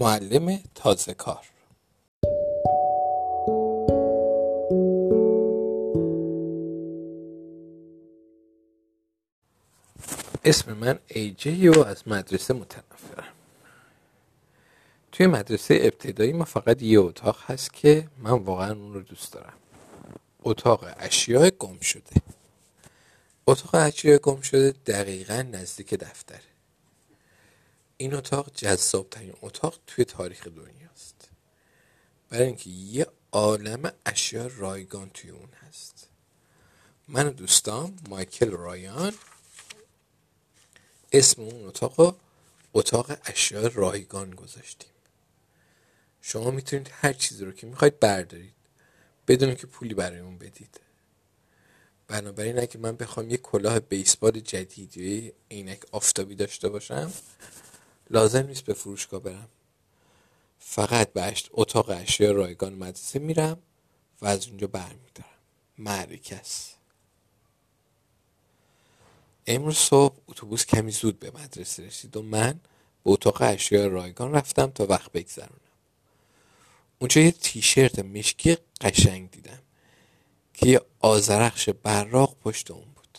معلم 0.00 0.60
تازه 0.74 1.14
کار. 1.14 1.46
اسم 10.44 10.72
من 10.72 10.98
ایجی 11.08 11.68
و 11.68 11.80
از 11.80 12.08
مدرسه 12.08 12.54
متنفرم. 12.54 13.32
توی 15.12 15.26
مدرسه 15.26 15.78
ابتدایی 15.82 16.32
ما 16.32 16.44
فقط 16.44 16.82
یه 16.82 17.00
اتاق 17.00 17.38
هست 17.46 17.72
که 17.72 18.08
من 18.18 18.30
واقعا 18.30 18.72
اون 18.72 18.94
رو 18.94 19.00
دوست 19.00 19.32
دارم. 19.32 19.52
اتاق 20.42 20.84
اشیاء 20.98 21.50
گم 21.50 21.80
شده. 21.80 22.22
اتاق 23.46 23.74
اشیاء 23.74 24.18
گم 24.18 24.40
شده 24.40 24.74
دقیقا 24.86 25.46
نزدیک 25.52 25.94
دفتره. 25.94 26.49
این 28.00 28.14
اتاق 28.14 28.52
جذاب 28.54 29.10
ترین 29.10 29.34
اتاق 29.42 29.78
توی 29.86 30.04
تاریخ 30.04 30.46
دنیاست. 30.46 31.28
برای 32.30 32.46
اینکه 32.46 32.70
یه 32.70 33.06
عالم 33.32 33.92
اشیاء 34.06 34.50
رایگان 34.56 35.10
توی 35.10 35.30
اون 35.30 35.48
هست. 35.68 36.08
من 37.08 37.26
و 37.26 37.30
دوستام 37.30 37.96
مایکل 38.08 38.50
رایان 38.50 39.14
اسم 41.12 41.42
اون 41.42 41.66
اتاق 41.66 42.16
اتاق 42.72 43.18
اشیاء 43.24 43.68
رایگان 43.74 44.30
گذاشتیم. 44.30 44.92
شما 46.22 46.50
می‌تونید 46.50 46.90
هر 46.92 47.12
چیزی 47.12 47.44
رو 47.44 47.52
که 47.52 47.66
می‌خواید 47.66 48.00
بردارید. 48.00 48.54
بدون 49.28 49.54
که 49.54 49.66
پولی 49.66 49.94
برای 49.94 50.18
اون 50.18 50.38
بدید. 50.38 50.80
بنابراین 52.08 52.58
اگه 52.58 52.78
من 52.78 52.96
بخوام 52.96 53.30
یه 53.30 53.36
کلاه 53.36 53.80
بیسبال 53.80 54.40
جدید 54.40 54.96
یا 54.96 55.32
عینک 55.50 55.82
آفتابی 55.92 56.34
داشته 56.34 56.68
باشم 56.68 57.12
لازم 58.10 58.46
نیست 58.46 58.64
به 58.64 58.74
فروشگاه 58.74 59.20
برم. 59.20 59.48
فقط 60.58 61.12
به 61.12 61.34
اتاق 61.50 61.90
اشیاء 61.90 62.32
رایگان 62.32 62.74
مدرسه 62.74 63.18
میرم 63.18 63.58
و 64.22 64.26
از 64.26 64.48
اونجا 64.48 64.66
برمیدارم. 64.66 65.30
معرکس 65.78 66.74
امروز 69.46 69.76
صبح 69.76 70.16
اتوبوس 70.28 70.66
کمی 70.66 70.90
زود 70.90 71.18
به 71.18 71.30
مدرسه 71.30 71.86
رسید 71.86 72.16
و 72.16 72.22
من 72.22 72.52
به 73.04 73.10
اتاق 73.10 73.42
اشیاء 73.42 73.86
رایگان 73.86 74.32
رفتم 74.32 74.66
تا 74.66 74.86
وقت 74.86 75.12
بگذرونم. 75.12 75.60
اونجا 76.98 77.20
یه 77.20 77.30
تیشرت 77.30 77.98
مشکی 77.98 78.56
قشنگ 78.80 79.30
دیدم 79.30 79.62
که 80.54 80.66
یه 80.66 80.80
آزرخش 81.00 81.68
براق 81.68 82.36
پشت 82.36 82.70
اون 82.70 82.84
بود. 82.94 83.18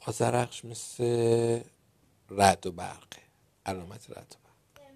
آزرخش 0.00 0.64
مثل 0.64 1.60
رد 2.30 2.66
و 2.66 2.72
برقه 2.72 3.22
علامت 3.66 4.10
رد 4.10 4.36
و 4.36 4.38
برق. 4.44 4.86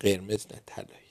قرمز 0.00 0.46
نه 0.50 0.60
طلایی. 0.66 1.08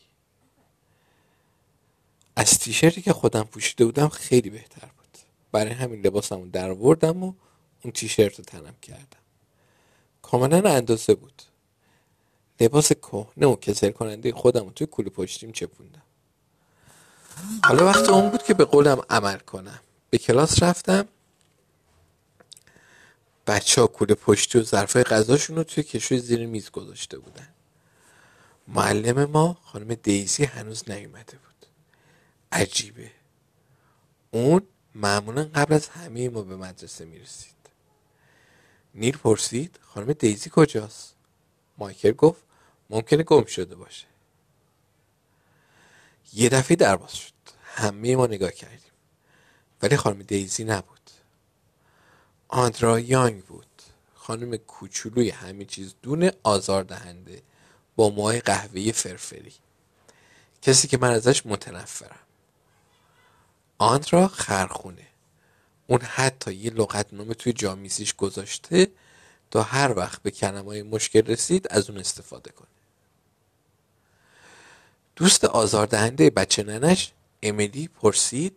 از 2.35 2.59
تیشرتی 2.59 3.01
که 3.01 3.13
خودم 3.13 3.43
پوشیده 3.43 3.85
بودم 3.85 4.09
خیلی 4.09 4.49
بهتر 4.49 4.87
بود. 4.87 5.17
برای 5.51 5.71
همین 5.71 6.01
لباسمو 6.01 6.49
در 6.49 6.71
وردم 6.71 7.23
و 7.23 7.33
اون 7.83 7.91
تیشرت 7.93 8.37
رو 8.37 8.43
تنم 8.43 8.75
کردم. 8.81 9.17
کاملا 10.21 10.69
اندازه 10.69 11.15
بود. 11.15 11.41
لباس 12.59 12.93
کهنه 12.93 13.47
و 13.47 13.55
کسل 13.55 13.91
کننده 13.91 14.33
خودم 14.33 14.63
رو 14.65 14.71
توی 14.71 14.87
کوله 14.87 15.09
پشتیم 15.09 15.52
چپوندم. 15.52 16.02
حالا 17.63 17.85
وقت 17.85 18.09
اون 18.09 18.29
بود 18.29 18.43
که 18.43 18.53
به 18.53 18.65
قولم 18.65 19.02
عمل 19.09 19.37
کنم. 19.37 19.79
به 20.09 20.17
کلاس 20.17 20.63
رفتم. 20.63 21.07
بچه 23.47 23.81
ها 23.81 23.87
کوله 23.87 24.15
پشتی 24.15 24.59
و 24.59 24.63
ظرفای 24.63 25.03
غذاشون 25.03 25.55
رو 25.55 25.63
توی 25.63 25.83
کشوی 25.83 26.19
زیر 26.19 26.45
میز 26.45 26.71
گذاشته 26.71 27.17
بودن. 27.17 27.47
معلم 28.67 29.25
ما 29.25 29.58
خانم 29.63 29.93
دیزی 29.93 30.43
هنوز 30.43 30.89
نیومده 30.89 31.37
بود. 31.37 31.65
عجیبه. 32.52 33.11
اون 34.31 34.61
معمولا 34.95 35.43
قبل 35.55 35.73
از 35.73 35.87
همه 35.87 36.30
ما 36.30 36.41
به 36.41 36.55
مدرسه 36.55 37.05
می‌رسید. 37.05 37.53
نیر 38.95 39.17
پرسید 39.17 39.80
خانم 39.81 40.13
دیزی 40.13 40.49
کجاست؟ 40.53 41.15
مایکل 41.77 42.11
گفت 42.11 42.41
ممکنه 42.89 43.23
گم 43.23 43.45
شده 43.45 43.75
باشه. 43.75 44.07
یه 46.33 46.49
دفعه 46.49 46.75
درباز 46.75 47.15
شد. 47.15 47.33
همه 47.63 48.15
ما 48.15 48.27
نگاه 48.27 48.52
کردیم. 48.52 48.91
ولی 49.81 49.97
خانم 49.97 50.21
دیزی 50.21 50.63
نبود. 50.63 50.96
آندرا 52.47 52.99
یانگ 52.99 53.43
بود. 53.43 53.67
خانم 54.15 54.58
کوچولوی 54.58 55.30
همه 55.30 55.65
چیز 55.65 55.95
دونه 56.02 56.31
آزار 56.43 56.83
دهنده 56.83 57.41
با 57.95 58.09
موهای 58.09 58.39
قهوه‌ای 58.39 58.91
فرفری. 58.91 59.53
کسی 60.61 60.87
که 60.87 60.97
من 60.97 61.11
ازش 61.11 61.45
متنفرم. 61.45 62.19
آندرا 63.77 64.27
خرخونه. 64.27 65.07
اون 65.87 66.02
حتی 66.02 66.53
یه 66.53 66.71
لغت 66.71 67.13
نامه 67.13 67.33
توی 67.33 67.53
جامیزیش 67.53 68.15
گذاشته 68.15 68.87
تا 69.52 69.63
هر 69.63 69.97
وقت 69.97 70.21
به 70.21 70.31
کلمه 70.31 70.83
مشکل 70.83 71.21
رسید 71.21 71.67
از 71.69 71.89
اون 71.89 71.99
استفاده 71.99 72.52
کنه. 72.52 72.67
دوست 75.15 75.45
آزاردهنده 75.45 76.30
بچه 76.30 76.63
ننش 76.63 77.11
امیلی 77.43 77.87
پرسید 77.87 78.55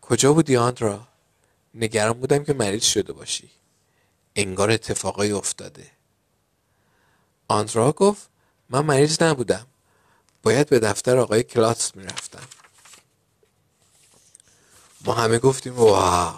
کجا 0.00 0.32
بودی 0.32 0.56
آندرا؟ 0.56 1.08
نگران 1.74 2.20
بودم 2.20 2.44
که 2.44 2.52
مریض 2.52 2.84
شده 2.84 3.12
باشی. 3.12 3.50
انگار 4.36 4.70
اتفاقایی 4.70 5.32
افتاده. 5.32 5.90
آندرا 7.48 7.92
گفت 7.92 8.28
من 8.68 8.80
مریض 8.80 9.22
نبودم. 9.22 9.66
باید 10.42 10.68
به 10.68 10.78
دفتر 10.78 11.18
آقای 11.18 11.42
کلاس 11.42 11.96
می‌رفتم. 11.96 12.48
ما 15.04 15.14
همه 15.14 15.38
گفتیم 15.38 15.74
واو. 15.76 16.34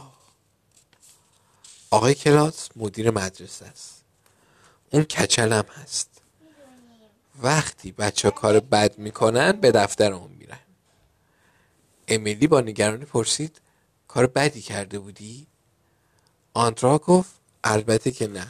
آقای 1.91 2.15
کلاس 2.15 2.69
مدیر 2.77 3.11
مدرسه 3.11 3.67
است. 3.67 4.05
اون 4.91 5.05
کچلم 5.05 5.65
هست. 5.83 6.23
وقتی 7.43 7.93
بچه 7.93 8.31
کار 8.31 8.61
بد 8.61 8.99
می‌کنن 8.99 9.53
به 9.53 9.71
دفتر 9.73 10.13
اون 10.13 10.31
میرن. 10.31 10.61
امیلی 12.09 12.47
با 12.47 12.61
نگرانی 12.61 13.05
پرسید 13.05 13.61
کار 14.11 14.27
بدی 14.27 14.61
کرده 14.61 14.99
بودی؟ 14.99 15.47
آندرا 16.55 16.99
گفت 16.99 17.31
البته 17.65 18.11
که 18.11 18.27
نه. 18.27 18.47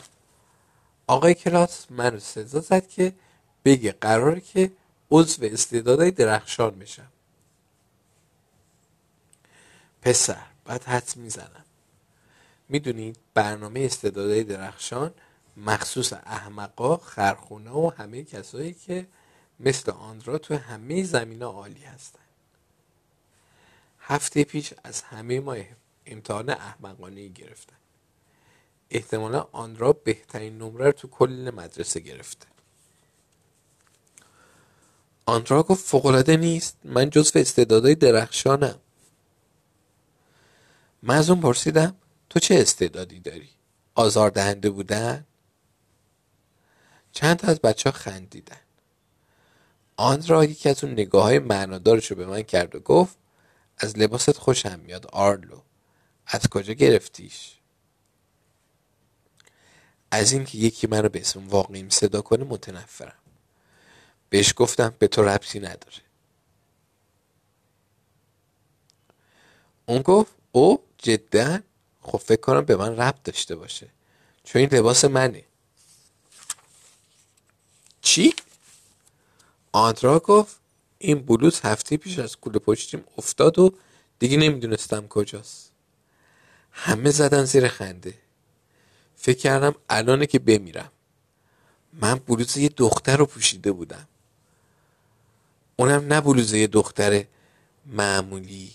آقای 1.06 1.34
کلاس 1.34 1.86
من 1.90 2.12
رو 2.12 2.20
سزا 2.20 2.60
زد 2.60 2.88
که 2.88 3.12
بگه 3.64 3.92
قراره 3.92 4.40
که 4.40 4.72
عضو 5.10 5.44
استعدادهای 5.44 6.10
درخشان 6.10 6.78
بشم. 6.78 7.12
پسر 10.02 10.46
بعد 10.64 10.84
حدس 10.84 11.16
می‌زنم. 11.16 11.64
می‌دونید 12.68 13.16
برنامه 13.34 13.80
استعدادهای 13.80 14.44
درخشان 14.44 15.14
مخصوص 15.56 16.12
احمقا 16.12 16.96
خرخونه 16.96 17.70
و 17.70 17.92
همه 17.96 18.24
کسایی 18.24 18.72
که 18.72 19.06
مثل 19.60 19.90
آندرا 19.92 20.38
تو 20.38 20.56
همه 20.56 21.04
زمین 21.04 21.42
عالی 21.42 21.84
هستن. 21.84 22.19
هفته 24.10 24.44
پیش 24.44 24.74
از 24.84 25.02
همه 25.02 25.40
ما 25.40 25.56
امتحان 26.06 26.50
احمقانه 26.50 27.28
گرفتن. 27.28 27.76
احتمالا 28.90 29.46
آندرا 29.52 29.92
بهترین 29.92 30.58
نمره 30.58 30.86
رو 30.86 30.92
تو 30.92 31.08
کل 31.08 31.50
مدرسه 31.56 32.00
گرفته. 32.00 32.46
آندرا 35.26 35.62
گفت 35.62 35.84
فوقالعاده 35.84 36.36
نیست. 36.36 36.76
من 36.84 37.10
جزو 37.10 37.38
استعدادهای 37.38 37.94
درخشانم. 37.94 38.78
من 41.02 41.16
از 41.16 41.30
اون 41.30 41.40
پرسیدم 41.40 41.96
تو 42.30 42.38
چه 42.40 42.54
استعدادی 42.54 43.20
داری؟ 43.20 43.48
آزاردهنده 43.94 44.70
بودن؟ 44.70 45.26
چند 47.12 47.36
تا 47.36 47.48
از 47.48 47.60
بچه 47.60 47.90
ها 47.90 47.98
خندیدن. 47.98 48.60
آندرا 49.96 50.44
یکی 50.44 50.68
از 50.68 50.84
اون 50.84 50.92
نگاه 50.92 51.22
های 51.22 51.38
معنادارش 51.38 52.06
رو 52.06 52.16
به 52.16 52.26
من 52.26 52.42
کرد 52.42 52.74
و 52.74 52.80
گفت 52.80 53.19
از 53.80 53.98
لباست 53.98 54.38
خوشم 54.38 54.80
میاد 54.80 55.06
آرلو. 55.06 55.60
از 56.26 56.48
کجا 56.48 56.72
گرفتیش؟ 56.72 57.56
از 60.10 60.32
اینکه 60.32 60.58
یکی 60.58 60.86
من 60.86 61.02
رو 61.02 61.08
به 61.08 61.20
اسم 61.20 61.48
واقعیم 61.48 61.88
صدا 61.88 62.22
کنه 62.22 62.44
متنفرم. 62.44 63.18
بهش 64.28 64.54
گفتم 64.56 64.94
به 64.98 65.08
تو 65.08 65.22
ربطی 65.22 65.60
نداره. 65.60 66.02
اون 69.86 70.02
گفت 70.02 70.32
او 70.52 70.82
جدا؟ 70.98 71.58
خب 72.02 72.18
فکر 72.18 72.40
کنم 72.40 72.60
به 72.60 72.76
من 72.76 72.96
ربط 72.96 73.22
داشته 73.24 73.56
باشه. 73.56 73.88
چون 74.44 74.60
این 74.60 74.74
لباس 74.74 75.04
منه. 75.04 75.44
چی؟ 78.02 78.34
آندرا 79.72 80.18
گفت 80.18 80.59
این 81.02 81.22
بلوز 81.22 81.60
هفته 81.60 81.96
پیش 81.96 82.18
از 82.18 82.36
کوله 82.36 82.58
پشتیم 82.58 83.04
افتاد 83.18 83.58
و 83.58 83.74
دیگه 84.18 84.36
نمی‌دونستم 84.36 85.08
کجاست. 85.08 85.72
همه 86.72 87.10
زدن 87.10 87.44
زیر 87.44 87.68
خنده. 87.68 88.14
فکر 89.16 89.38
کردم 89.38 89.74
الانه 89.88 90.26
که 90.26 90.38
بمیرم. 90.38 90.92
من 91.92 92.14
بلوز 92.14 92.56
یه 92.56 92.68
دختر 92.68 93.16
رو 93.16 93.26
پوشیده 93.26 93.72
بودم. 93.72 94.08
اونم 95.76 96.12
نه 96.12 96.20
بلوز 96.20 96.52
یه 96.52 96.66
دختر 96.66 97.24
معمولی. 97.86 98.74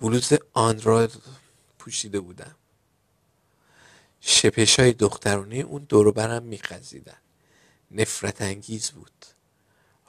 بلوز 0.00 0.32
آن 0.52 0.80
را 0.80 1.08
پوشیده 1.78 2.20
بودم. 2.20 2.54
شپش 4.20 4.80
های 4.80 4.92
دخترونه 4.92 5.56
اون 5.56 5.86
دورو 5.88 6.12
برم 6.12 6.42
میخزیدن 6.42 7.16
نفرت 7.90 8.42
انگیز 8.42 8.90
بود. 8.90 9.37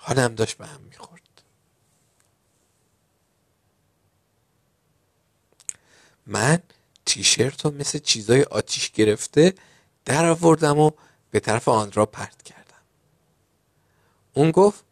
حالم 0.09 0.35
داشت 0.35 0.57
به 0.57 0.67
هم 0.67 0.81
می‌خورد. 0.81 1.21
من 6.27 6.63
تیشرت 7.05 7.65
رو 7.65 7.71
مثل 7.71 7.99
چیزای 7.99 8.43
آتیش 8.43 8.91
گرفته 8.91 9.53
در 10.05 10.25
آوردم 10.25 10.79
و 10.79 10.91
به 11.31 11.39
طرف 11.39 11.67
آندرا 11.67 12.05
پرت 12.05 12.43
کردم. 12.43 12.81
اون 14.33 14.51
گفت 14.51 14.83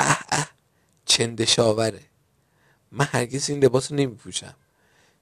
اه 0.00 0.24
اه 0.32 0.50
چندشاوره. 1.04 2.02
من 2.92 3.08
هرگز 3.12 3.50
این 3.50 3.64
لباس 3.64 3.90
رو 3.90 3.96
نمی 3.96 4.14
پوشم 4.14 4.56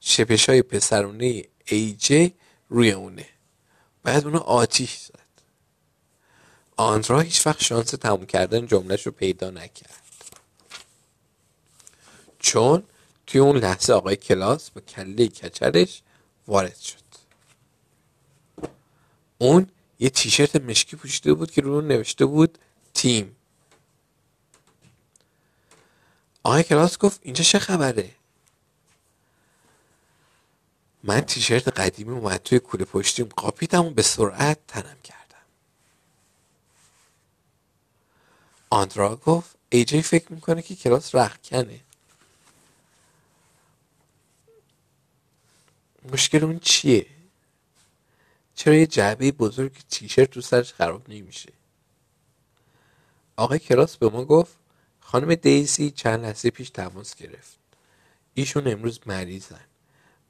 شپش 0.00 0.48
های 0.48 0.62
پسرونه 0.62 1.44
ای 1.66 1.92
جی 1.92 2.34
روی 2.68 2.92
اونه. 2.92 3.28
باید 4.04 4.24
اونو 4.24 4.38
آتیش 4.38 5.08
آندرا 6.78 7.20
هیچ 7.20 7.46
وقت 7.46 7.62
شانس 7.62 7.90
تموم 7.90 8.26
کردن 8.26 8.66
جملهش 8.66 9.06
رو 9.06 9.12
پیدا 9.12 9.50
نکرد. 9.50 10.02
چون 12.38 12.82
توی 13.26 13.40
اون 13.40 13.56
لحظه 13.56 13.92
آقای 13.92 14.16
کلاس 14.16 14.70
با 14.70 14.80
کله 14.80 15.28
کچرش 15.28 16.02
وارد 16.46 16.76
شد. 16.76 16.98
اون 19.38 19.66
یه 19.98 20.10
تیشرت 20.10 20.56
مشکی 20.56 20.96
پوشیده 20.96 21.34
بود 21.34 21.50
که 21.50 21.60
رو 21.60 21.80
نوشته 21.80 22.26
بود 22.26 22.58
تیم. 22.94 23.36
آقای 26.42 26.62
کلاس 26.62 26.98
گفت 26.98 27.20
اینجا 27.22 27.44
چه 27.44 27.58
خبره؟ 27.58 28.10
من 31.02 31.20
تیشرت 31.20 31.68
قدیمی 31.68 32.10
اومد 32.10 32.42
توی 32.42 32.58
کوله 32.58 32.84
پشتیم 32.84 33.26
قاپیدم 33.36 33.84
و 33.84 33.90
به 33.90 34.02
سرعت 34.02 34.58
تنم 34.68 34.96
کردم 35.04 35.17
آندرا 38.70 39.16
گفت 39.16 39.56
ایجی 39.70 40.02
فکر 40.02 40.32
می‌کنه 40.32 40.62
که 40.62 40.76
کلاس 40.76 41.14
رخکنه. 41.14 41.80
مشکل 46.12 46.44
اون 46.44 46.58
چیه؟ 46.58 47.06
چرا 48.54 48.74
یه 48.74 48.86
جعبه 48.86 49.32
بزرگ 49.32 49.72
تیشرت 49.90 50.30
تو 50.30 50.40
سرش 50.40 50.72
خراب 50.72 51.10
نمیشه؟ 51.10 51.52
آقای 53.36 53.58
کلاس 53.58 53.96
به 53.96 54.08
ما 54.08 54.24
گفت 54.24 54.56
خانم 55.00 55.34
دیزی 55.34 55.90
چند 55.90 56.24
لحظه 56.24 56.50
پیش 56.50 56.70
تماس 56.70 57.14
گرفت. 57.14 57.58
ایشون 58.34 58.68
امروز 58.68 59.00
مریضن. 59.06 59.64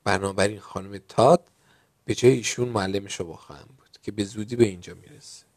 بنابراین 0.05 0.61
خانم 0.61 0.99
تاد 0.99 1.51
به 2.05 2.15
جای 2.15 2.33
ایشون 2.33 2.69
معلمش 2.69 3.21
رو 3.21 3.37
خواهم 3.37 3.69
بود 3.79 3.99
که 4.03 4.13
به 4.13 4.25
زودی 4.25 4.57
به 4.57 4.65
اینجا 4.65 4.95
می‌رسه. 4.95 5.48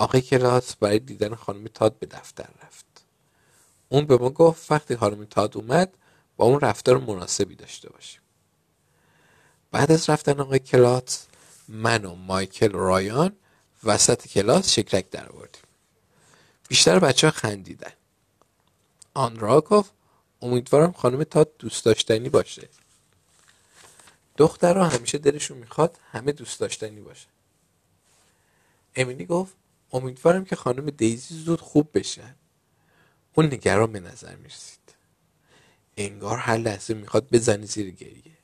آقای 0.00 0.20
کلاس 0.20 0.76
برای 0.76 0.98
دیدن 0.98 1.34
خانم 1.34 1.66
تاد 1.66 1.98
به 1.98 2.06
دفتر 2.06 2.48
رفت. 2.62 2.84
اون 3.88 4.06
به 4.06 4.16
ما 4.16 4.30
گفت 4.30 4.72
وقتی 4.72 4.96
خانم 4.96 5.24
تاد 5.24 5.56
اومد 5.56 5.94
با 6.36 6.44
اون 6.44 6.60
رفتار 6.60 6.98
مناسبی 6.98 7.54
داشته 7.54 7.90
باشیم. 7.90 8.20
بعد 9.70 9.92
از 9.92 10.10
رفتن 10.10 10.40
آقای 10.40 10.58
کلاس 10.58 11.26
من 11.68 12.04
و 12.04 12.14
مایکل 12.14 12.72
رایان 12.72 13.36
وسط 13.84 14.26
کلاس 14.26 14.70
شکلک 14.70 15.10
در 15.10 15.28
آوردیم. 15.28 15.62
بیشتر 16.68 16.98
بچه 16.98 17.26
ها 17.26 17.30
خندیدن. 17.30 17.92
آن 19.14 19.38
را 19.38 19.60
گفت 19.60 19.92
امیدوارم 20.42 20.92
خانم 20.92 21.24
تاد 21.24 21.50
دوست 21.58 21.84
داشتنی 21.84 22.28
باشه. 22.28 22.68
دخترها 24.36 24.88
همیشه 24.88 25.18
دلشون 25.18 25.58
می‌خواد 25.58 25.98
همه 26.12 26.32
دوست 26.32 26.60
داشتنی 26.60 27.00
باشه. 27.00 27.26
امیلی 28.96 29.26
گفت 29.26 29.59
امیدوارم 29.92 30.44
که 30.44 30.56
خانم 30.56 30.90
دیزی 30.90 31.34
زود 31.34 31.60
خوب 31.60 31.90
بشن 31.98 32.34
اون 33.34 33.46
نگران 33.46 33.92
به 33.92 34.00
نظر 34.00 34.36
می‌رسید. 34.36 34.80
انگار 35.96 36.38
هر 36.38 36.56
لحظه 36.56 36.94
می‌خواد 36.94 37.30
بزنی 37.30 37.66
زیر 37.66 37.90
گریه. 37.90 38.38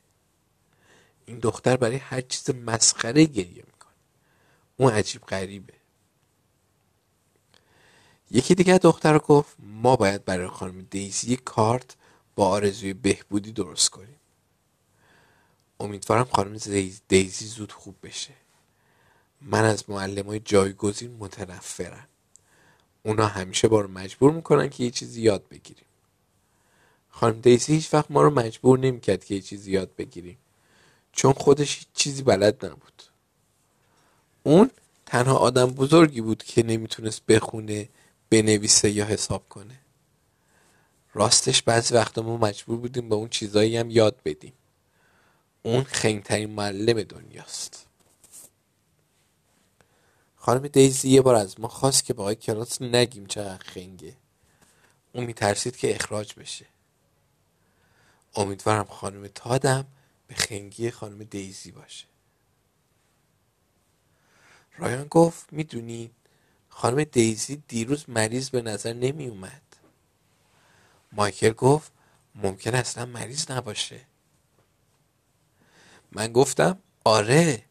این 1.26 1.38
دختر 1.38 1.76
برای 1.76 1.96
هر 1.96 2.20
چیز 2.20 2.50
مسخره 2.50 3.24
گریه 3.24 3.64
می‌کنه. 3.66 3.94
اون 4.76 4.92
عجیب 4.92 5.22
غریبه. 5.22 5.74
یکی 8.30 8.54
دیگه 8.54 8.78
دختر 8.78 9.18
گفت 9.18 9.56
ما 9.58 9.96
باید 9.96 10.24
برای 10.24 10.48
خانم 10.48 10.86
دیزی 10.90 11.36
کارت 11.36 11.96
با 12.34 12.48
آرزوی 12.48 12.92
بهبودی 12.92 13.52
درست 13.52 13.90
کنیم. 13.90 14.16
امیدوارم 15.80 16.24
خانم 16.24 16.58
دیزی 17.08 17.46
زود 17.46 17.72
خوب 17.72 17.96
بشه. 18.02 18.34
من 19.40 19.64
از 19.64 19.90
معلم 19.90 20.26
های 20.26 20.40
جایگزین 20.40 21.16
متنفرم. 21.18 22.06
اونا 23.02 23.26
همیشه 23.26 23.68
با 23.68 23.80
رو 23.80 23.88
مجبور 23.88 24.32
می‌کنن 24.32 24.68
که 24.68 24.84
یه 24.84 24.90
چیزی 24.90 25.22
یاد 25.22 25.48
بگیریم. 25.48 25.84
خانم 27.10 27.40
دیزی 27.40 27.74
هیچ 27.74 27.94
وقت 27.94 28.10
ما 28.10 28.22
رو 28.22 28.30
مجبور 28.30 28.78
نمی‌کرد 28.78 29.24
که 29.24 29.34
یه 29.34 29.40
چیزی 29.40 29.72
یاد 29.72 29.96
بگیریم. 29.96 30.38
چون 31.12 31.32
خودش 31.32 31.78
هیچ 31.78 31.88
چیزی 31.94 32.22
بلد 32.22 32.66
نبود. 32.66 33.02
اون 34.42 34.70
تنها 35.06 35.36
آدم 35.36 35.66
بزرگی 35.66 36.20
بود 36.20 36.42
که 36.42 36.62
نمی‌تونست 36.62 37.26
بخونه 37.26 37.88
بنویسه 38.30 38.90
یا 38.90 39.04
حساب 39.04 39.48
کنه. 39.48 39.80
راستش 41.14 41.62
بعضی 41.62 41.94
وقتا 41.94 42.22
ما 42.22 42.36
مجبور 42.36 42.78
بودیم 42.78 43.08
به 43.08 43.14
اون 43.14 43.28
چیزایی 43.28 43.76
هم 43.76 43.90
یاد 43.90 44.16
بدیم. 44.24 44.52
اون 45.62 45.84
خنگترین 45.84 46.50
معلم 46.50 47.02
دنیاست. 47.02 47.85
خانم 50.46 50.68
دیزی 50.68 51.08
یه 51.08 51.22
بار 51.22 51.34
از 51.34 51.60
ما 51.60 51.68
خواست 51.68 52.04
که 52.04 52.14
با 52.14 52.22
آقای 52.22 52.34
کلاس 52.34 52.82
نگیم 52.82 53.26
چقدر 53.26 53.64
خنگه. 53.64 54.16
اون 55.12 55.24
میترسید 55.24 55.76
که 55.76 55.94
اخراج 55.94 56.34
بشه. 56.34 56.66
امیدوارم 58.34 58.84
خانم 58.84 59.26
تادم 59.26 59.86
به 60.26 60.34
خنگی 60.34 60.90
خانم 60.90 61.24
دیزی 61.24 61.72
باشه. 61.72 62.06
رایان 64.78 65.06
گفت 65.06 65.52
می‌دونید 65.52 66.12
خانم 66.68 67.04
دیزی 67.04 67.62
دیروز 67.68 68.04
مریض 68.10 68.50
به 68.50 68.62
نظر 68.62 68.92
نمی 68.92 69.26
اومد 69.26 69.62
مایکل 71.12 71.52
گفت 71.52 71.92
ممکن 72.34 72.74
اصلا 72.74 73.06
مریض 73.06 73.50
نباشه. 73.50 74.00
من 76.12 76.32
گفتم 76.32 76.78
آره. 77.04 77.65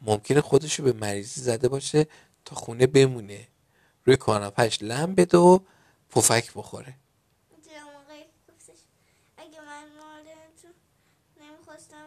ممکنه 0.00 0.40
خودشو 0.40 0.82
به 0.82 0.92
مریضی 0.92 1.40
زده 1.40 1.68
باشه 1.68 2.06
تا 2.44 2.56
خونه 2.56 2.86
بمونه. 2.86 3.48
روی 4.04 4.16
کاناپش 4.16 4.78
لم 4.82 5.14
بده 5.14 5.38
و 5.38 5.58
پفک 6.10 6.52
بخوره. 6.54 6.94
اگه 9.36 9.60
من 9.60 9.84
نمی‌خواستم 11.40 12.06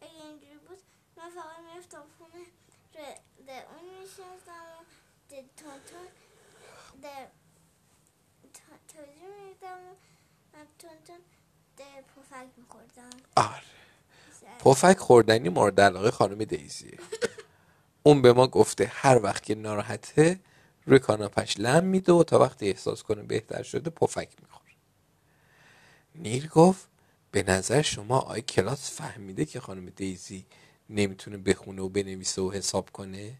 اگه 0.00 0.24
اینجوری 0.24 0.58
بود 0.68 0.78
من 1.16 1.30
فقط 1.30 1.58
می‌رفتم 1.70 2.02
خونه 2.18 2.44
ده 3.46 3.66
اون 3.70 4.00
میشستم 4.00 4.84
ده 5.28 5.44
تونتون 5.56 6.08
ده 7.02 7.30
توجه 8.54 9.08
میدم 9.48 9.96
تونتون 10.78 11.20
ده 11.76 12.02
پفک 12.16 12.48
میخوردم. 12.56 13.10
آره. 13.36 13.62
پفک 14.60 14.98
خوردنی 14.98 15.48
مورد 15.48 15.80
علاقه 15.80 16.10
خانم 16.10 16.44
دیزیه. 16.44 16.98
اون 18.02 18.22
به 18.22 18.32
ما 18.32 18.46
گفته 18.46 18.90
هر 18.94 19.22
وقت 19.22 19.42
که 19.42 19.54
ناراحته 19.54 20.40
روی 20.86 20.98
کاناپش 20.98 21.54
لم 21.58 21.84
میده 21.84 22.12
و 22.12 22.22
تا 22.22 22.38
وقتی 22.38 22.68
احساس 22.68 23.02
کنه 23.02 23.22
بهتر 23.22 23.62
شده 23.62 23.90
پفک 23.90 24.28
می‌خوره. 24.42 24.72
نیل 26.14 26.48
گفت 26.48 26.88
به 27.30 27.42
نظر 27.42 27.82
شما 27.82 28.18
آی 28.18 28.42
کلاس 28.42 28.90
فهمیده 28.90 29.44
که 29.44 29.60
خانم 29.60 29.88
دیزی 29.88 30.46
نمی‌تونه 30.90 31.36
بخونه 31.36 31.82
و 31.82 31.88
بنویسه 31.88 32.42
و 32.42 32.52
حساب 32.52 32.90
کنه؟ 32.90 33.32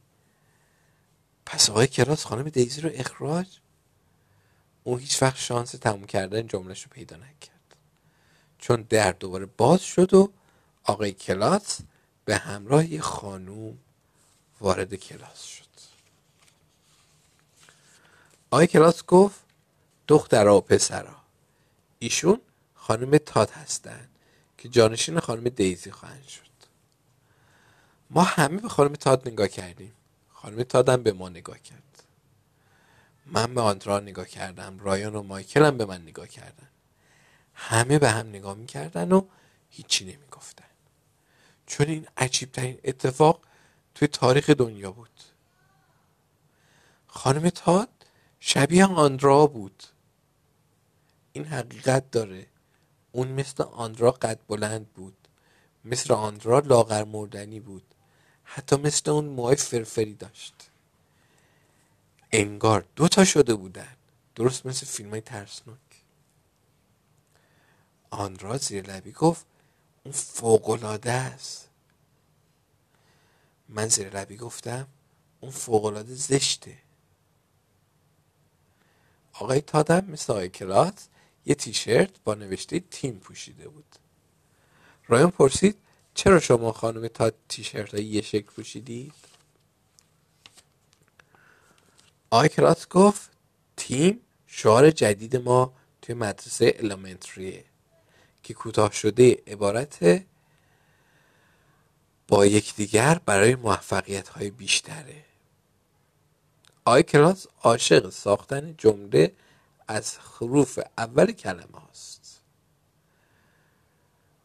پس 1.46 1.70
آقای 1.70 1.86
کلاس 1.86 2.24
خانم 2.24 2.48
دیزی 2.48 2.80
رو 2.80 2.90
اخراج؟ 2.94 3.46
اون 4.84 4.98
هیچ 4.98 5.22
وقت 5.22 5.36
شانس 5.36 5.70
تموم 5.70 6.04
کردن 6.04 6.46
جملهش 6.46 6.82
رو 6.82 6.88
پیدا 6.90 7.16
نکرد. 7.16 7.76
چون 8.58 8.86
در 8.88 9.12
دوباره 9.12 9.46
باز 9.46 9.82
شد 9.82 10.14
و 10.14 10.30
آقای 10.86 11.12
کلاس 11.12 11.78
به 12.24 12.36
همراه 12.36 12.92
یه 12.92 13.00
خانوم 13.00 13.78
وارد 14.60 14.94
کلاس 14.94 15.42
شد. 15.42 15.66
آقای 18.50 18.66
کلاس 18.66 19.04
گفت 19.04 19.40
دخترها 20.08 20.56
و 20.56 20.60
پسرها 20.60 21.22
ایشون 21.98 22.40
خانم 22.74 23.18
تات 23.18 23.56
هستن 23.56 24.08
که 24.58 24.68
جانشین 24.68 25.20
خانم 25.20 25.48
دیزی 25.48 25.90
خواهند 25.90 26.28
شد. 26.28 26.46
ما 28.10 28.22
همه 28.22 28.60
به 28.60 28.68
خانم 28.68 28.92
تاد 28.92 29.28
نگاه 29.28 29.48
کردیم. 29.48 29.92
خانم 30.32 30.62
تادم 30.62 31.02
به 31.02 31.12
ما 31.12 31.28
نگاه 31.28 31.58
کرد. 31.58 31.82
من 33.26 33.54
به 33.54 33.60
آندرا 33.60 34.00
نگاه 34.00 34.28
کردم 34.28 34.78
رایان 34.78 35.14
و 35.14 35.22
مایکل 35.22 35.64
هم 35.64 35.78
به 35.78 35.84
من 35.84 36.02
نگاه 36.02 36.28
کردن. 36.28 36.68
همه 37.54 37.98
به 37.98 38.10
هم 38.10 38.28
نگاه 38.28 38.54
می‌کردن 38.54 39.12
و 39.12 39.26
هیچی 39.70 40.04
نمی‌گفتن. 40.04 40.65
چون 41.66 41.86
این 41.86 42.06
عجیب 42.16 42.52
ترین 42.52 42.78
اتفاق 42.84 43.40
توی 43.94 44.08
تاریخ 44.08 44.50
دنیا 44.50 44.90
بود. 44.90 45.20
خانم 47.06 47.48
تاد 47.48 47.88
شبیه 48.40 48.86
آندرا 48.86 49.46
بود. 49.46 49.82
این 51.32 51.44
حقیقت 51.44 52.10
داره. 52.10 52.46
اون 53.12 53.28
مثل 53.28 53.62
آندرا 53.62 54.10
قد 54.10 54.40
بلند 54.48 54.92
بود. 54.92 55.16
مثل 55.84 56.14
آندرا 56.14 56.58
لاغر 56.58 57.04
مردنی 57.04 57.60
بود. 57.60 57.94
حتی 58.44 58.76
مثل 58.76 59.10
اون 59.10 59.24
موهای 59.24 59.56
فرفری 59.56 60.14
داشت. 60.14 60.54
انگار 62.32 62.84
دوتا 62.96 63.24
شده 63.24 63.54
بودن. 63.54 63.96
درست 64.34 64.66
مثل 64.66 64.86
فیلم 64.86 65.10
های 65.10 65.20
ترسناک. 65.20 65.78
آندرا 68.10 68.56
زیر 68.56 68.86
لبی 68.86 69.12
گفت 69.12 69.46
اون 70.06 70.12
فوقلاده 70.12 71.12
است. 71.12 71.68
من 73.68 73.88
زیر 73.88 74.20
لبی 74.20 74.36
گفتم 74.36 74.86
اون 75.40 75.50
فوقلاده 75.52 76.14
زشته. 76.14 76.78
آقای 79.32 79.60
تادم 79.60 80.04
مثل 80.04 80.32
آقای 80.32 80.48
کلات 80.48 81.08
یه 81.46 81.54
تیشرت 81.54 82.10
با 82.24 82.34
نوشته 82.34 82.80
تیم 82.80 83.18
پوشیده 83.18 83.68
بود. 83.68 83.96
رایان 85.06 85.30
پرسید 85.30 85.76
چرا 86.14 86.40
شما 86.40 86.72
خانم 86.72 87.08
تا 87.08 87.32
تیشرت 87.48 87.94
های 87.94 88.04
یه 88.04 88.22
شکل 88.22 88.50
پوشیدید؟ 88.50 89.14
آقای 92.30 92.48
کلات 92.48 92.88
گفت 92.88 93.30
تیم 93.76 94.20
شعار 94.46 94.90
جدید 94.90 95.36
ما 95.36 95.72
توی 96.02 96.14
مدرسه 96.14 96.74
المنتریه 96.78 97.64
که 98.46 98.54
کوتاه 98.54 98.92
شده 98.92 99.42
عبارت 99.46 100.24
با 102.28 102.46
یکدیگر 102.46 103.20
برای 103.26 103.54
موفقیت 103.54 104.28
های 104.28 104.50
بیشتره 104.50 105.24
آقای 106.84 107.02
کلاس 107.02 107.46
عاشق 107.62 108.10
ساختن 108.10 108.74
جمله 108.78 109.32
از 109.88 110.18
حروف 110.18 110.78
اول 110.98 111.32
کلمه 111.32 111.78
هاست 111.78 112.40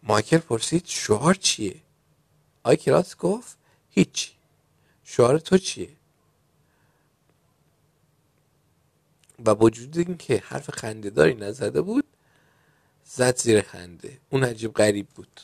مایکل 0.03 0.37
پرسید 0.37 0.85
شعار 0.85 1.33
چیه؟ 1.33 1.81
آقای 2.63 2.77
کلاس 2.77 3.17
گفت 3.17 3.57
هیچی 3.89 4.31
شعار 5.03 5.39
تو 5.39 5.57
چیه؟ 5.57 5.89
و 9.45 9.55
با 9.55 9.65
وجود 9.65 9.97
اینکه 9.97 10.43
حرف 10.45 10.69
خندهداری 10.69 11.33
نزده 11.33 11.81
بود 11.81 12.05
زد 13.13 13.37
زیر 13.37 13.61
خنده. 13.61 14.19
اون 14.29 14.43
عجیب 14.43 14.73
غریب 14.73 15.07
بود. 15.09 15.41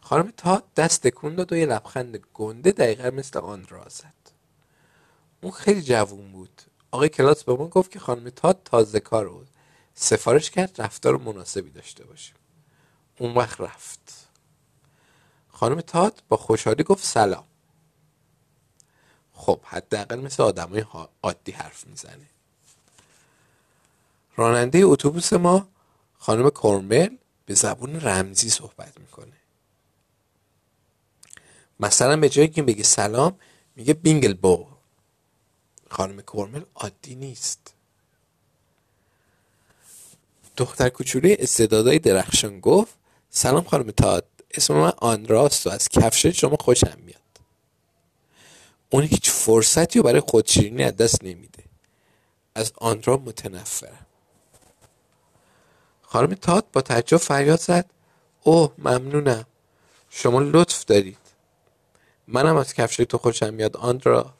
خانم 0.00 0.32
تا 0.36 0.62
دست 0.76 1.02
تکون 1.02 1.38
و 1.50 1.56
یه 1.56 1.66
لبخند 1.66 2.16
گنده 2.34 2.72
دقیقا 2.72 3.10
مثل 3.10 3.38
آن 3.38 3.66
را 3.68 3.86
زد. 3.88 4.32
اون 5.40 5.52
خیلی 5.52 5.82
جوون 5.82 6.32
بود. 6.32 6.62
آقای 6.90 7.08
کلاس 7.08 7.44
به 7.44 7.54
ما 7.54 7.68
گفت 7.68 7.90
که 7.90 7.98
خانم 7.98 8.30
تاد 8.30 8.60
تازه 8.64 9.00
کار 9.00 9.28
بود 9.28 9.48
سفارش 9.94 10.50
کرد 10.50 10.82
رفتار 10.82 11.16
مناسبی 11.16 11.70
داشته 11.70 12.04
باشیم. 12.04 12.36
اون 13.18 13.34
وقت 13.34 13.60
رفت. 13.60 14.28
خانم 15.48 15.80
تاد 15.80 16.22
با 16.28 16.36
خوشحالی 16.36 16.82
گفت 16.82 17.04
سلام. 17.04 17.44
خب 19.32 19.60
حداقل 19.64 20.20
مثل 20.20 20.42
آدمای 20.42 20.84
عادی 21.22 21.52
حرف 21.52 21.86
می‌زنه. 21.86 22.26
راننده 24.36 24.78
اتوبوس 24.78 25.32
ما 25.32 25.68
خانم 26.18 26.50
کورمل 26.50 27.16
به 27.46 27.54
زبون 27.54 28.00
رمزی 28.00 28.50
صحبت 28.50 29.00
می‌کنه. 29.00 29.32
مثلا 31.80 32.16
به 32.16 32.28
جایی 32.28 32.48
که 32.48 32.62
بگه 32.62 32.82
سلام 32.82 33.38
میگه 33.76 33.94
بینگل 33.94 34.34
بو 34.34 34.66
خانم 35.90 36.20
کورمل 36.20 36.62
عادی 36.74 37.14
نیست. 37.14 37.74
دختر 40.56 40.88
کوچولی 40.88 41.34
استعدادهای 41.34 41.98
درخشان 41.98 42.60
گفت 42.60 42.94
سلام 43.30 43.64
خانم 43.64 43.90
تاد 43.90 44.26
اسم 44.50 44.74
من 44.74 44.92
آنراست 44.98 45.66
و 45.66 45.70
از 45.70 45.88
کفش 45.88 46.26
شما 46.26 46.56
خوشم 46.60 46.98
میاد. 47.06 47.20
اون 48.90 49.04
هیچ 49.04 49.30
فرصتی 49.30 49.98
رو 49.98 50.04
برای 50.04 50.20
خودشیرینی 50.20 50.84
از 50.84 50.96
دست 50.96 51.24
نمیده. 51.24 51.64
از 52.54 52.72
آنرا 52.76 53.16
متنفرم. 53.16 54.06
خانم 56.12 56.34
تاد 56.34 56.66
با 56.72 56.80
تعجب 56.80 57.16
فریاد 57.16 57.60
زد. 57.60 57.86
اوه 58.42 58.72
ممنونم. 58.78 59.44
شما 60.10 60.40
لطف 60.40 60.84
دارید. 60.84 61.18
منم 62.28 62.56
از 62.56 62.74
کفش 62.74 62.96
تو 62.96 63.18
خوشم 63.18 63.54
میاد 63.54 63.76
آندرا. 63.76 64.34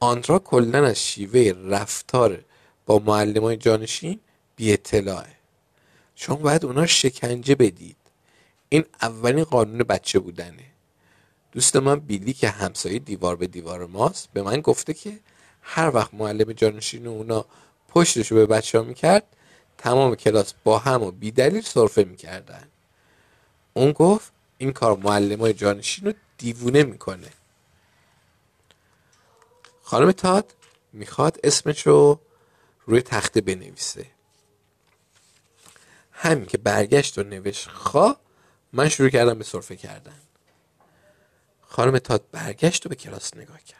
آندرا 0.00 0.38
کلا 0.38 0.86
از 0.86 1.02
شیوه 1.02 1.52
رفتار 1.64 2.44
با 2.86 2.98
معلم 2.98 3.42
های 3.42 3.56
جانشین 3.56 4.20
بی 4.56 4.72
اطلاعه 4.72 5.34
چون 6.14 6.36
باید 6.36 6.64
اونا 6.64 6.86
شکنجه 6.86 7.54
بدید. 7.54 7.96
این 8.68 8.84
اولین 9.02 9.44
قانون 9.44 9.78
بچه 9.78 10.18
بودنه. 10.18 10.64
دوست 11.52 11.76
من 11.76 12.00
بیلی 12.00 12.32
که 12.32 12.48
همسایه 12.48 12.98
دیوار 12.98 13.36
به 13.36 13.46
دیوار 13.46 13.86
ماست 13.86 14.28
به 14.32 14.42
من 14.42 14.60
گفته 14.60 14.94
که 14.94 15.18
هر 15.62 15.90
وقت 15.94 16.14
معلم 16.14 16.52
جانشین 16.52 17.06
اونا 17.06 17.44
پشتشو 17.88 18.34
به 18.34 18.46
بچه 18.46 18.78
ها 18.78 18.84
می‌کرد 18.84 19.24
تمام 19.78 20.14
کلاس 20.14 20.54
با 20.64 20.78
هم 20.78 21.02
و 21.02 21.10
بیدلیل 21.10 21.62
صرفه 21.62 22.04
می‌کردن. 22.04 22.68
اون 23.74 23.92
گفت 23.92 24.32
این 24.58 24.72
کار 24.72 24.96
معلم 24.96 25.40
های 25.40 25.52
جانشین 25.52 26.04
رو 26.06 26.12
دیوونه 26.38 26.82
می‌کنه. 26.82 27.32
خانم 29.82 30.12
تاد 30.12 30.54
می‌خواد 30.92 31.40
اسمش 31.44 31.86
رو 31.86 32.20
روی 32.86 33.02
تخته 33.02 33.40
بنویسه. 33.40 34.06
همین 36.12 36.46
که 36.46 36.58
برگشت 36.58 37.18
و 37.18 37.22
نوشت 37.22 37.68
خوا 37.68 38.16
من 38.72 38.88
شروع 38.88 39.08
کردم 39.08 39.38
به 39.38 39.44
صرفه 39.44 39.76
کردن. 39.76 40.20
خانم 41.60 41.98
تاد 41.98 42.24
برگشت 42.32 42.86
و 42.86 42.88
به 42.88 42.94
کلاس 42.94 43.36
نگاه 43.36 43.62
کرد. 43.62 43.78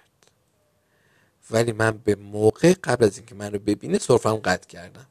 ولی 1.50 1.72
من 1.72 1.98
به 1.98 2.14
موقع 2.14 2.74
قبل 2.84 3.04
از 3.04 3.16
اینکه 3.16 3.34
من 3.34 3.52
رو 3.52 3.58
ببینه 3.58 3.98
صرفم 3.98 4.36
قطع 4.36 4.68
کردم. 4.68 5.06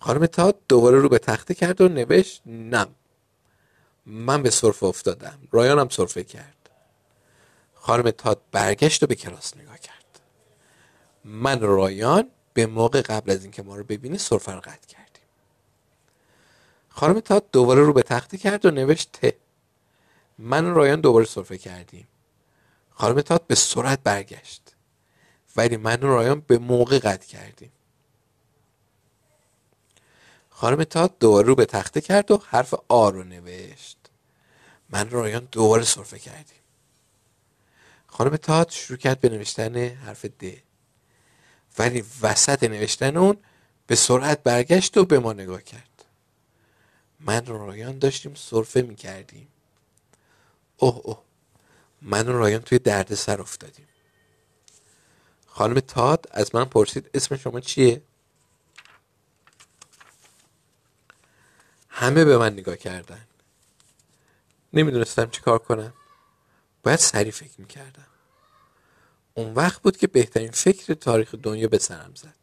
خانم 0.00 0.26
تاد 0.26 0.58
دوباره 0.68 1.00
رو 1.00 1.08
به 1.08 1.18
تخته 1.18 1.54
کرد 1.54 1.80
و 1.80 1.88
نوشت 1.88 2.42
نم. 2.46 2.88
من 4.06 4.42
به 4.42 4.50
صرفه 4.50 4.86
افتادم. 4.86 5.38
رایانم 5.50 5.88
صرفه 5.88 6.24
کرد. 6.24 6.70
خانم 7.74 8.10
تاد 8.10 8.40
برگشت 8.52 9.02
و 9.02 9.06
به 9.06 9.14
کلاس 9.14 9.56
نگاه 9.56 9.78
کرد. 9.78 10.20
من 11.24 11.60
رایان 11.60 12.30
به 12.54 12.66
موقع 12.66 13.02
قبل 13.02 13.30
از 13.30 13.42
اینکه 13.42 13.62
ما 13.62 13.76
رو 13.76 13.84
ببینه 13.84 14.18
سرفه 14.18 14.52
رو 14.52 14.60
قطع 14.60 14.86
کردیم. 14.88 15.06
خانم 16.88 17.20
تاد 17.20 17.44
دوباره 17.52 17.82
رو 17.82 17.92
به 17.92 18.02
تخته 18.02 18.38
کرد 18.38 18.66
و 18.66 18.70
نوشت 18.70 19.12
ته. 19.12 19.36
من 20.38 20.64
و 20.66 20.74
رایان 20.74 21.00
دوباره 21.00 21.24
سرفه 21.24 21.58
کردیم. 21.58 22.08
خانم 22.90 23.20
تاد 23.20 23.46
به 23.46 23.54
سرعت 23.54 24.02
برگشت. 24.02 24.62
ولی 25.56 25.76
من 25.76 26.02
و 26.02 26.06
رایان 26.06 26.40
به 26.40 26.58
موقع 26.58 26.98
قطع 26.98 27.26
کردیم. 27.26 27.72
خانم 30.58 30.84
تاد 30.84 31.18
دوباره 31.18 31.46
رو 31.46 31.54
به 31.54 31.64
تخته 31.64 32.00
کرد 32.00 32.30
و 32.30 32.42
حرف 32.46 32.74
آ 32.88 33.08
رو 33.10 33.24
نوشت. 33.24 33.96
من 34.90 35.10
رایان 35.10 35.48
دوباره 35.52 35.84
سرفه 35.84 36.18
کردیم. 36.18 36.58
خانم 38.06 38.36
تات 38.36 38.70
شروع 38.70 38.98
کرد 38.98 39.20
به 39.20 39.28
نوشتن 39.28 39.76
حرف 39.76 40.24
د. 40.24 40.44
ولی 41.78 42.04
وسط 42.22 42.62
نوشتن 42.62 43.16
اون 43.16 43.36
به 43.86 43.94
سرعت 43.96 44.42
برگشت 44.42 44.96
و 44.96 45.04
به 45.04 45.18
ما 45.18 45.32
نگاه 45.32 45.62
کرد. 45.62 46.04
من 47.20 47.46
و 47.46 47.58
رایان 47.58 47.98
داشتیم 47.98 48.34
صرفه 48.34 48.82
می 48.82 48.96
کردیم 48.96 49.48
اوه 50.76 51.00
اوه. 51.04 51.22
من 52.02 52.28
و 52.28 52.32
رایان 52.32 52.62
توی 52.62 52.78
درد 52.78 53.14
سر 53.14 53.40
افتادیم. 53.40 53.88
خانم 55.46 55.80
تاد 55.80 56.26
از 56.30 56.54
من 56.54 56.64
پرسید 56.64 57.10
اسم 57.14 57.36
شما 57.36 57.60
چیه؟ 57.60 58.02
همه 61.98 62.24
به 62.24 62.38
من 62.38 62.52
نگاه 62.52 62.76
کردن. 62.76 63.26
نمی‌دونستم 64.72 65.30
چی 65.30 65.40
کار 65.40 65.58
کنم. 65.58 65.92
باید 66.82 66.98
سریع 66.98 67.32
فکر 67.32 67.60
می‌کردم. 67.60 68.06
اون 69.34 69.54
وقت 69.54 69.82
بود 69.82 69.96
که 69.96 70.06
بهترین 70.06 70.50
فکر 70.50 70.94
تاریخ 70.94 71.34
دنیا 71.34 71.68
به 71.68 71.78
سرم 71.78 72.14
زد. 72.14 72.36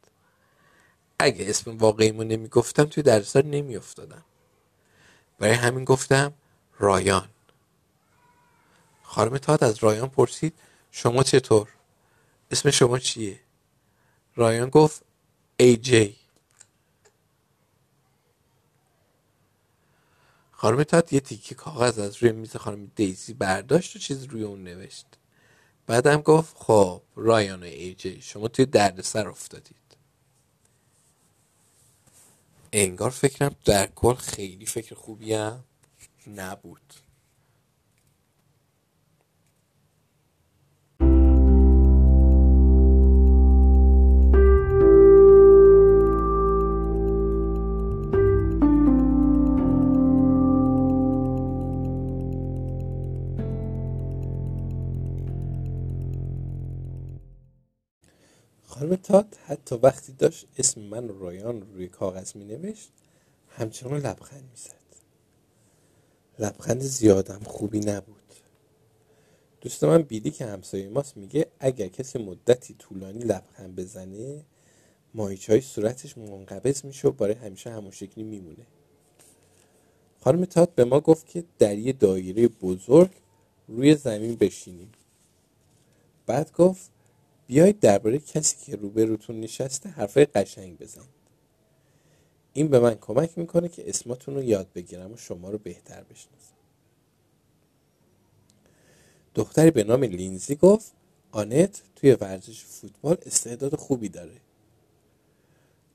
اگه 1.20 1.50
اسم 1.50 1.78
واقعیمو 1.78 2.24
نمی‌گفتم 2.24 2.84
توی 2.84 3.04
درسا 3.04 3.40
نمیافتادم. 3.40 4.24
برای 5.40 5.54
همین 5.54 5.86
گفتم 5.86 6.34
رایان. 6.80 7.30
خانم 9.04 9.38
تاد 9.38 9.64
از 9.64 9.78
رایان 9.78 10.10
پرسید 10.10 10.54
شما 10.92 11.24
چطور؟ 11.24 11.70
اسم 12.52 12.72
شما 12.72 13.00
چیه؟ 13.00 13.40
رایان 14.36 14.70
گفت 14.70 15.02
ای 15.58 15.78
جی. 15.78 16.23
خانم 20.64 20.84
تات 20.84 21.14
یه 21.14 21.20
تیکه 21.20 21.56
کاغذ 21.56 22.00
از 22.00 22.24
روی 22.24 22.32
میز 22.32 22.56
خانم 22.56 22.92
دیزی 22.96 23.34
برداشت 23.34 23.96
و 23.96 24.00
چیز 24.00 24.24
روی 24.24 24.44
اون 24.44 24.64
نوشت. 24.64 25.06
بعدم 25.88 26.22
گفت 26.22 26.56
خب 26.58 27.02
رایان 27.16 27.64
و 27.64 27.66
ای 27.66 27.94
جی 27.94 28.22
شما 28.22 28.48
توی 28.48 28.66
دردسر 28.66 29.28
افتادید. 29.28 29.98
انگار 32.74 33.10
فکرم 33.10 33.56
در 33.66 33.88
کل 33.88 34.14
خیلی 34.14 34.66
فکر 34.66 34.96
خوبی 34.96 35.34
هم 35.34 35.64
نبود. 36.28 36.94
خانم 58.74 58.96
تات 58.96 59.26
حتی 59.46 59.76
وقتی 59.76 60.14
داشت 60.14 60.48
اسم 60.58 60.82
من 60.82 61.10
و 61.10 61.20
رایان 61.20 61.62
رو 61.62 61.74
روی 61.74 61.88
کاغذ 61.88 62.36
می 62.36 62.46
نوشت 62.46 62.92
همچنان 63.50 64.00
لبخند 64.00 64.42
می 64.42 64.56
زد 64.56 64.74
لبخند 66.40 66.82
زیادم 66.82 67.40
خوبی 67.44 67.80
نبود. 67.80 68.34
دوست 69.62 69.84
من 69.84 70.02
بیلی 70.02 70.32
که 70.32 70.46
همسایه 70.46 70.90
ماست 70.90 71.18
میگه 71.18 71.48
اگر 71.60 71.88
کسی 71.88 72.20
مدتی 72.20 72.74
طولانی 72.74 73.20
لبخند 73.20 73.76
بزنه 73.76 74.46
ماهیچه 75.14 75.54
های 75.54 75.62
صورتش 75.62 76.18
منقبض 76.18 76.86
میشه 76.86 77.08
و 77.08 77.12
برای 77.12 77.34
همیشه 77.34 77.70
همون 77.70 77.92
شکلی 77.92 78.24
میمونه. 78.24 78.66
خانم 80.20 80.46
تات 80.46 80.76
به 80.76 80.86
ما 80.86 81.00
گفت 81.00 81.28
که 81.28 81.44
در 81.60 81.78
یه 81.78 81.94
دایره 81.94 82.48
بزرگ 82.48 83.12
روی 83.68 83.96
زمین 83.96 84.36
بشینیم. 84.36 84.92
بعد 86.26 86.52
گفت 86.52 86.93
بیایید 87.48 87.80
درباره 87.80 88.20
کسی 88.20 88.66
که 88.66 88.76
روبروتون 88.76 89.40
نشسته 89.40 89.90
حرفای 89.90 90.26
قشنگ 90.26 90.78
بزنید. 90.78 91.24
این 92.54 92.68
به 92.68 92.80
من 92.80 92.96
کمک 92.96 93.38
می‌کنه 93.38 93.70
که 93.70 93.90
اسماتون 93.90 94.36
رو 94.36 94.44
یاد 94.44 94.68
بگیرم 94.76 95.14
و 95.14 95.18
شما 95.18 95.50
رو 95.50 95.58
بهتر 95.58 96.04
بشناسم. 96.04 96.54
دختری 99.36 99.72
به 99.72 99.84
نام 99.84 100.04
لینزی 100.04 100.56
گفت 100.56 100.92
آنت 101.32 101.82
توی 101.96 102.12
ورزش 102.12 102.64
فوتبال 102.64 103.18
استعداد 103.26 103.76
خوبی 103.76 104.10
داره. 104.10 104.42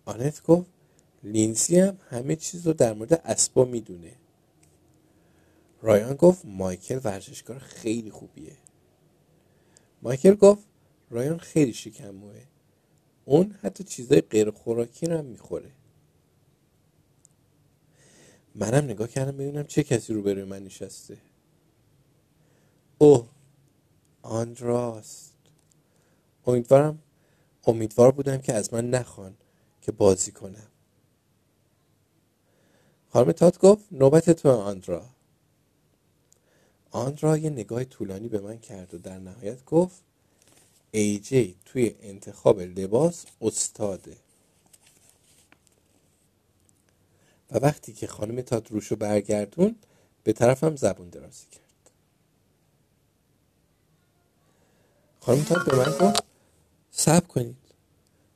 آنت 0.05 0.43
گفت 0.43 0.71
لینزی 1.23 1.79
هم 1.79 1.99
همه 2.11 2.37
چیز 2.37 2.67
رو 2.67 2.73
در 2.73 2.93
مورد 2.93 3.13
اسبا 3.25 3.65
می‌دونه. 3.65 4.13
رایان 5.83 6.15
گفت 6.15 6.45
مایکل 6.45 7.01
ورزشکار 7.05 7.59
خیلی 7.59 8.11
خوبیه. 8.11 8.57
مایکل 10.03 10.35
گفت 10.35 10.68
رایان 11.11 11.39
خیلی 11.39 11.73
شکموه 11.73 12.45
اون 13.25 13.53
حتی 13.63 13.85
چیزای 13.85 14.21
غیر 14.21 14.51
خوراکی 14.51 15.07
رو 15.07 15.19
هم 15.19 15.25
می‌خوره. 15.25 15.73
منم 18.55 18.85
نگاه 18.85 19.09
کردم 19.09 19.37
ببینم 19.37 19.67
چه 19.67 19.83
کسی 19.83 20.15
رو 20.15 20.23
بروی 20.23 20.45
من 20.45 20.65
نشسته. 20.65 21.19
اوه 22.99 23.29
آندراست. 24.23 25.35
امیدوارم 26.47 27.03
امیدوار 27.67 28.13
بودم 28.13 28.39
که 28.39 28.55
از 28.55 28.75
من 28.75 28.91
نخوان 28.91 29.37
که 29.81 29.93
بازی 29.93 30.33
کنم. 30.33 30.69
خانم 33.09 33.33
تات 33.33 33.59
گفت 33.59 33.85
نوبت 33.93 34.31
تو 34.31 34.51
آندرا. 34.51 35.07
آندرا 36.91 37.39
یه 37.39 37.51
نگاه 37.51 37.85
طولانی 37.85 38.29
به 38.29 38.41
من 38.41 38.59
کرد 38.59 38.95
و 38.95 38.99
در 38.99 39.19
نهایت 39.19 39.65
گفت 39.65 40.03
جی 40.93 41.57
توی 41.65 41.95
انتخاب 42.01 42.61
لباس 42.61 43.25
استاده. 43.43 44.17
و 47.51 47.59
وقتی 47.59 47.93
که 47.93 48.07
خانم 48.07 48.41
تات 48.41 48.71
روشو 48.71 48.97
برگردون 48.97 49.77
به 50.25 50.33
طرفم 50.33 50.77
زبون 50.77 51.09
درازی 51.09 51.47
کرد. 51.51 51.91
خانم 55.21 55.43
تات 55.43 55.67
به 55.67 55.77
من 55.77 56.09
گفت 56.09 56.25
صبر 56.91 57.27
کنید. 57.27 57.57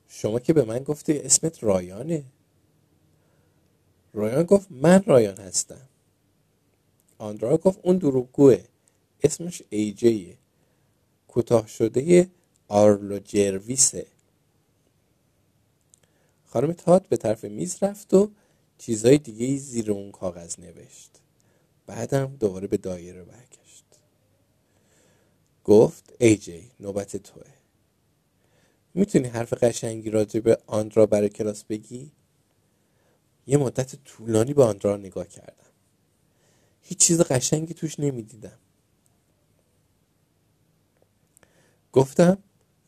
شما 0.09 0.39
که 0.39 0.53
به 0.53 0.65
من 0.65 0.79
گفته 0.79 1.23
اسمت 1.25 1.65
رایانه. 1.65 2.25
رایان 4.15 4.43
گفت 4.43 4.67
من 4.71 5.03
رایان 5.03 5.37
هستم. 5.37 5.89
آندرا 7.19 7.57
گفت 7.57 7.79
اون 7.83 7.99
دروغگوه. 7.99 8.65
اسمش 9.23 9.63
ای 9.71 9.93
جیه 9.93 10.39
کوتاه 11.29 11.67
شده 11.67 12.31
آرلو 12.73 13.19
جرویسه 13.19 14.07
خانم 16.45 16.73
تات 16.73 17.07
به 17.07 17.17
طرف 17.17 17.45
میز 17.45 17.83
رفت 17.83 18.15
و 18.15 18.31
چیزهای 18.79 19.19
دیگه 19.19 19.57
زیر 19.57 19.93
اون 19.93 20.11
کاغذ 20.13 20.61
نوشت. 20.61 21.11
بعدم 21.87 22.37
دوباره 22.37 22.67
به 22.67 22.77
دایره 22.77 23.25
برگشت. 23.25 23.85
گفت 25.65 26.13
ای 26.21 26.37
جی 26.37 26.71
نوبت 26.81 27.17
توه. 27.17 27.47
می‌تونی 28.95 29.29
حرف 29.29 29.53
قشنگی 29.53 30.11
راجع 30.11 30.41
به 30.41 30.59
آندرا 30.67 31.07
برای 31.07 31.29
کلاس 31.29 31.65
بگی؟ 31.65 32.13
یه 33.47 33.57
مدت 33.57 34.05
طولانی 34.05 34.55
به 34.55 34.65
آندرا 34.65 34.97
نگاه 34.97 35.29
کردم. 35.29 35.73
هیچ 36.81 36.99
چیز 36.99 37.21
قشنگی 37.21 37.75
توش 37.75 38.01
نمی‌دیدم. 38.01 38.59
گفتم 41.93 42.39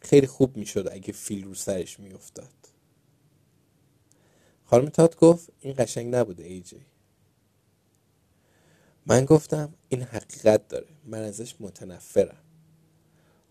خیلی 0.05 0.27
خوب 0.27 0.57
می‌شد 0.57 0.89
اگه 0.93 1.13
فیل 1.13 1.45
رو 1.45 1.55
سرش 1.55 2.01
میافتاد. 2.01 2.55
خانم 4.65 4.89
تات 4.89 5.17
گفت 5.17 5.51
این 5.61 5.75
قشنگ 5.79 6.15
نبوده 6.15 6.45
ای 6.45 6.61
جی. 6.61 6.87
من 9.07 9.25
گفتم 9.25 9.75
این 9.89 10.03
حقیقت 10.03 10.69
داره 10.69 10.89
من 11.05 11.23
ازش 11.23 11.55
متنفرم. 11.61 12.45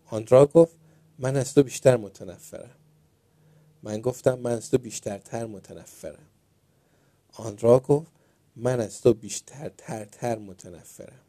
آندرا 0.06 0.46
گفت 0.46 0.76
من 1.18 1.36
از 1.36 1.54
تو 1.54 1.62
بیشتر 1.62 1.96
متنفرم. 1.96 2.76
من 3.82 4.00
گفتم 4.00 4.38
من 4.38 4.52
از 4.52 4.70
تو 4.70 4.78
بیشترتر 4.78 5.46
متنفرم. 5.46 6.30
آندرا 7.32 7.80
گفت 7.80 8.12
من 8.56 8.80
از 8.80 9.00
تو 9.00 9.14
بیشتر 9.14 9.68
تر 9.68 10.04
تر 10.04 10.38
متنفرم. 10.38 11.20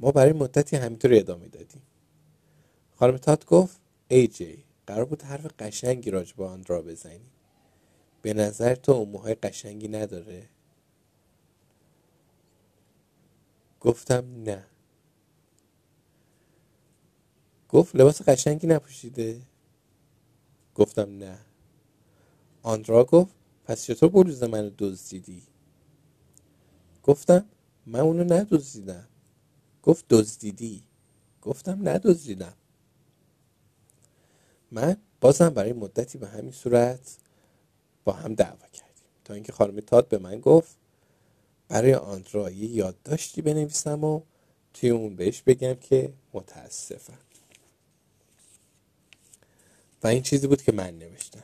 ما 0.00 0.12
برای 0.12 0.32
مدتی 0.32 0.76
همینطور 0.76 1.14
ادامه 1.14 1.48
دادیم. 1.48 1.82
خانم 2.98 3.16
تات 3.16 3.46
گفت 3.46 3.80
ای 4.08 4.28
جی 4.28 4.64
قرار 4.86 5.04
بود 5.04 5.22
حرف 5.22 5.46
قشنگی 5.58 6.10
راج 6.10 6.34
با 6.34 6.50
آندرا 6.50 6.82
بزنی. 6.82 7.30
به 8.22 8.34
نظر 8.34 8.74
تو 8.74 8.92
اون 8.92 9.08
موهای 9.08 9.34
قشنگی 9.34 9.88
نداره؟ 9.88 10.48
گفتم 13.80 14.24
نه. 14.42 14.66
گفت 17.68 17.96
لباس 17.96 18.22
قشنگی 18.22 18.66
نپوشیده. 18.66 19.42
گفتم 20.74 21.18
نه. 21.18 21.38
آندرا 22.62 23.04
گفت 23.04 23.34
پس 23.64 23.84
چطور 23.84 24.08
بلوز 24.08 24.42
منو 24.42 24.70
دزدیدی؟ 24.78 25.42
گفتم 27.02 27.44
من 27.86 28.00
اونو 28.00 28.24
ندزدیدم. 28.24 29.08
گفت 29.82 30.04
دزدیدی؟ 30.10 30.82
گفتم 31.42 31.88
ندزدیدم. 31.88 32.54
من 34.72 34.96
بازم 35.20 35.48
برای 35.48 35.72
مدتی 35.72 36.18
به 36.18 36.28
همین 36.28 36.52
صورت 36.52 37.16
با 38.04 38.12
هم 38.12 38.34
دعوا 38.34 38.66
کردیم. 38.72 38.94
تا 39.24 39.34
اینکه 39.34 39.52
خانم 39.52 39.80
تاد 39.80 40.08
به 40.08 40.18
من 40.18 40.40
گفت 40.40 40.76
برای 41.68 41.94
آندرا 41.94 42.50
یه 42.50 42.68
یادداشتی 42.68 43.42
بنویسم 43.42 44.04
و 44.04 44.22
توی 44.74 44.90
اون 44.90 45.16
بهش 45.16 45.42
بگم 45.42 45.74
که 45.74 46.12
متاسفم. 46.32 47.18
و 50.02 50.06
این 50.06 50.22
چیزی 50.22 50.46
بود 50.46 50.62
که 50.62 50.72
من 50.72 50.98
نوشتم. 50.98 51.42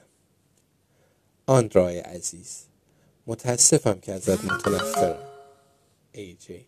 آندرای 1.46 1.98
عزیز 1.98 2.64
متاسفم 3.26 4.00
که 4.00 4.12
ازت 4.12 4.44
متنفرم. 4.44 5.28
ای 6.12 6.34
جی. 6.34 6.66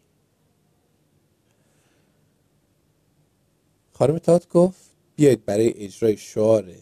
خانم 3.92 4.18
تات 4.18 4.48
گفت 4.48 4.95
بیایید 5.16 5.44
برای 5.44 5.84
اجرای 5.84 6.16
شعار 6.16 6.74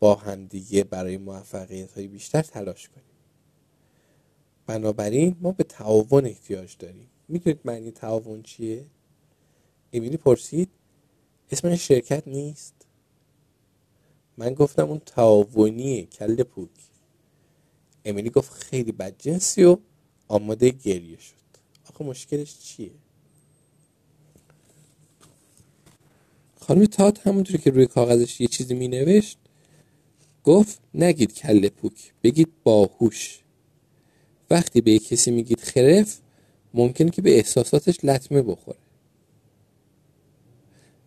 با 0.00 0.14
همدیگه 0.14 0.84
برای 0.84 1.16
موفقیت 1.16 1.98
بیشتر 1.98 2.42
تلاش 2.42 2.88
کنیم. 2.88 3.06
بنابراین 4.66 5.36
ما 5.40 5.52
به 5.52 5.64
تعاون 5.64 6.26
احتیاج 6.26 6.76
داریم. 6.78 7.10
می‌دونید 7.28 7.60
معنی 7.64 7.90
تعاون 7.90 8.42
چیه؟ 8.42 8.86
امیلی 9.92 10.16
پرسید 10.16 10.70
اسم 11.52 11.68
این 11.68 11.76
شرکت 11.76 12.28
نیست؟ 12.28 12.74
من 14.38 14.54
گفتم 14.54 14.88
اون 14.90 14.98
تعاونیه 14.98 16.06
کل 16.06 16.42
پوک 16.42 16.70
امیلی 18.04 18.30
گفت 18.30 18.52
خیلی 18.52 18.92
بدجنسی 18.92 19.64
و 19.64 19.78
آماده 20.28 20.70
گریه 20.70 21.18
شد. 21.18 21.34
آخه 21.90 22.04
مشکلش 22.04 22.58
چیه؟ 22.58 22.92
خانم 26.62 26.84
تات 26.84 27.26
همونطوری 27.26 27.58
که 27.58 27.70
روی 27.70 27.86
کاغذش 27.86 28.40
یه 28.40 28.46
چیزی 28.46 28.74
می 28.74 28.88
نوشت 28.88 29.38
گفت 30.44 30.80
نگید 30.94 31.34
کل 31.34 31.68
پوک 31.68 32.12
بگید 32.22 32.48
باهوش. 32.64 33.40
وقتی 34.50 34.80
به 34.80 34.98
کسی 34.98 35.30
میگید 35.30 35.60
خرف 35.60 36.18
ممکنه 36.74 37.10
که 37.10 37.22
به 37.22 37.36
احساساتش 37.36 38.04
لطمه 38.04 38.42
بخوره. 38.42 38.78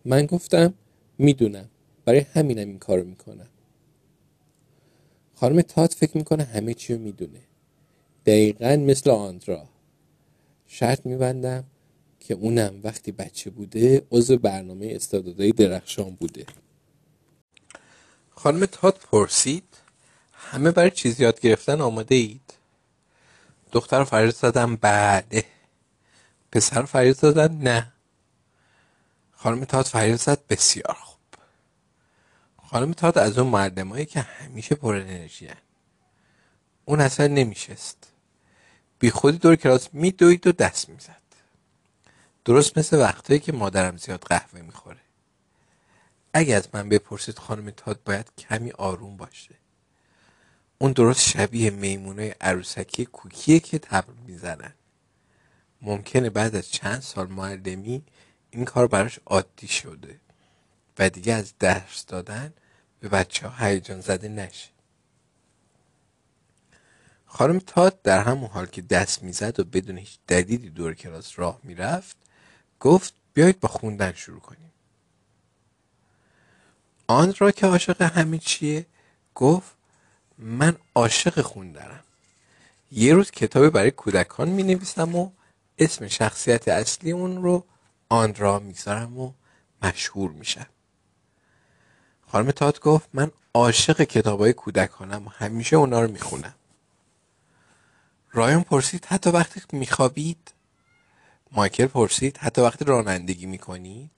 من 0.06 0.26
گفتم 0.26 0.74
می‌دونم 1.18 1.70
برای 2.06 2.20
همینم 2.20 2.68
این 2.68 2.80
کارو 2.80 3.04
می‌کنم. 3.04 3.50
خانم 5.36 5.62
تات 5.62 5.94
فکر 5.94 6.18
می‌کنه 6.18 6.44
همه 6.44 6.74
چی 6.74 6.94
رو 6.94 7.00
می‌دونه. 7.00 7.42
دقیقا 8.26 8.76
مثل 8.76 9.10
آندرا. 9.10 9.70
شرط 10.68 11.06
میبندم 11.06 11.64
که 12.28 12.34
اونم 12.34 12.80
وقتی 12.84 13.12
بچه 13.12 13.50
بوده 13.50 14.08
عضو 14.12 14.38
برنامه 14.38 14.92
استعدادهای 14.96 15.52
درخشان 15.52 16.16
بوده. 16.16 16.46
خانم 18.30 18.66
تات 18.66 19.00
پرسید 19.00 19.64
همه 20.34 20.72
برای 20.72 20.92
چیز 20.92 21.20
یاد 21.20 21.40
گرفتن 21.40 21.82
آماده 21.82 22.16
اید؟ 22.16 22.54
دختر 23.72 24.04
فریاد 24.04 24.36
زدن 24.36 24.76
بله. 24.76 25.46
پسر 26.52 26.82
فریاد 26.82 27.16
زدن 27.16 27.58
نه. 27.58 27.94
خانم 29.32 29.66
تات 29.66 29.88
فریاد 29.88 30.20
زد 30.20 30.48
بسیار 30.50 30.98
خوب. 31.00 31.20
خانم 32.58 32.94
تات 32.94 33.18
از 33.18 33.38
اون 33.38 33.48
مردمایی 33.48 34.06
که 34.06 34.20
همیشه 34.20 34.76
پر 34.76 34.96
انرژی 34.96 35.50
اون 36.86 37.02
اصلا 37.02 37.28
نمیشست. 37.28 38.12
بی 39.00 39.10
خودی 39.10 39.38
دور 39.38 39.56
کلاس 39.56 39.90
میدوید 39.94 40.48
و 40.48 40.52
دست 40.52 40.90
می‌زد. 40.90 41.25
درست 42.46 42.78
مثل 42.78 43.00
وقتایی 43.00 43.40
که 43.40 43.52
مادرم 43.52 43.98
زیاد 43.98 44.24
قهوه 44.24 44.62
می‌خوره. 44.62 45.00
اگه 46.34 46.56
از 46.56 46.70
من 46.74 46.90
بپرسید 46.90 47.40
خانم 47.40 47.70
تات 47.70 48.00
باید 48.06 48.32
کمی 48.38 48.72
آروم 48.72 49.18
باشه. 49.18 49.56
اون 50.78 50.92
درست 50.92 51.22
شبیه 51.22 51.70
میمونه 51.70 52.36
عروسکی 52.42 53.06
کوکیه 53.06 53.60
که 53.60 53.80
تبر 53.80 54.14
می‌زنن. 54.28 54.74
ممکنه 55.82 56.30
بعد 56.30 56.56
از 56.56 56.72
چند 56.72 57.02
سال 57.02 57.28
معلمی 57.28 58.04
این 58.50 58.66
کار 58.66 58.88
براش 58.88 59.20
عادی 59.26 59.68
شده 59.68 60.20
و 61.00 61.10
دیگه 61.10 61.34
از 61.34 61.54
درس 61.60 62.06
دادن 62.06 62.54
به 63.00 63.10
بچه 63.10 63.48
ها 63.48 63.66
هیجان 63.66 64.02
زده 64.02 64.28
نشه. 64.28 64.70
خانم 67.26 67.60
تاد 67.60 68.02
در 68.02 68.20
همون 68.20 68.50
حال 68.50 68.66
که 68.66 68.82
دست 68.82 69.24
می‌زد 69.24 69.60
و 69.60 69.64
بدون 69.64 69.98
هیچ 69.98 70.18
دلیلی 70.28 70.70
دور 70.70 70.94
کلاس 70.94 71.40
راه 71.40 71.60
می‌رفت 71.64 72.25
گفت 72.86 73.14
بیایید 73.34 73.60
با 73.60 73.70
خوندن 73.70 74.12
شروع 74.12 74.40
کنیم. 74.40 74.72
آن 77.08 77.34
را 77.38 77.52
که 77.52 77.68
عاشق 77.68 78.02
همین 78.02 78.40
چیه؟ 78.40 78.86
گفت 79.36 79.76
من 80.38 80.78
عاشق 80.96 81.42
خوندنم 81.42 82.04
یه 82.92 83.14
روز 83.14 83.32
کتابی 83.32 83.70
برای 83.70 83.92
کودکان 83.92 84.50
می 84.50 84.64
نویسم 84.64 85.16
و 85.16 85.32
اسم 85.78 86.08
شخصیت 86.08 86.68
اصلی 86.68 87.12
اون 87.12 87.44
رو 87.44 87.66
آن 88.10 88.36
را 88.36 88.60
و 89.18 89.34
مشهور 89.82 90.32
میشم. 90.32 90.68
خانم 92.28 92.52
تات 92.52 92.80
گفت 92.80 93.10
من 93.14 93.32
عاشق 93.54 94.02
کتاب 94.02 94.40
های 94.40 94.54
کودکانم 94.54 95.28
و 95.28 95.30
همیشه 95.30 95.76
اونا 95.76 96.02
رو 96.02 96.12
می‌خونم. 96.12 96.56
رایان 98.32 98.64
پرسید 98.64 99.06
حتی 99.06 99.30
وقتی 99.30 99.62
میخوابید؟ 99.72 100.55
مایکل 101.56 101.86
پرسید 101.86 102.38
حتی 102.38 102.62
وقتی 102.62 102.86
رانندگی 102.86 103.46
می‌کنید؟ 103.46 104.12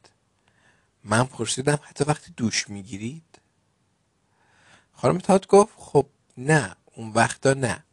من 1.03 1.23
پرسیدم 1.23 1.79
حتی 1.83 2.03
وقتی 2.03 2.33
دوش 2.37 2.69
می‌گیرید؟ 2.69 3.39
خانم 4.93 5.17
تات 5.17 5.47
گفت 5.47 5.73
خب 5.77 6.05
نه 6.37 6.75
اون 6.95 7.09
وقتا 7.09 7.53
نه. 7.53 7.83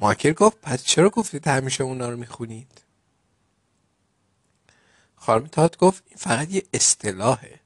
مایکل 0.00 0.32
گفت 0.32 0.60
پس 0.60 0.84
چرا 0.84 1.10
گفتید 1.10 1.48
همیشه 1.48 1.84
اونا 1.84 2.08
رو 2.08 2.16
می‌خونید؟ 2.16 2.80
خانم 5.16 5.46
تات 5.46 5.76
گفت 5.76 6.02
این 6.06 6.16
فقط 6.16 6.50
یه 6.50 6.62
اصطلاحه. 6.74 7.60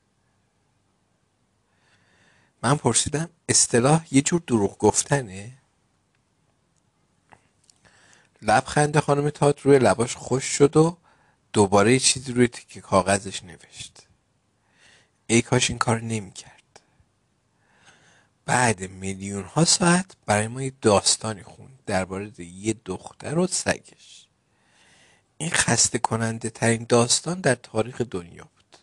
من 2.62 2.76
پرسیدم 2.76 3.28
اصطلاح 3.48 4.06
یه 4.10 4.22
جور 4.22 4.42
دروغ 4.46 4.78
گفتنه؟ 4.78 5.57
لبخند 8.42 8.98
خانم 8.98 9.30
تات 9.30 9.60
روی 9.60 9.78
لباش 9.78 10.16
خوش 10.16 10.44
شد 10.44 10.76
و 10.76 10.96
دوباره 11.52 11.98
چیزی 11.98 12.32
روی 12.32 12.48
تیکه 12.48 12.80
کاغذش 12.80 13.42
نوشت. 13.42 14.06
ای 15.26 15.42
کاش 15.42 15.70
این 15.70 15.78
کار 15.78 16.00
نمی‌کرد. 16.00 16.80
بعد 18.46 18.90
میلیون 18.90 19.44
ها 19.44 19.64
ساعت 19.64 20.16
برای 20.26 20.48
ما 20.48 20.62
یه 20.62 20.72
داستانی 20.82 21.42
خوند 21.42 21.78
درباره 21.86 22.40
یه 22.40 22.74
دختر 22.84 23.38
و 23.38 23.46
سگش. 23.46 24.26
این 25.38 25.50
خسته 25.50 25.98
کننده 25.98 26.50
ترین 26.50 26.86
داستان 26.88 27.40
در 27.40 27.54
تاریخ 27.54 28.00
دنیا 28.00 28.44
بود. 28.44 28.78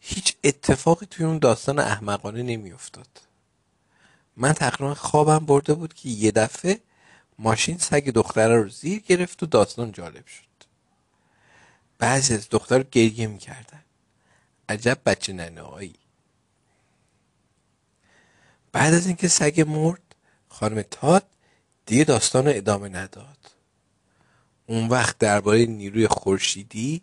هیچ 0.00 0.36
اتفاقی 0.44 1.06
توی 1.06 1.26
اون 1.26 1.38
داستان 1.38 1.78
احمقانه 1.78 2.42
نمیافتاد. 2.42 3.20
من 4.36 4.52
تقریبا 4.52 4.94
خوابم 4.94 5.46
برده 5.46 5.74
بود 5.74 5.94
که 5.94 6.08
یه 6.08 6.30
دفعه 6.30 6.80
ماشین 7.42 7.78
سگ 7.78 8.10
دختره 8.10 8.56
رو 8.56 8.68
زیر 8.68 9.00
گرفت 9.00 9.42
و 9.42 9.46
داستان 9.46 9.92
جالب 9.92 10.26
شد. 10.26 10.42
بعضی 11.98 12.34
از 12.34 12.48
دختر 12.48 12.82
گریه 12.82 13.26
می‌کردن. 13.26 13.82
عجب 14.68 14.98
بچه 15.06 15.32
ننهایی 15.32 15.94
بعد 18.72 18.94
از 18.94 19.06
اینکه 19.06 19.28
سگ 19.28 19.64
مرد 19.68 20.14
خانم 20.48 20.82
تاد 20.82 21.26
دیگه 21.86 22.04
داستان 22.04 22.46
رو 22.46 22.52
ادامه 22.54 22.88
نداد. 22.88 23.38
اون 24.66 24.88
وقت 24.88 25.18
درباره 25.18 25.66
نیروی 25.66 26.08
خورشیدی 26.08 27.02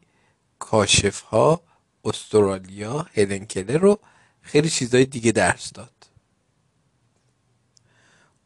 کاشف 0.60 1.22
ها 1.22 1.62
استرالیا 2.06 3.08
هلنکله 3.14 3.78
رو 3.78 4.00
خیلی 4.42 4.70
چیزای 4.70 5.06
دیگه 5.06 5.32
درس 5.32 5.74
داد. 5.74 6.06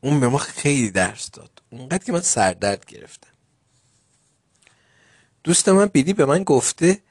اون 0.02 0.20
به 0.20 0.28
ما 0.28 0.38
خیلی 0.38 0.92
درس 0.92 1.32
داد. 1.32 1.62
اونقدر 1.80 2.04
که 2.04 2.12
من 2.12 2.22
سردرد 2.22 2.86
گرفتم. 2.86 3.30
دوست 5.44 5.70
من 5.70 5.86
بیدی 5.86 6.14
به 6.14 6.26
من 6.26 6.44
گفته 6.44 7.02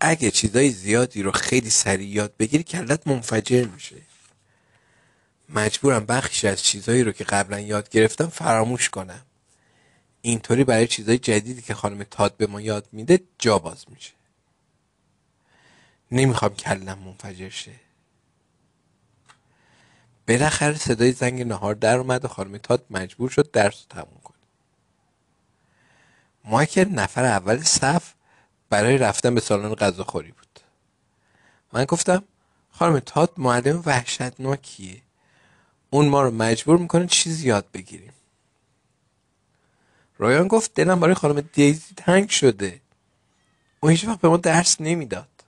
اگه 0.00 0.30
چیزای 0.30 0.70
زیادی 0.70 1.22
رو 1.22 1.30
خیلی 1.30 1.70
سریع 1.70 2.08
یاد 2.08 2.36
بگیری 2.36 2.64
کلت 2.64 3.06
منفجر 3.06 3.64
میشه. 3.64 3.96
مجبورم 5.48 6.06
بخشی 6.06 6.48
از 6.48 6.62
چیزایی 6.62 7.04
رو 7.04 7.12
که 7.12 7.24
قبلا 7.24 7.60
یاد 7.60 7.88
گرفتم 7.88 8.26
فراموش 8.26 8.90
کنم. 8.90 9.22
اینطوری 10.22 10.64
برای 10.64 10.86
چیزای 10.86 11.18
جدیدی 11.18 11.62
که 11.62 11.74
خانم 11.74 12.04
تاد 12.04 12.36
به 12.36 12.46
ما 12.46 12.60
یاد 12.60 12.88
میده 12.92 13.20
جا 13.38 13.58
باز 13.58 13.84
میشه. 13.88 14.12
نمی‌خوام 16.10 16.54
کلم 16.54 16.98
منفجر 16.98 17.48
شه. 17.48 17.72
بالاخره 20.28 20.78
صدای 20.78 21.12
زنگ 21.12 21.42
نهار 21.42 21.74
در 21.74 21.96
اومد 21.96 22.24
و 22.24 22.28
خانم 22.28 22.56
تاد 22.56 22.84
مجبور 22.90 23.30
شد 23.30 23.50
درس 23.50 23.74
رو 23.74 24.02
تموم 24.02 24.20
کنه. 24.24 24.36
مایکل 26.44 26.88
نفر 26.88 27.24
اول 27.24 27.62
صف 27.62 28.12
برای 28.70 28.98
رفتن 28.98 29.34
به 29.34 29.40
سالن 29.40 29.74
غذاخوری 29.74 30.32
بود. 30.32 30.60
من 31.72 31.84
گفتم 31.84 32.24
خانم 32.70 32.98
تاد 32.98 33.32
معلم 33.36 33.82
وحشتناکیه. 33.86 35.02
اون 35.90 36.08
ما 36.08 36.22
رو 36.22 36.30
مجبور 36.30 36.78
می‌کنه 36.78 37.06
چیزی 37.06 37.48
یاد 37.48 37.66
بگیریم. 37.74 38.12
رایان 40.18 40.48
گفت 40.48 40.74
دلم 40.74 41.00
برای 41.00 41.14
خانم 41.14 41.40
دیزی 41.40 41.94
تنگ 41.96 42.28
شده. 42.28 42.80
اون 43.80 43.92
هیچ 43.92 44.04
وقت 44.04 44.20
به 44.20 44.28
ما 44.28 44.36
درس 44.36 44.80
نمی‌داد. 44.80 45.41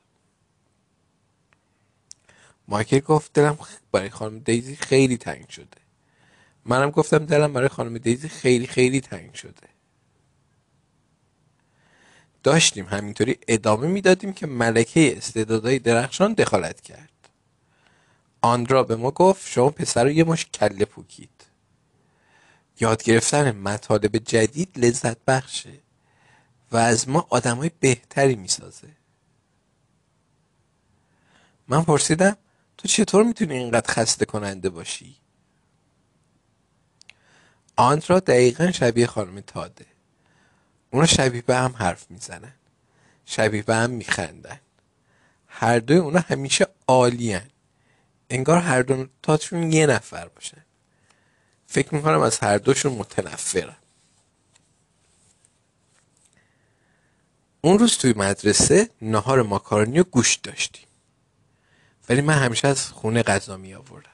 مایکل 2.69 3.01
گفت 3.01 3.33
دلم 3.33 3.59
برای 3.93 4.11
خانم 4.11 4.39
دیزی 4.39 4.77
خیلی 4.77 5.17
تنگ 5.17 5.49
شده. 5.49 5.67
منم 6.65 6.91
گفتم 6.91 7.27
دلم 7.27 7.53
برای 7.53 7.69
خانم 7.69 7.99
دیزی 7.99 8.29
خیلی 8.29 8.67
خیلی 8.67 9.01
تنگ 9.01 9.35
شده. 9.35 9.69
داشتیم 12.43 12.87
همینطوری 12.87 13.39
ادامه 13.49 13.87
می‌دادیم 13.87 14.33
که 14.33 14.47
ملکه 14.47 15.17
استعدادهای 15.17 15.79
درخشان 15.79 16.33
دخالت 16.33 16.81
کرد. 16.81 17.11
آندرا 18.43 18.83
به 18.83 18.97
ما 18.97 19.11
گفت 19.11 19.49
شما 19.49 19.71
پسر 19.71 20.05
رو 20.05 20.11
یه 20.11 20.25
مش 20.25 20.47
کله 20.47 20.85
پوکید. 20.85 21.31
یاد 22.81 23.03
گرفتن 23.03 23.51
مطالب 23.51 24.17
جدید 24.17 24.79
لذت 24.79 25.25
بخشه 25.25 25.73
و 26.73 26.77
از 26.77 27.09
ما 27.09 27.27
آدمای 27.31 27.71
بهتری 27.81 28.35
می‌سازه. 28.35 28.89
من 31.69 31.85
پرسیدم 31.85 32.37
تو 32.85 32.89
چطور 32.89 33.25
می‌تونی 33.25 33.55
اینقدر 33.55 33.93
خسته 33.93 34.25
کننده 34.25 34.71
باشی؟ 34.71 35.17
آندرا 37.77 38.21
دقیقا 38.21 38.71
شبیه 38.71 39.07
خانم 39.07 39.41
تاده. 39.41 39.87
اونا 40.91 41.07
شبیه 41.07 41.43
به 41.43 41.57
هم 41.57 41.73
حرف 41.73 42.11
می‌زنن. 42.11 42.53
شبیه 43.27 43.63
به 43.63 43.75
هم 43.75 43.91
میخندن. 43.91 44.61
هر 45.47 45.79
دوی 45.79 45.97
اونا 45.97 46.21
همیشه 46.21 46.67
عالین 46.89 47.41
انگار 48.31 48.59
هر 48.59 48.83
دو 48.83 49.07
تاشون 49.23 49.73
یه 49.73 49.87
نفر 49.87 50.29
باشن. 50.29 50.65
فکر 51.67 51.95
می‌کنم 51.95 52.21
از 52.21 52.39
هر 52.39 52.59
دوشون 52.59 52.93
متنفرم 52.93 53.77
اون 57.61 57.79
روز 57.79 57.99
توی 57.99 58.13
مدرسه 58.17 58.91
نهار 59.03 59.43
ماکارونی 59.43 60.01
و 60.01 60.05
گوشت 60.05 60.43
داشتیم. 60.43 60.84
ولی 62.09 62.21
من 62.21 62.35
همیشه 62.35 62.69
از 62.69 62.89
خونه 62.89 63.23
غذا 63.23 63.57
می 63.57 63.75
آوردم 63.75 64.11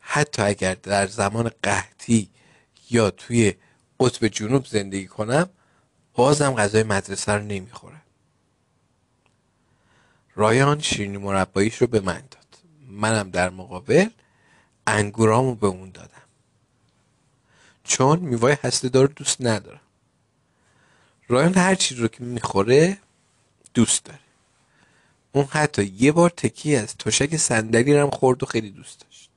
حتی 0.00 0.42
اگر 0.42 0.74
در 0.74 1.06
زمان 1.06 1.50
قحطی 1.62 2.28
یا 2.90 3.10
توی 3.10 3.54
قطب 4.00 4.28
جنوب 4.28 4.66
زندگی 4.66 5.06
کنم 5.06 5.48
بازم 6.14 6.54
غذای 6.54 6.82
مدرسه 6.82 7.32
رو 7.32 7.42
نمی‌خورم. 7.42 8.02
رایان 10.34 10.80
شیرینی 10.80 11.16
مرباییش 11.16 11.76
رو 11.76 11.86
به 11.86 12.00
من 12.00 12.22
داد. 12.30 12.46
منم 12.88 13.30
در 13.30 13.50
مقابل 13.50 14.08
انگورامو 14.86 15.54
به 15.54 15.66
اون 15.66 15.90
دادم. 15.90 16.08
چون 17.84 18.18
میوای 18.18 18.56
هسته 18.62 18.88
دار 18.88 19.06
دوست 19.06 19.36
ندارم. 19.40 19.80
رایان 21.28 21.54
هر 21.54 21.74
چیز 21.74 21.98
رو 21.98 22.08
که 22.08 22.24
می‌خوره 22.24 22.98
دوست 23.74 24.04
داره. 24.04 24.21
اون 25.32 25.44
حتی 25.44 25.84
یه 25.84 26.12
بار 26.12 26.30
تکی 26.30 26.76
از 26.76 26.96
تشک 26.96 27.36
صندلی 27.36 27.96
هم 27.96 28.10
خورد 28.10 28.42
و 28.42 28.46
خیلی 28.46 28.70
دوست 28.70 29.00
داشت. 29.00 29.30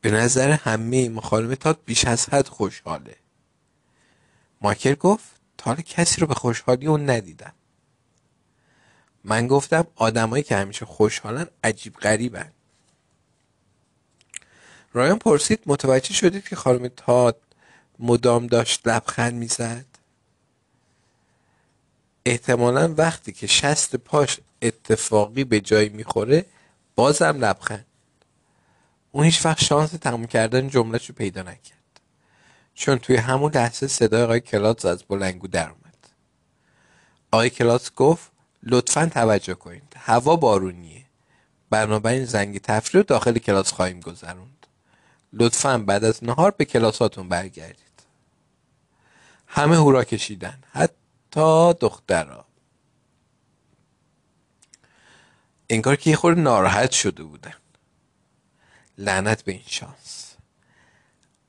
به 0.00 0.10
نظر 0.10 0.50
همه 0.50 1.08
مخالمتات 1.08 1.78
بیش 1.84 2.04
از 2.04 2.28
حد 2.28 2.48
خوشحاله. 2.48 3.16
مایکل 4.60 4.94
گفت 4.94 5.24
تا 5.58 5.70
حالا 5.70 5.82
کسی 5.82 6.20
رو 6.20 6.26
به 6.26 6.34
خوشحالی 6.34 6.86
اون 6.86 7.10
ندیدم. 7.10 7.52
من 9.24 9.46
گفتم 9.46 9.86
آدمایی 9.96 10.42
که 10.42 10.56
همیشه 10.56 10.86
خوشحالن 10.86 11.46
عجیب 11.64 11.96
غریبن. 11.96 12.52
رایان 14.92 15.18
پرسید 15.18 15.60
متوجه 15.66 16.14
شدید 16.14 16.48
که 16.48 16.56
خانم 16.56 16.88
تاد 16.88 17.40
مدام 17.98 18.46
داشت 18.46 18.88
لبخند 18.88 19.34
می‌زد؟ 19.34 19.93
احتمالا 22.26 22.94
وقتی 22.98 23.32
که 23.32 23.46
شست 23.46 23.96
پاش 23.96 24.40
اتفاقی 24.62 25.44
به 25.44 25.60
جایی 25.60 25.88
می‌خوره 25.88 26.44
بازم 26.94 27.44
لبخند. 27.44 27.86
اون 29.12 29.24
هیچ 29.24 29.46
وقت 29.46 29.64
شانس 29.64 29.90
تموم 29.90 30.26
کردن 30.26 30.68
جملهش 30.68 31.06
رو 31.06 31.14
پیدا 31.14 31.42
نکرد. 31.42 32.00
چون 32.74 32.98
توی 32.98 33.16
همون 33.16 33.52
لحظه 33.54 33.86
صدای 33.86 34.22
آقای 34.22 34.40
کلاس 34.40 34.84
از 34.84 35.02
بلنگو 35.02 35.46
در 35.46 35.68
اومد. 35.68 35.94
آقای 37.30 37.50
کلاس 37.50 37.90
گفت 37.96 38.30
لطفا 38.62 39.06
توجه 39.06 39.54
کنید. 39.54 39.92
هوا 39.96 40.36
بارونیه. 40.36 41.04
بنابراین 41.70 42.24
زنگ 42.24 42.58
تفریح 42.58 43.00
رو 43.00 43.02
داخل 43.02 43.38
کلاس 43.38 43.72
خواهیم 43.72 44.00
گذروند. 44.00 44.66
لطفا 45.32 45.78
بعد 45.78 46.04
از 46.04 46.24
نهار 46.24 46.50
به 46.50 46.64
کلاساتون 46.64 47.28
برگردید. 47.28 47.78
همه 49.46 49.76
هورا 49.76 50.04
کشیدن. 50.04 50.58
حتی 50.72 50.94
دخترها 51.72 52.44
انگار 55.70 55.96
که 55.96 56.10
یه 56.10 56.16
خورده 56.16 56.40
ناراحت 56.40 56.90
شده 56.90 57.22
بودن. 57.22 57.54
لعنت 58.98 59.42
به 59.42 59.52
این 59.52 59.62
شانس. 59.66 60.34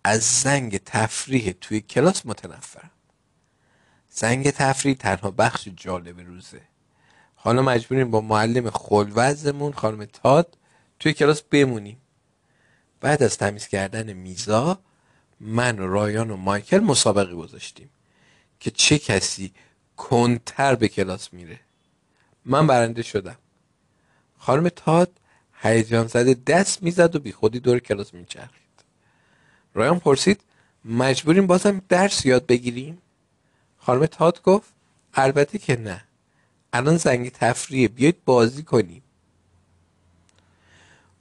از 0.03 0.21
زنگ 0.21 0.77
تفریح 0.77 1.55
توی 1.61 1.81
کلاس 1.81 2.25
متنفرم. 2.25 2.91
زنگ 4.09 4.49
تفریح 4.49 4.95
تنها 4.95 5.31
بخش 5.31 5.67
جالب 5.75 6.19
روزه. 6.19 6.61
حالا 7.35 7.61
مجبوریم 7.61 8.11
با 8.11 8.21
معلم 8.21 8.69
خلوزمون 8.69 9.73
خانم 9.73 10.05
تاد 10.05 10.57
توی 10.99 11.13
کلاس 11.13 11.41
بمونیم. 11.41 12.01
بعد 13.01 13.23
از 13.23 13.37
تمیز 13.37 13.67
کردن 13.67 14.13
میزا 14.13 14.79
من 15.39 15.79
و 15.79 15.87
رایان 15.87 16.31
و 16.31 16.35
مایکل 16.35 16.79
مسابقه 16.79 17.35
گذاشتیم. 17.35 17.89
که 18.59 18.71
چه 18.71 18.99
کسی 18.99 19.53
کنتر 19.97 20.75
به 20.75 20.87
کلاس 20.87 21.33
میره. 21.33 21.59
من 22.45 22.67
برنده 22.67 23.01
شدم. 23.01 23.37
خانم 24.37 24.69
تاد 24.69 25.11
هیجان 25.61 26.07
زده 26.07 26.33
دست 26.33 26.83
می‌زد 26.83 27.15
و 27.15 27.19
بی 27.19 27.31
خودی 27.31 27.59
دور 27.59 27.79
کلاس 27.79 28.13
میچرخید. 28.13 28.65
رایان 29.73 29.99
پرسید 29.99 30.41
مجبوریم 30.85 31.47
بازم 31.47 31.81
درس 31.89 32.25
یاد 32.25 32.45
بگیریم؟ 32.45 33.01
خانم 33.77 34.05
تاد 34.05 34.41
گفت 34.41 34.73
البته 35.13 35.57
که 35.57 35.75
نه. 35.75 36.03
الان 36.73 36.97
زنگ 36.97 37.31
تفریه 37.31 37.87
بیاید 37.87 38.25
بازی 38.25 38.63
کنیم. 38.63 39.03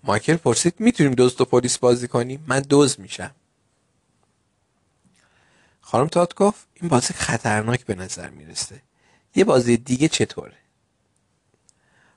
مایکل 0.02 0.36
پرسید 0.36 0.74
می‌تونیم 0.78 1.12
دوست 1.12 1.40
و 1.40 1.44
پلیس 1.44 1.78
بازی 1.78 2.08
کنیم؟ 2.08 2.44
من 2.46 2.60
دوز 2.60 3.00
میشم. 3.00 3.30
خانم 5.86 6.08
گفت 6.36 6.66
این 6.74 6.88
بازی 6.88 7.14
خطرناک 7.14 7.84
به 7.84 7.94
نظر 7.94 8.30
می‌رسه. 8.30 8.82
یه 9.34 9.44
بازی 9.44 9.76
دیگه 9.76 10.08
چطوره؟ 10.08 10.56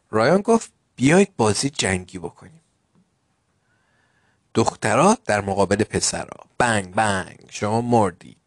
رایان 0.09 0.41
گفت 0.41 0.71
بیایید 0.95 1.35
بازی 1.37 1.69
جنگی 1.69 2.19
بکنیم. 2.19 2.61
دخترها 4.53 5.17
در 5.25 5.41
مقابل 5.41 5.83
پسرها 5.83 6.45
بنگ 6.57 6.95
بنگ 6.95 7.45
شما 7.49 7.81
مردید. 7.81 8.37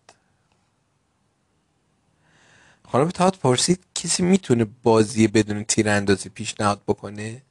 خانم 2.88 3.10
تاد 3.10 3.36
پرسید 3.36 3.84
کسی 3.94 4.22
می‌تونه 4.22 4.64
بازی 4.82 5.28
بدون 5.28 5.64
تیراندازی 5.64 6.28
پیشنهاد 6.28 6.82
بکنه؟ 6.86 7.42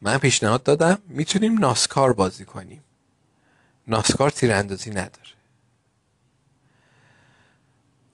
من 0.00 0.18
پیشنهاد 0.18 0.62
دادم 0.62 0.98
می‌تونیم 1.06 1.58
ناسکار 1.58 2.12
بازی 2.12 2.44
کنیم. 2.44 2.83
ناسکار 3.88 4.30
تیراندازی 4.30 4.90
نداره. 4.90 5.34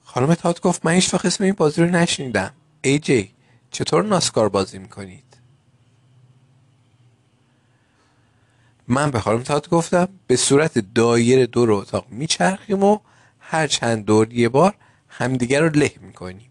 خانم 0.04 0.34
تاد 0.34 0.60
گفت 0.60 0.86
من 0.86 0.92
هیچ 0.92 1.14
اسم 1.14 1.44
این 1.44 1.54
بازی 1.54 1.82
رو 1.82 1.90
نشنیدم. 1.90 2.52
ای 2.82 2.98
جی 2.98 3.34
چطور 3.70 4.04
ناسکار 4.04 4.48
بازی 4.48 4.78
می‌کنید؟ 4.78 5.24
من 8.88 9.10
به 9.10 9.20
خانم 9.20 9.42
تاد 9.42 9.68
گفتم 9.68 10.08
به 10.26 10.36
صورت 10.36 10.78
دایر 10.78 11.46
دور 11.46 11.72
اتاق 11.72 12.06
میچرخیم 12.08 12.84
و 12.84 12.98
هر 13.40 13.66
چند 13.66 14.04
دور 14.04 14.32
یه 14.32 14.48
بار 14.48 14.74
همدیگر 15.08 15.60
رو 15.60 15.68
له 15.68 15.92
می‌کنیم. 16.00 16.50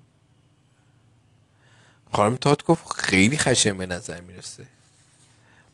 خانم 2.13 2.35
تاد 2.35 2.65
گفت 2.65 2.93
خیلی 2.93 3.37
خشن 3.37 3.77
به 3.77 3.85
نظر 3.85 4.21
می‌رسه. 4.21 4.67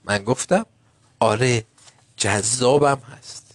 من 0.04 0.24
گفتم 0.24 0.66
آره 1.20 1.64
جذابم 2.18 3.02
هست. 3.18 3.46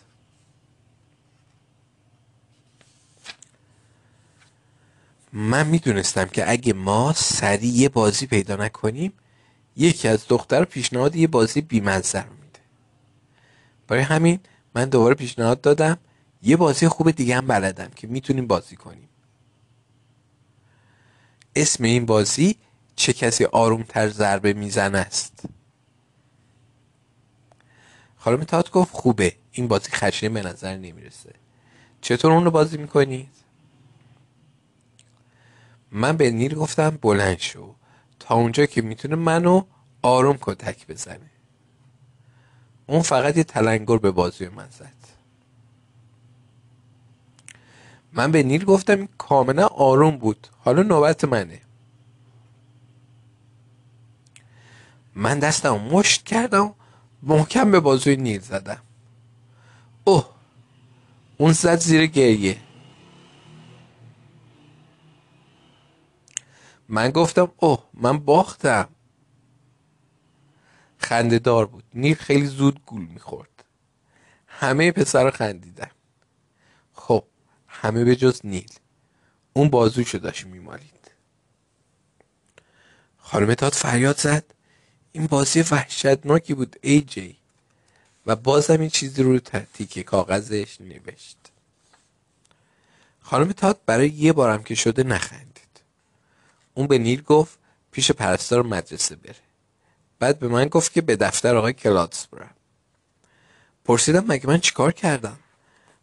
من 5.32 5.66
می‌دونستم 5.66 6.24
که 6.24 6.50
اگه 6.50 6.72
ما 6.72 7.12
سریع 7.12 7.70
یه 7.70 7.88
بازی 7.88 8.26
پیدا 8.26 8.56
نکنیم 8.56 9.12
یکی 9.76 10.08
از 10.08 10.24
دختر 10.28 10.64
پیشنهاد 10.64 11.16
یه 11.16 11.26
بازی 11.26 11.60
بیمنظر 11.60 12.24
میده. 12.24 12.60
برای 13.88 14.02
همین 14.02 14.40
من 14.74 14.84
دوباره 14.84 15.14
پیشنهاد 15.14 15.60
دادم 15.60 15.98
یه 16.42 16.56
بازی 16.56 16.88
خوب 16.88 17.10
دیگه 17.10 17.36
هم 17.36 17.46
بلدم 17.46 17.88
که 17.96 18.06
می‌تونیم 18.06 18.46
بازی 18.46 18.76
کنیم. 18.76 19.08
اسم 21.56 21.84
این 21.84 22.06
بازی 22.06 22.56
چه 22.96 23.12
کسی 23.12 23.44
آرومتر 23.44 24.08
ضربه 24.08 24.52
میزن 24.52 24.94
است؟ 24.94 25.42
خانم 28.20 28.44
تات 28.44 28.70
گفت 28.70 28.92
خوبه. 28.92 29.36
این 29.52 29.68
بازی 29.68 29.90
خشن 29.90 30.34
به 30.34 30.42
نظر 30.42 30.76
نمی‌رسه. 30.76 31.34
چطور 32.00 32.32
اون 32.32 32.44
رو 32.44 32.50
بازی 32.50 32.76
می‌کنید؟ 32.76 33.28
من 35.90 36.16
به 36.16 36.30
نیل 36.30 36.54
گفتم 36.54 36.90
بلند 36.90 37.38
شو. 37.38 37.74
تا 38.18 38.34
اونجا 38.34 38.66
که 38.66 38.82
می‌تونه 38.82 39.16
منو 39.16 39.62
آروم 40.02 40.38
کتک 40.40 40.86
بزنه. 40.86 41.30
اون 42.86 43.02
فقط 43.02 43.36
یه 43.36 43.44
تلنگر 43.44 43.96
به 43.96 44.10
بازی 44.10 44.48
من 44.48 44.68
زد. 44.70 45.00
من 48.12 48.32
به 48.32 48.42
نیل 48.42 48.64
گفتم 48.64 49.06
کاملا 49.06 49.66
آروم 49.66 50.16
بود. 50.16 50.46
حالا 50.58 50.82
نوبت 50.82 51.24
منه. 51.24 51.60
من 55.14 55.38
دستم 55.38 55.76
مشت 55.76 56.24
کردم. 56.24 56.74
محکم 57.22 57.70
به 57.70 57.80
بازوی 57.80 58.16
نیل 58.16 58.40
زدم. 58.40 58.82
اوه 60.04 60.34
اون 61.38 61.52
زد 61.52 61.78
زیر 61.78 62.06
گریه. 62.06 62.58
من 66.88 67.10
گفتم 67.10 67.52
اوه 67.56 67.84
من 67.94 68.18
باختم. 68.18 68.88
خنده 70.98 71.38
دار 71.38 71.66
بود. 71.66 71.84
نیل 71.94 72.14
خیلی 72.14 72.46
زود 72.46 72.84
گول 72.86 73.06
می‌خورد. 73.06 73.64
همه 74.46 74.92
پسر 74.92 75.30
خندیدن. 75.30 75.90
خب 76.92 77.24
همه 77.68 78.04
به 78.04 78.16
جز 78.16 78.40
نیل. 78.44 78.72
اون 79.52 79.68
بازوشو 79.70 80.18
داشت 80.18 80.46
میمالید. 80.46 81.10
خانم 83.18 83.54
تاد 83.54 83.72
فریاد 83.72 84.18
زد. 84.18 84.44
این 85.12 85.26
بازی 85.26 85.60
وحشتناکی 85.60 86.54
بود 86.54 86.76
ای 86.80 87.00
جی. 87.00 87.36
و 88.26 88.36
بازم 88.36 88.80
این 88.80 88.90
چیزی 88.90 89.22
رو 89.22 89.38
تیکه 89.74 90.02
کاغذش 90.02 90.80
نوشت. 90.80 91.36
خانم 93.22 93.52
تات 93.52 93.78
برای 93.86 94.08
یه 94.08 94.32
بارم 94.32 94.62
که 94.62 94.74
شده 94.74 95.02
نخندید. 95.02 95.80
اون 96.74 96.86
به 96.86 96.98
نیل 96.98 97.22
گفت 97.22 97.58
پیش 97.92 98.10
پرستار 98.10 98.62
مدرسه 98.62 99.16
بره. 99.16 99.34
بعد 100.18 100.38
به 100.38 100.48
من 100.48 100.64
گفت 100.64 100.92
که 100.92 101.00
به 101.00 101.16
دفتر 101.16 101.56
آقای 101.56 101.72
کلاتس 101.72 102.26
برم. 102.26 102.54
پرسیدم 103.84 104.24
مگه 104.26 104.46
من 104.46 104.58
چیکار 104.58 104.92
کردم؟ 104.92 105.38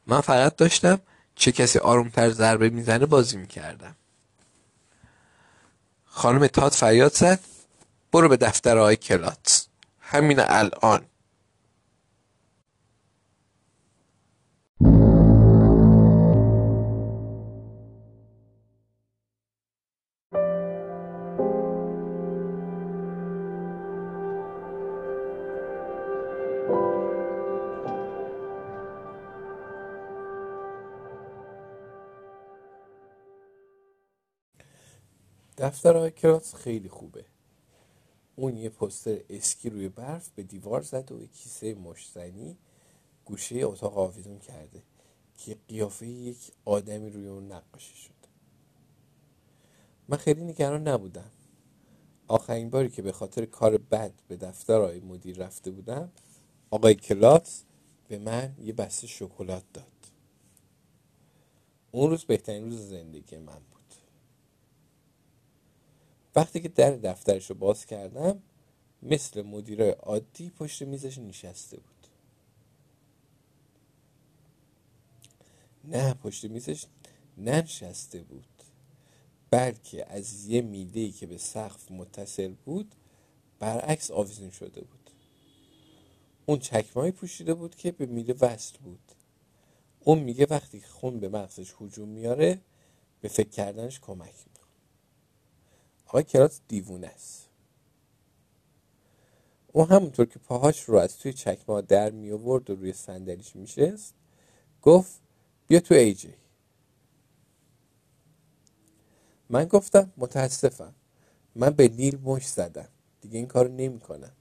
من 0.07 0.21
فقط 0.21 0.55
داشتم 0.55 0.99
چه 1.35 1.51
کسی 1.51 1.79
آرومتر 1.79 2.29
ضربه 2.29 2.69
می‌زنه 2.69 3.05
بازی 3.05 3.37
می‌کردم. 3.37 3.95
خانم 6.05 6.47
تات 6.47 6.75
فریاد 6.75 7.13
زد. 7.13 7.39
برو 8.11 8.29
به 8.29 8.37
دفتر 8.37 8.77
آقای 8.77 8.95
کلاتس 8.95 9.67
همین 9.99 10.39
الان. 10.39 11.05
دفتر 35.57 35.97
آقای 35.97 36.11
کلاس 36.11 36.55
خیلی 36.55 36.89
خوبه. 36.89 37.25
اون 38.37 38.57
یه 38.57 38.69
پستر 38.69 39.21
اسکی 39.31 39.71
روی 39.71 39.89
برف 39.89 40.29
به 40.29 40.43
دیوار 40.43 40.81
زد 40.83 41.13
و 41.13 41.21
یه 41.21 41.27
کیسه 41.27 41.75
مشتنی 41.75 42.57
گوشه 43.25 43.55
اتاق 43.65 43.99
آویزون 43.99 44.39
کرده 44.39 44.83
که 45.37 45.57
قیافه 45.69 46.07
یک 46.07 46.53
آدمی 46.65 47.11
روی 47.11 47.27
اون 47.27 47.53
نقاشی 47.53 47.97
شده 47.97 48.15
من 50.09 50.17
خیلی 50.17 50.45
نگران 50.45 50.89
نبودم. 50.89 51.31
آخرین 52.29 52.71
باری 52.71 52.89
که 52.89 53.03
به 53.03 53.13
خاطر 53.13 53.45
کار 53.45 53.77
بد 53.77 54.13
به 54.29 54.37
دفتر 54.37 54.73
آقای 54.81 55.01
مدیر 55.01 55.37
رفته 55.37 55.71
بودم 55.71 56.13
آقای 56.71 56.95
کلاس 56.95 57.63
به 58.09 58.19
من 58.19 58.55
یه 58.59 58.73
بسته 58.73 59.07
شکلات 59.07 59.65
داد. 59.73 59.87
اون 61.91 62.09
روز 62.11 62.25
بهترین 62.25 62.65
روز 62.71 62.89
زندگی 62.89 63.37
من 63.37 63.59
بود. 63.71 63.76
وقتی 66.37 66.59
که 66.59 66.69
در 66.69 66.91
دفترش 66.91 67.49
رو 67.49 67.55
باز 67.55 67.85
کردم 67.85 68.41
مثل 69.03 69.41
مدیرای 69.41 69.89
عادی 69.89 70.49
پشت 70.49 70.81
میزش 70.81 71.17
نشسته 71.17 71.77
بود. 71.77 72.07
نه 75.83 76.13
پشت 76.13 76.45
میزش 76.45 76.85
ننشسته 77.37 78.23
بود 78.23 78.63
بلکه 79.49 80.13
از 80.13 80.45
یه 80.45 80.61
میله 80.61 81.11
که 81.11 81.27
به 81.27 81.37
سقف 81.37 81.91
متصل 81.91 82.53
بود 82.65 82.95
برعکس 83.59 84.11
آویزون 84.11 84.49
شده 84.49 84.81
بود. 84.81 85.11
اون 86.45 86.59
چکمایی 86.59 87.11
پوشیده 87.11 87.53
بود 87.53 87.75
که 87.75 87.91
به 87.91 88.05
میله 88.05 88.35
وصل 88.41 88.77
بود. 88.77 89.11
اون 89.99 90.19
میگه 90.19 90.47
وقتی 90.49 90.81
خون 90.81 91.19
به 91.19 91.29
مغزش 91.29 91.73
هجوم 91.81 92.09
میاره 92.09 92.61
به 93.21 93.27
فکر 93.27 93.49
کردنش 93.49 93.99
کمک 93.99 94.33
آقای 96.07 96.23
کلاس 96.23 96.61
دیوونه 96.67 97.07
است. 97.07 97.49
او 99.67 99.85
همونطور 99.85 100.25
که 100.25 100.39
پاهاش 100.39 100.83
رو 100.83 100.97
از 100.97 101.17
توی 101.17 101.33
چکمه 101.33 101.81
در 101.81 102.11
می 102.11 102.31
آورد 102.31 102.69
و 102.69 102.75
روی 102.75 102.93
صندلیش 102.93 103.55
میشست 103.55 104.13
گفت 104.81 105.21
بیا 105.67 105.79
تو 105.79 105.95
ایجی 105.95 106.33
من 109.49 109.65
گفتم 109.65 110.13
متاسفم. 110.17 110.95
من 111.55 111.69
به 111.69 111.87
نیل 111.87 112.19
مش 112.23 112.47
زدم. 112.47 112.89
دیگه 113.21 113.37
این 113.37 113.47
کارو 113.47 113.71
نمی 113.71 113.99
کنم. 113.99 114.31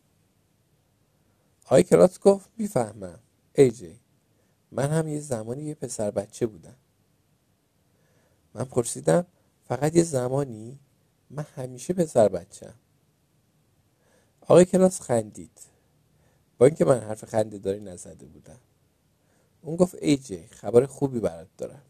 آقای 1.64 1.82
کلاس 1.82 2.20
گفت 2.20 2.50
می‌فهمم. 2.58 3.18
ایجی 3.54 4.00
من 4.72 4.90
هم 4.90 5.08
یه 5.08 5.20
زمانی 5.20 5.62
یه 5.62 5.74
پسر 5.74 6.10
بچه 6.10 6.46
بودم. 6.46 6.76
من 8.54 8.64
پرسیدم 8.64 9.26
فقط 9.64 9.96
یه 9.96 10.02
زمانی؟ 10.02 10.78
من 11.30 11.46
همیشه 11.56 11.94
پسر 11.94 12.28
بچم 12.28 12.74
آقای 14.40 14.64
کلاس 14.64 15.00
خندید. 15.00 15.60
با 16.58 16.66
اینکه 16.66 16.84
من 16.84 17.00
حرف 17.00 17.24
خنده 17.24 17.58
داری 17.58 17.80
نزده 17.80 18.26
بودم. 18.26 18.60
اون 19.62 19.76
گفت 19.76 19.94
ای 19.94 20.46
خبر 20.50 20.86
خوبی 20.86 21.20
برات 21.20 21.48
دارم. 21.58 21.82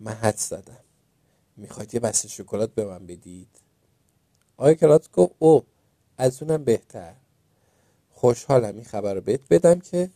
من 0.00 0.12
حد 0.12 0.36
زدم. 0.36 0.84
می‌خواید 1.56 1.94
یه 1.94 2.00
بسته 2.00 2.28
شکلات 2.28 2.74
به 2.74 2.84
من 2.84 3.06
بدید؟ 3.06 3.48
آقای 4.56 4.74
کلاس 4.74 5.10
گفت 5.12 5.34
او 5.38 5.64
از 6.18 6.42
اونم 6.42 6.64
بهتر. 6.64 7.14
خوشحالم 8.10 8.74
این 8.74 8.84
خبر 8.84 9.14
رو 9.14 9.20
بهت 9.20 9.48
بدم 9.50 9.80
که 9.80 10.10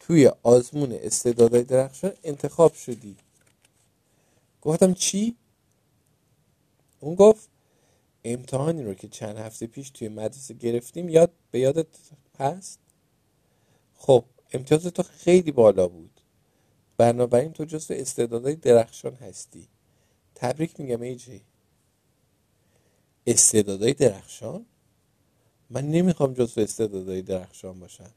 توی 0.00 0.32
آزمون 0.42 0.92
استعدادهای 0.92 1.62
درخشان 1.62 2.12
انتخاب 2.24 2.74
شدی. 2.74 3.16
گفتم 4.62 4.94
چی؟ 4.94 5.36
اون 7.06 7.14
گفت 7.14 7.48
امتحانی 8.24 8.82
رو 8.82 8.94
که 8.94 9.08
چند 9.08 9.36
هفته 9.36 9.66
پیش 9.66 9.90
توی 9.90 10.08
مدرسه 10.08 10.54
گرفتیم 10.54 11.08
یاد 11.08 11.32
به 11.50 11.58
یادت 11.58 11.86
هست؟ 12.38 12.80
خب 13.94 14.24
امتیاز 14.52 14.86
تو 14.86 15.02
خیلی 15.02 15.52
بالا 15.52 15.88
بود. 15.88 16.20
بنابراین 16.96 17.52
تو 17.52 17.64
جزو 17.64 17.94
استعدادهای 17.94 18.54
درخشان 18.56 19.14
هستی. 19.14 19.68
تبریک 20.34 20.80
میگم 20.80 21.00
ایجی 21.00 21.42
استعدادهای 23.26 23.92
درخشان؟ 23.92 24.66
من 25.70 25.90
نمی‌خوام 25.90 26.34
جزو 26.34 26.60
استعدادهای 26.60 27.22
درخشان 27.22 27.80
باشم. 27.80 28.10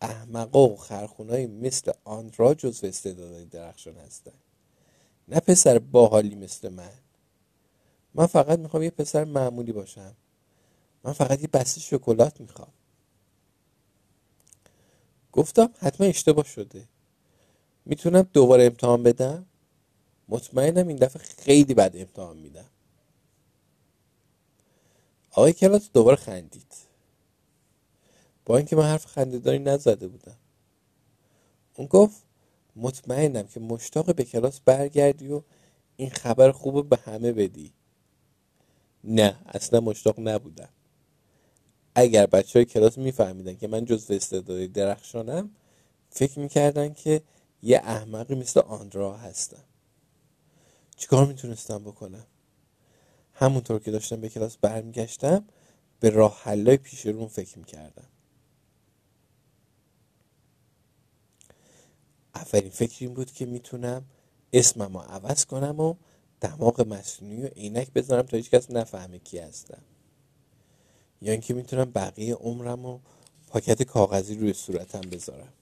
احمقا 0.00 0.68
و 0.68 0.76
خرخونایی 0.76 1.46
مثل 1.46 1.92
آندرا 2.04 2.54
جزو 2.54 2.86
استعدادهای 2.86 3.44
درخشان 3.44 3.96
هستن. 3.96 4.38
نه 5.28 5.40
پسر 5.40 5.78
باحالی 5.78 6.34
مثل 6.34 6.68
من. 6.68 6.92
من 8.14 8.26
فقط 8.26 8.58
می‌خوام 8.58 8.82
یه 8.82 8.90
پسر 8.90 9.24
معمولی 9.24 9.72
باشم. 9.72 10.16
من 11.04 11.12
فقط 11.12 11.40
یه 11.40 11.48
بسته 11.48 11.80
شکلات 11.80 12.40
می‌خوام. 12.40 12.72
گفتم 15.32 15.70
حتما 15.78 16.06
اشتباه 16.06 16.44
شده. 16.44 16.88
می‌تونم 17.84 18.22
دوباره 18.22 18.64
امتحان 18.64 19.02
بدم؟ 19.02 19.46
مطمئنم 20.28 20.88
این 20.88 20.96
دفعه 20.96 21.22
خیلی 21.22 21.74
بد 21.74 21.92
امتحان 21.94 22.36
میدم. 22.36 22.70
آقای 25.30 25.52
کلاس 25.52 25.90
دوباره 25.92 26.16
خندید. 26.16 26.74
با 28.46 28.56
اینکه 28.56 28.76
من 28.76 28.84
حرف 28.84 29.06
خندهداری 29.06 29.58
نزده 29.58 30.08
بودم. 30.08 30.36
اون 31.74 31.86
گفت 31.86 32.22
مطمئنم 32.76 33.46
که 33.46 33.60
مشتاق 33.60 34.14
به 34.14 34.24
کلاس 34.24 34.60
برگردی 34.60 35.28
و 35.28 35.42
این 35.96 36.10
خبر 36.10 36.52
خوب 36.52 36.88
به 36.88 36.96
همه 36.96 37.32
بدی. 37.32 37.72
نه 39.04 39.36
اصلا 39.46 39.80
مشتاق 39.80 40.14
نبودم. 40.18 40.68
اگر 41.94 42.26
بچه 42.26 42.58
های 42.58 42.64
کلاس 42.66 42.98
میفهمیدن 42.98 43.56
که 43.56 43.68
من 43.68 43.84
جز 43.84 44.10
استعدادی 44.10 44.68
درخشانم 44.68 45.50
فکر 46.10 46.38
می‌کردن 46.38 46.92
که 46.92 47.22
یه 47.62 47.80
احمقی 47.84 48.34
مثل 48.34 48.60
آندرا 48.60 49.16
هستم. 49.16 49.64
چیکار 50.96 51.26
می‌تونستم 51.26 51.78
بکنم؟ 51.78 52.26
همونطور 53.34 53.78
که 53.78 53.90
داشتم 53.90 54.20
به 54.20 54.28
کلاس 54.28 54.56
برمیگشتم 54.56 55.44
به 56.00 56.10
راه 56.10 56.40
حلای 56.42 56.76
پیش 56.76 57.06
روم 57.06 57.28
فکر 57.28 57.58
می‌کردم. 57.58 58.08
اولین 62.34 62.70
فکر 62.70 62.96
این 63.00 63.14
بود 63.14 63.32
که 63.32 63.46
می‌تونم 63.46 64.04
اسمم 64.52 64.96
رو 64.96 65.02
عوض 65.02 65.44
کنم 65.44 65.80
و 65.80 65.94
دماغ 66.40 66.80
مصنوعی 66.88 67.42
و 67.42 67.46
عینک 67.46 67.92
بذارم 67.92 68.22
تا 68.22 68.36
هیچکس 68.36 68.70
نفهمه 68.70 69.18
کی 69.18 69.38
هستم. 69.38 69.82
یا 71.22 71.32
اینکه 71.32 71.54
می‌تونم 71.54 71.90
بقیه 71.94 72.34
عمرم 72.34 72.86
و 72.86 72.98
پاکت 73.48 73.82
کاغذی 73.82 74.34
روی 74.34 74.52
صورتم 74.52 75.00
بذارم. 75.00 75.52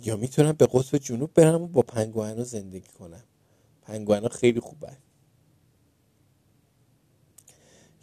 یا 0.00 0.16
می‌تونم 0.16 0.52
به 0.52 0.66
قطب 0.72 0.98
جنوب 0.98 1.34
برم 1.34 1.62
و 1.62 1.66
با 1.66 1.82
پنگوانا 1.82 2.44
زندگی 2.44 2.88
کنم. 2.98 3.22
پنگوانا 3.82 4.28
خیلی 4.28 4.60
خوبه. 4.60 4.92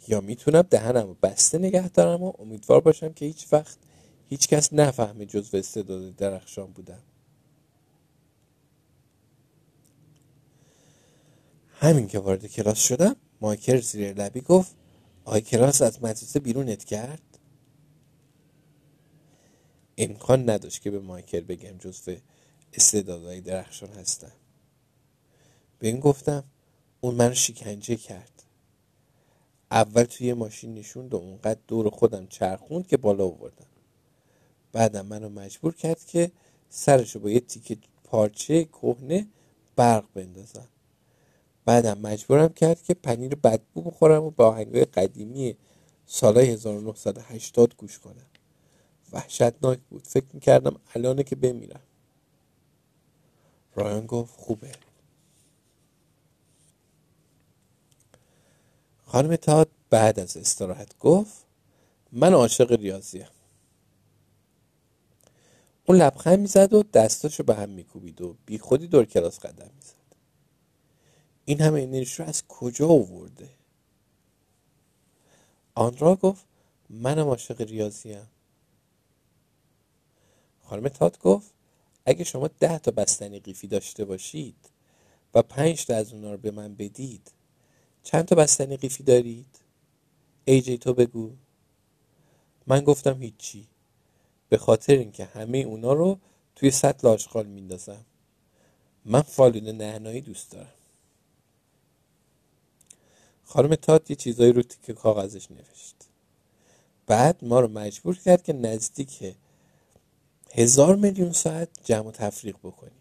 یا 0.08 0.20
می‌تونم 0.20 0.62
دهنم 0.62 1.06
رو 1.06 1.16
بسته 1.22 1.58
نگه 1.58 1.88
دارم 1.88 2.22
و 2.22 2.32
امیدوار 2.38 2.80
باشم 2.80 3.12
که 3.12 3.26
هیچ 3.26 3.46
وقت 3.52 3.78
هیچ 4.28 4.48
کس 4.48 4.72
نفهمه 4.72 5.26
جز 5.26 5.54
استعداد 5.54 6.16
درخشان 6.16 6.66
بودم. 6.66 7.02
همین 11.84 12.06
که 12.06 12.18
وارد 12.18 12.46
کلاس 12.46 12.78
شدم 12.78 13.16
مایکل 13.40 13.80
زیر 13.80 14.12
لبی 14.12 14.40
گفت 14.40 14.74
آی 15.24 15.40
کلاس 15.40 15.82
از 15.82 16.02
مدرسه 16.02 16.40
بیرونت 16.40 16.84
کرد؟ 16.84 17.38
امکان 19.98 20.50
نداشت 20.50 20.82
که 20.82 20.90
به 20.90 20.98
مایکل 20.98 21.40
بگم 21.40 21.78
جزو 21.78 22.16
استعدادهای 22.72 23.40
درخشان 23.40 23.88
هستم. 23.88 24.32
به 25.78 25.86
این 25.88 26.00
گفتم 26.00 26.44
اون 27.00 27.14
منو 27.14 27.34
شکنجه 27.34 27.96
کرد. 27.96 28.42
اول 29.70 30.04
توی 30.04 30.32
ماشین 30.32 30.74
نشوند 30.74 31.14
و 31.14 31.16
اونقدر 31.16 31.60
دور 31.68 31.90
خودم 31.90 32.26
چرخوند 32.26 32.86
که 32.86 32.96
بالا 32.96 33.24
آوردم. 33.24 33.66
بعدم 34.72 35.06
منو 35.06 35.28
مجبور 35.28 35.74
کرد 35.74 36.04
که 36.04 36.30
سرشو 36.68 37.18
با 37.18 37.30
یه 37.30 37.40
تیکه 37.40 37.78
پارچه 38.04 38.64
کهنه 38.64 39.26
برق 39.76 40.04
بندازم. 40.14 40.68
بعدم 41.64 41.98
مجبورم 41.98 42.48
کرد 42.48 42.82
که 42.82 42.94
پنیر 42.94 43.34
بدبو 43.34 43.82
بخورم 43.82 44.22
و 44.22 44.30
به 44.30 44.44
آهنگای 44.44 44.84
قدیمی 44.84 45.56
سالهای 46.06 46.50
1980 46.50 47.76
گوش 47.76 47.98
کنم. 47.98 48.26
وحشتناک 49.12 49.78
بود. 49.90 50.06
فکر 50.06 50.26
می‌کردم 50.32 50.80
الانه 50.94 51.22
که 51.22 51.36
بمیرم. 51.36 51.80
رایان 53.74 54.06
گفت 54.06 54.40
خوبه. 54.40 54.72
خانم 59.06 59.36
تاد 59.36 59.68
بعد 59.90 60.20
از 60.20 60.36
استراحت 60.36 60.98
گفت 60.98 61.44
من 62.12 62.34
عاشق 62.34 62.72
ریاضیم. 62.72 63.26
اون 65.86 65.98
لبخند 65.98 66.38
می‌زد 66.38 66.74
و 66.74 66.82
دستاشو 66.82 67.42
به 67.42 67.54
هم 67.54 67.68
میکوبید 67.68 68.20
و 68.20 68.36
بی 68.46 68.58
خودی 68.58 68.86
دور 68.88 69.04
کلاس 69.04 69.38
قدم 69.40 69.70
می‌زد. 69.76 70.03
این 71.44 71.60
همه 71.60 71.82
انرژی 71.82 72.22
رو 72.22 72.28
از 72.28 72.46
کجا 72.48 72.88
آورده؟ 72.88 73.50
آنرا 75.74 76.16
گفت 76.16 76.46
منم 76.90 77.28
عاشق 77.28 77.60
ریاضیم 77.60 78.28
خانم 80.62 80.88
تات 80.88 81.18
گفت 81.18 81.54
اگه 82.06 82.24
شما 82.24 82.48
ده 82.48 82.78
تا 82.78 82.90
بستنی 82.90 83.40
قیفی 83.40 83.66
داشته 83.68 84.04
باشید 84.04 84.70
و 85.34 85.42
پنج 85.42 85.86
تا 85.86 85.96
از 85.96 86.12
اونا 86.12 86.32
رو 86.32 86.38
به 86.38 86.50
من 86.50 86.74
بدید 86.74 87.32
چند 88.02 88.24
تا 88.24 88.36
بستنی 88.36 88.76
قیفی 88.76 89.02
دارید؟ 89.02 89.60
ای 90.44 90.62
جی 90.62 90.78
تو 90.78 90.94
بگو. 90.94 91.32
من 92.66 92.80
گفتم 92.80 93.22
هیچی. 93.22 93.68
به 94.48 94.58
خاطر 94.58 94.92
اینکه 94.96 95.24
همه 95.24 95.58
اونا 95.58 95.92
رو 95.92 96.18
توی 96.56 96.70
سطل 96.70 97.08
آشغال 97.08 97.46
میندازم. 97.46 98.04
من 99.04 99.22
فالون 99.22 99.68
نهنایی 99.68 100.20
دوست 100.20 100.52
دارم. 100.52 100.83
خانم 103.44 103.74
تات 103.74 104.10
یه 104.10 104.16
چیزایی 104.16 104.52
رو 104.52 104.62
تیکه 104.62 104.92
کاغذش 104.92 105.50
نوشت. 105.50 105.94
بعد 107.06 107.44
ما 107.44 107.60
رو 107.60 107.68
مجبور 107.68 108.18
کرد 108.18 108.42
که 108.42 108.52
نزدیک 108.52 109.36
هزار 110.54 110.96
میلیون 110.96 111.32
ساعت 111.32 111.68
جمع 111.84 112.08
و 112.08 112.10
تفریق 112.10 112.56
بکنیم. 112.62 113.00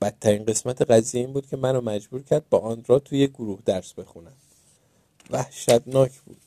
بدترین 0.00 0.44
قسمت 0.44 0.82
قضیه 0.82 1.20
این 1.20 1.32
بود 1.32 1.46
که 1.46 1.56
منو 1.56 1.80
مجبور 1.80 2.22
کرد 2.22 2.48
با 2.48 2.58
آندرا 2.58 2.98
توی 2.98 3.18
یه 3.18 3.26
گروه 3.26 3.60
درس 3.64 3.92
بخونم. 3.92 4.36
وحشتناک 5.30 6.20
بود. 6.20 6.40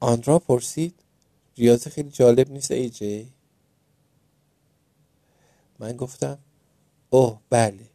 آندرا 0.00 0.38
پرسید 0.38 0.94
ریاضی 1.56 1.90
خیلی 1.90 2.10
جالب 2.10 2.50
نیست 2.50 2.70
ای 2.70 2.90
جی؟ 2.90 3.32
من 5.78 5.96
گفتم 5.96 6.38
اوه 7.14 7.40
بله. 7.50 7.90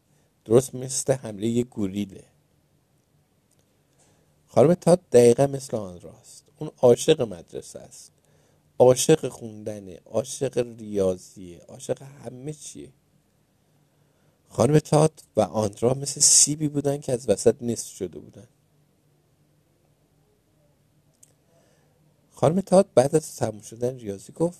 درست 0.46 0.76
مثل 0.76 1.14
حمله 1.14 1.64
گوریله. 1.64 2.24
خانم 4.48 4.74
تاد 4.74 5.10
دقیقا 5.12 5.48
مثل 5.48 5.78
آن 5.78 6.02
راست. 6.02 6.44
اون 6.60 6.72
عاشق 6.82 7.22
مدرسه 7.22 7.80
است. 7.80 8.12
عاشق 8.80 9.28
خوندنه 9.28 10.00
عاشق 10.06 10.76
ریاضیه 10.80 11.60
عاشق 11.60 12.02
همه 12.02 12.54
چیه. 12.54 12.90
خانم 14.50 14.80
تات 14.80 15.12
و 15.36 15.42
آندرا 15.42 15.94
مثل 15.94 16.22
سیبی 16.22 16.68
بودن 16.68 16.98
که 16.98 17.14
از 17.14 17.30
وسط 17.30 17.56
نصف 17.62 17.96
شده 17.96 18.20
بودن. 18.20 18.48
خانم 22.32 22.62
تات 22.62 22.86
بعد 22.96 23.16
از 23.16 23.36
تموم 23.36 23.62
شدن 23.62 23.98
ریاضی 23.98 24.34
گفت 24.34 24.60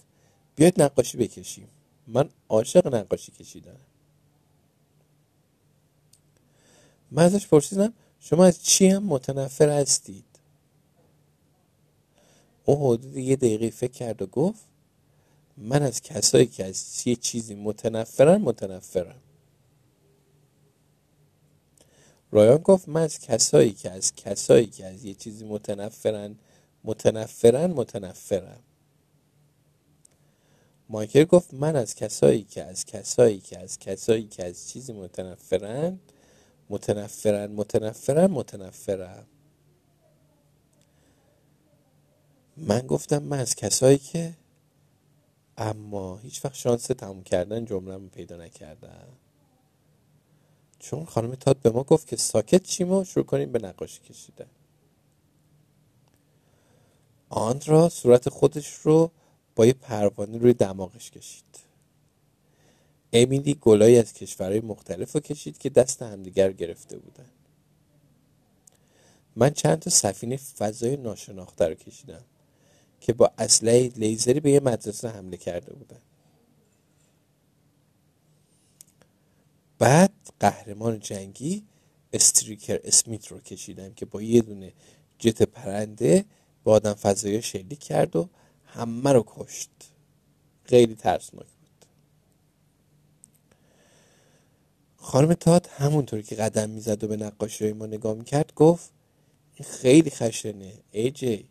بیاید 0.56 0.82
نقاشی 0.82 1.18
بکشیم. 1.18 1.68
من 2.08 2.30
عاشق 2.50 2.96
نقاشی 2.96 3.32
کشیدنم 3.32 3.89
من 7.12 7.24
ازش 7.24 7.48
پرسیدم 7.48 7.94
شما 8.20 8.46
از 8.46 8.64
چی 8.64 8.88
هم 8.88 9.04
متنفر 9.04 9.70
هستید؟ 9.70 10.26
او 12.66 12.76
حدود 12.76 13.18
یه 13.18 13.36
دقیقه 13.36 13.70
فکر 13.70 13.92
کرد 13.92 14.22
و 14.22 14.26
گفت 14.26 14.64
من 15.58 15.84
از 15.84 16.02
کسایی 16.02 16.46
که 16.46 16.66
از 16.66 17.04
یه 17.06 17.16
چیزی 17.16 17.56
متنفرن 17.56 18.42
متنفرم. 18.42 19.22
رایان 22.32 22.58
گفت 22.58 22.90
من 22.90 23.02
از 23.02 23.20
کسایی 23.20 23.72
که 23.72 23.92
از 23.92 24.16
کسایی 24.16 24.66
که 24.66 24.86
از 24.86 25.06
یه 25.06 25.14
چیزی 25.14 25.46
متنفرن 25.46 26.36
متنفرن 26.84 27.72
متنفرم. 27.72 28.60
مایکل 30.90 31.24
گفت 31.24 31.54
من 31.54 31.76
از 31.76 31.96
کسایی 31.96 32.44
که 32.44 32.64
از 32.64 32.86
کسایی 32.86 33.40
که 33.40 33.60
از 33.60 33.80
کسایی 33.80 34.28
که 34.28 34.46
از 34.46 34.70
چیزی 34.70 34.94
متنفرن 34.94 36.00
متنفرن 36.70 37.52
متنفرن 37.52 38.32
متنفرم 38.32 39.28
من 42.58 42.88
گفتم 42.88 43.24
من 43.24 43.40
از 43.40 43.56
کسایی 43.56 43.98
که 43.98 44.38
اما 45.58 46.18
هیچ 46.18 46.46
وقت 46.46 46.56
شانس 46.56 46.84
تموم 46.88 47.24
کردن 47.24 47.66
جمله 47.66 48.10
پیدا 48.10 48.38
نکردم 48.38 49.08
چون 50.80 51.06
خانم 51.06 51.36
تاد 51.36 51.58
به 51.58 51.70
ما 51.72 51.84
گفت 51.84 52.08
که 52.08 52.16
ساکت 52.16 52.64
چیم 52.64 52.92
و 52.92 53.04
شروع 53.04 53.26
کنیم 53.26 53.52
به 53.52 53.60
نقاشی 53.60 54.02
کشیدن. 54.02 54.50
آندرا 57.30 57.90
صورت 57.90 58.30
خودش 58.30 58.74
رو 58.74 59.12
با 59.56 59.66
یه 59.66 59.74
پروانه 59.74 60.38
روی 60.38 60.54
دماغش 60.54 61.12
کشید. 61.12 61.69
امیلی 63.14 63.54
گلایی 63.54 63.98
از 63.98 64.14
کشورهای 64.14 64.60
مختلف 64.60 65.12
رو 65.12 65.20
کشید 65.20 65.58
که 65.58 65.70
دست 65.70 66.02
همدیگر 66.02 66.52
گرفته 66.52 66.98
بودن. 66.98 67.30
من 69.36 69.50
چند 69.50 69.80
تا 69.80 69.90
سفینه 69.90 70.38
فضای 70.38 70.98
ناشناخته 70.98 71.68
رو 71.68 71.74
کشیدم 71.74 72.24
که 73.00 73.14
با 73.14 73.32
اسلحه 73.38 73.88
لیزری 73.88 74.40
به 74.40 74.52
یه 74.52 74.60
مدرسه 74.60 75.10
حمله 75.10 75.38
کرده 75.38 75.74
بودن. 75.74 76.02
بعد 79.80 80.12
قهرمان 80.40 81.00
جنگی 81.00 81.64
استریکر 82.14 82.80
اسمیت 82.84 83.28
رو 83.28 83.40
کشیدم 83.40 83.94
که 83.94 84.06
با 84.06 84.22
یه 84.22 84.42
دونه 84.42 84.74
جت 85.20 85.44
پرنده 85.44 86.26
با 86.64 86.72
آدم 86.72 86.94
فضایی 86.94 87.42
شلیک 87.42 87.80
کرد 87.80 88.16
و 88.16 88.30
همه 88.66 89.14
رو 89.14 89.24
کشت. 89.28 89.70
خیلی 90.64 90.96
ترسناک 90.96 91.48
بود 91.48 91.86
خانم 95.02 95.34
تات 95.34 95.70
همونطور 95.70 96.22
که 96.22 96.36
قدم 96.36 96.70
می‌زد 96.70 97.04
و 97.04 97.08
به 97.08 97.18
نقاشی 97.18 97.74
ما 97.74 97.86
نگاه 97.86 98.14
می‌کرد 98.14 98.54
گفت 98.56 98.92
این 99.56 99.70
خیلی 99.70 100.10
خشنه 100.10 100.74
ای 100.92 101.12
جی. 101.12 101.50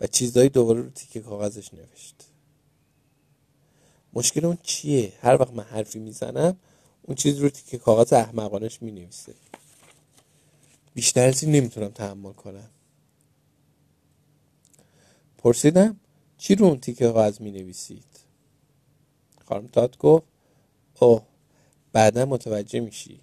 و 0.00 0.06
چیزهایی 0.06 0.48
دوباره 0.48 0.80
رو 0.80 0.90
تیکه 0.90 1.20
کاغذش 1.20 1.74
نوشت. 1.74 2.14
مشکل 4.12 4.44
اون 4.44 4.58
چیه؟ 4.62 5.12
هر 5.20 5.40
وقت 5.40 5.52
من 5.52 5.64
حرفی 5.64 5.98
می‌زنم 5.98 6.56
اون 7.02 7.14
چیز 7.14 7.38
رو 7.38 7.48
تیکه 7.48 7.78
کاغذ 7.78 8.12
احمقانش 8.12 8.82
می 8.82 8.90
نویسه 8.90 9.34
بیشتر 10.94 11.28
از 11.28 11.42
این 11.42 11.52
نمی‌تونم 11.52 11.88
تحمل 11.88 12.32
کنم. 12.32 12.70
پرسیدم 15.38 16.00
چی 16.38 16.54
رو 16.54 16.66
اون 16.66 16.80
تیکه 16.80 17.06
کاغذ 17.06 17.40
می 17.40 17.50
نویسید 17.50 18.04
خانم 19.48 19.66
تات 19.66 19.98
گفت 19.98 20.26
اوه 21.00 21.29
بعدا 21.92 22.24
متوجه 22.24 22.80
میشی. 22.80 23.20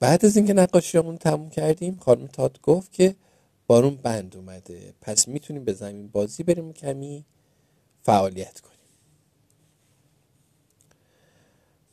بعد 0.00 0.24
از 0.24 0.36
اینکه 0.36 0.52
نقاشیامون 0.52 1.18
تموم 1.18 1.50
کردیم 1.50 1.96
خانم 1.96 2.26
تات 2.26 2.60
گفت 2.60 2.92
که 2.92 3.16
بارون 3.66 3.96
بند 3.96 4.36
اومده. 4.36 4.94
پس 5.00 5.28
می‌تونیم 5.28 5.64
به 5.64 5.72
زمین 5.72 6.08
بازی 6.08 6.42
بریم 6.42 6.72
کمی 6.72 7.24
فعالیت 8.02 8.60
کنیم. 8.60 8.76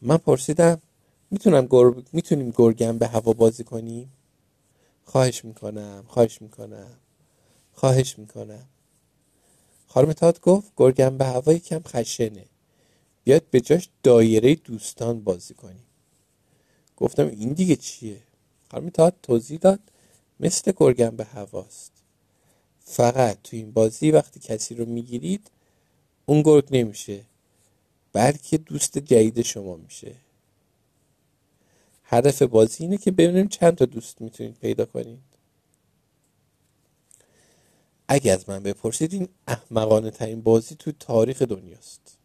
من 0.02 0.18
پرسیدم 0.18 0.82
می‌تونم 1.32 1.68
گر... 1.68 1.92
می‌تونیم 2.14 2.54
گرگم 2.56 2.98
به 2.98 3.08
هوا 3.08 3.34
بازی 3.34 3.64
کنیم؟ 3.64 4.12
خواهش 5.04 5.46
می‌کنم 5.46 6.04
خواهش 6.08 6.42
می‌کنم 6.42 6.98
خواهش 7.74 8.20
می‌کنم. 8.20 8.68
خانم 9.88 10.14
تاد 10.14 10.42
گفت 10.42 10.72
گرگم 10.78 11.18
به 11.18 11.26
هوا 11.26 11.54
کم 11.54 11.82
خشنه. 11.88 12.46
بیاد 13.24 13.44
به 13.52 13.62
جاش 13.62 13.90
دایره 14.04 14.56
دوستان 14.56 15.24
بازی 15.24 15.54
کنیم. 15.54 15.86
گفتم 16.98 17.28
این 17.28 17.54
دیگه 17.54 17.76
چیه؟ 17.76 18.18
خانم 18.72 18.90
تاد 18.90 19.16
توضیح 19.24 19.60
داد 19.60 19.80
مثل 20.40 20.72
گرگم 20.78 21.16
به 21.16 21.24
هواست. 21.24 21.92
فقط 22.86 23.38
تو 23.44 23.58
این 23.58 23.72
بازی 23.72 24.12
وقتی 24.12 24.40
کسی 24.40 24.76
رو 24.76 24.86
می‌گیرید 24.86 25.52
اون 26.26 26.42
گرگ 26.42 26.68
نمیشه 26.72 27.24
بلکه 28.14 28.58
دوست 28.58 28.98
جدید 28.98 29.42
شما 29.42 29.76
میشه. 29.76 30.16
هدف 32.04 32.42
بازی 32.42 32.84
اینه 32.84 32.98
که 32.98 33.12
ببینیم 33.12 33.48
چند 33.48 33.76
تا 33.76 33.86
دوست 33.86 34.22
می‌تونید 34.22 34.58
پیدا 34.58 34.86
کنید. 34.86 35.20
اگه 38.08 38.32
از 38.32 38.50
من 38.50 38.64
بپرسید 38.64 39.14
این 39.14 39.28
احمقانه 39.48 40.12
ترین 40.12 40.42
بازی 40.42 40.76
تو 40.76 40.92
تاریخ 40.92 41.42
دنیاست. 41.42 42.18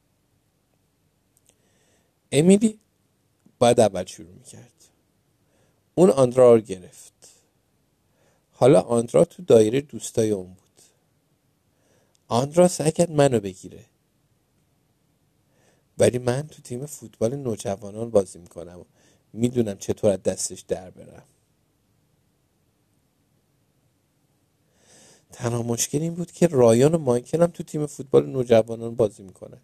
امیلی 2.33 2.79
باید 3.59 3.81
اول 3.81 4.05
شروع 4.05 4.35
می‌کرد. 4.35 4.73
اون 5.95 6.11
آندرا 6.11 6.55
رو 6.55 6.61
گرفت. 6.61 7.13
حالا 8.53 8.81
آندرا 8.81 9.25
تو 9.25 9.43
دایره 9.43 9.81
دوستای 9.81 10.31
اون 10.31 10.47
بود. 10.47 10.83
آندرا 12.29 12.69
سعی 12.69 12.93
کرد 12.93 13.11
منو 13.11 13.41
بگیره. 13.41 13.85
ولی 15.99 16.19
من 16.19 16.43
تو 16.43 16.63
تیم 16.63 16.87
فوتبال 16.87 17.37
نوجوانان 17.37 18.11
بازی 18.11 18.39
می‌کنم 18.39 18.81
و 18.81 18.85
می‌دونم 19.33 19.79
چطور 19.79 20.11
از 20.11 20.23
دستش 20.23 20.61
در 20.61 20.91
برم. 20.91 21.23
تنها 25.33 25.63
مشکل 25.63 25.99
این 25.99 26.15
بود 26.15 26.33
که 26.33 26.47
رایان 26.47 26.95
و 26.95 26.99
مایکل 26.99 27.43
هم 27.43 27.51
تو 27.51 27.63
تیم 27.63 27.87
فوتبال 27.87 28.27
نوجوانان 28.27 28.95
بازی 28.95 29.23
می‌کنن. 29.23 29.61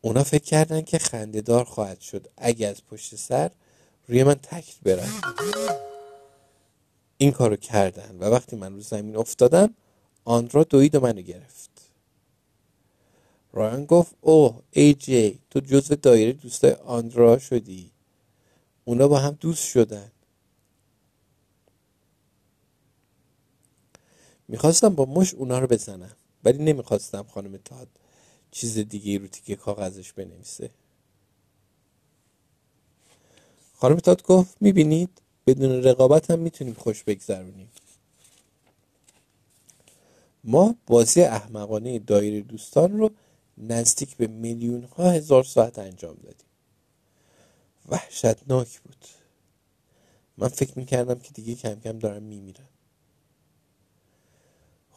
اونا 0.00 0.24
فکر 0.24 0.44
کردن 0.44 0.82
که 0.82 0.98
خندهدار 0.98 1.64
خواهد 1.64 2.00
شد. 2.00 2.28
اگه 2.36 2.66
از 2.66 2.86
پشت 2.86 3.14
سر 3.14 3.50
روی 4.08 4.24
من 4.24 4.34
تکت 4.34 4.80
برن. 4.82 5.12
این 7.18 7.32
کارو 7.32 7.56
کردن 7.56 8.16
و 8.18 8.24
وقتی 8.24 8.56
من 8.56 8.74
رو 8.74 8.80
زمین 8.80 9.16
افتادم 9.16 9.74
آندرا 10.24 10.64
دوید 10.64 10.94
و 10.94 11.00
منو 11.00 11.22
گرفت. 11.22 11.70
رایان 13.52 13.84
گفت 13.84 14.14
اوه 14.20 14.62
ای 14.70 14.94
جی 14.94 15.38
تو 15.50 15.60
جزو 15.60 15.94
دایره 15.94 16.32
دوستای 16.32 16.72
آندرا 16.72 17.38
شدی. 17.38 17.90
اونا 18.84 19.08
با 19.08 19.18
هم 19.18 19.30
دوست 19.40 19.64
شدن. 19.68 20.12
می‌خواستم 24.48 24.88
با 24.88 25.04
مش 25.04 25.34
اونا 25.34 25.58
رو 25.58 25.66
بزنم 25.66 26.16
ولی 26.44 26.64
نمی‌خواستم 26.64 27.22
خانم 27.22 27.56
تاد 27.56 27.88
چیز 28.50 28.78
دیگه 28.78 29.18
رو 29.18 29.26
تیکه 29.26 29.56
کاغذش 29.56 30.12
بنویسه. 30.12 30.70
خانم 33.74 33.96
تاد 33.96 34.22
گفت 34.22 34.56
می‌بینید؟ 34.60 35.10
بدون 35.46 35.82
رقابت 35.82 36.30
هم 36.30 36.38
می‌تونیم 36.38 36.74
خوش 36.74 37.02
بگذرونیم. 37.04 37.70
ما 40.44 40.74
بازی 40.86 41.22
احمقانه 41.22 41.98
دایره 41.98 42.40
دوستان 42.40 42.98
رو 42.98 43.10
نزدیک 43.58 44.16
به 44.16 44.26
میلیون 44.26 44.84
ها 44.84 45.10
هزار 45.10 45.44
ساعت 45.44 45.78
انجام 45.78 46.16
دادیم. 46.16 46.48
وحشتناک 47.88 48.80
بود. 48.80 49.04
من 50.36 50.48
فکر 50.48 50.78
می‌کردم 50.78 51.18
که 51.18 51.32
دیگه 51.32 51.54
کم 51.54 51.80
کم 51.80 51.98
دارم 51.98 52.22
میمیرم. 52.22 52.68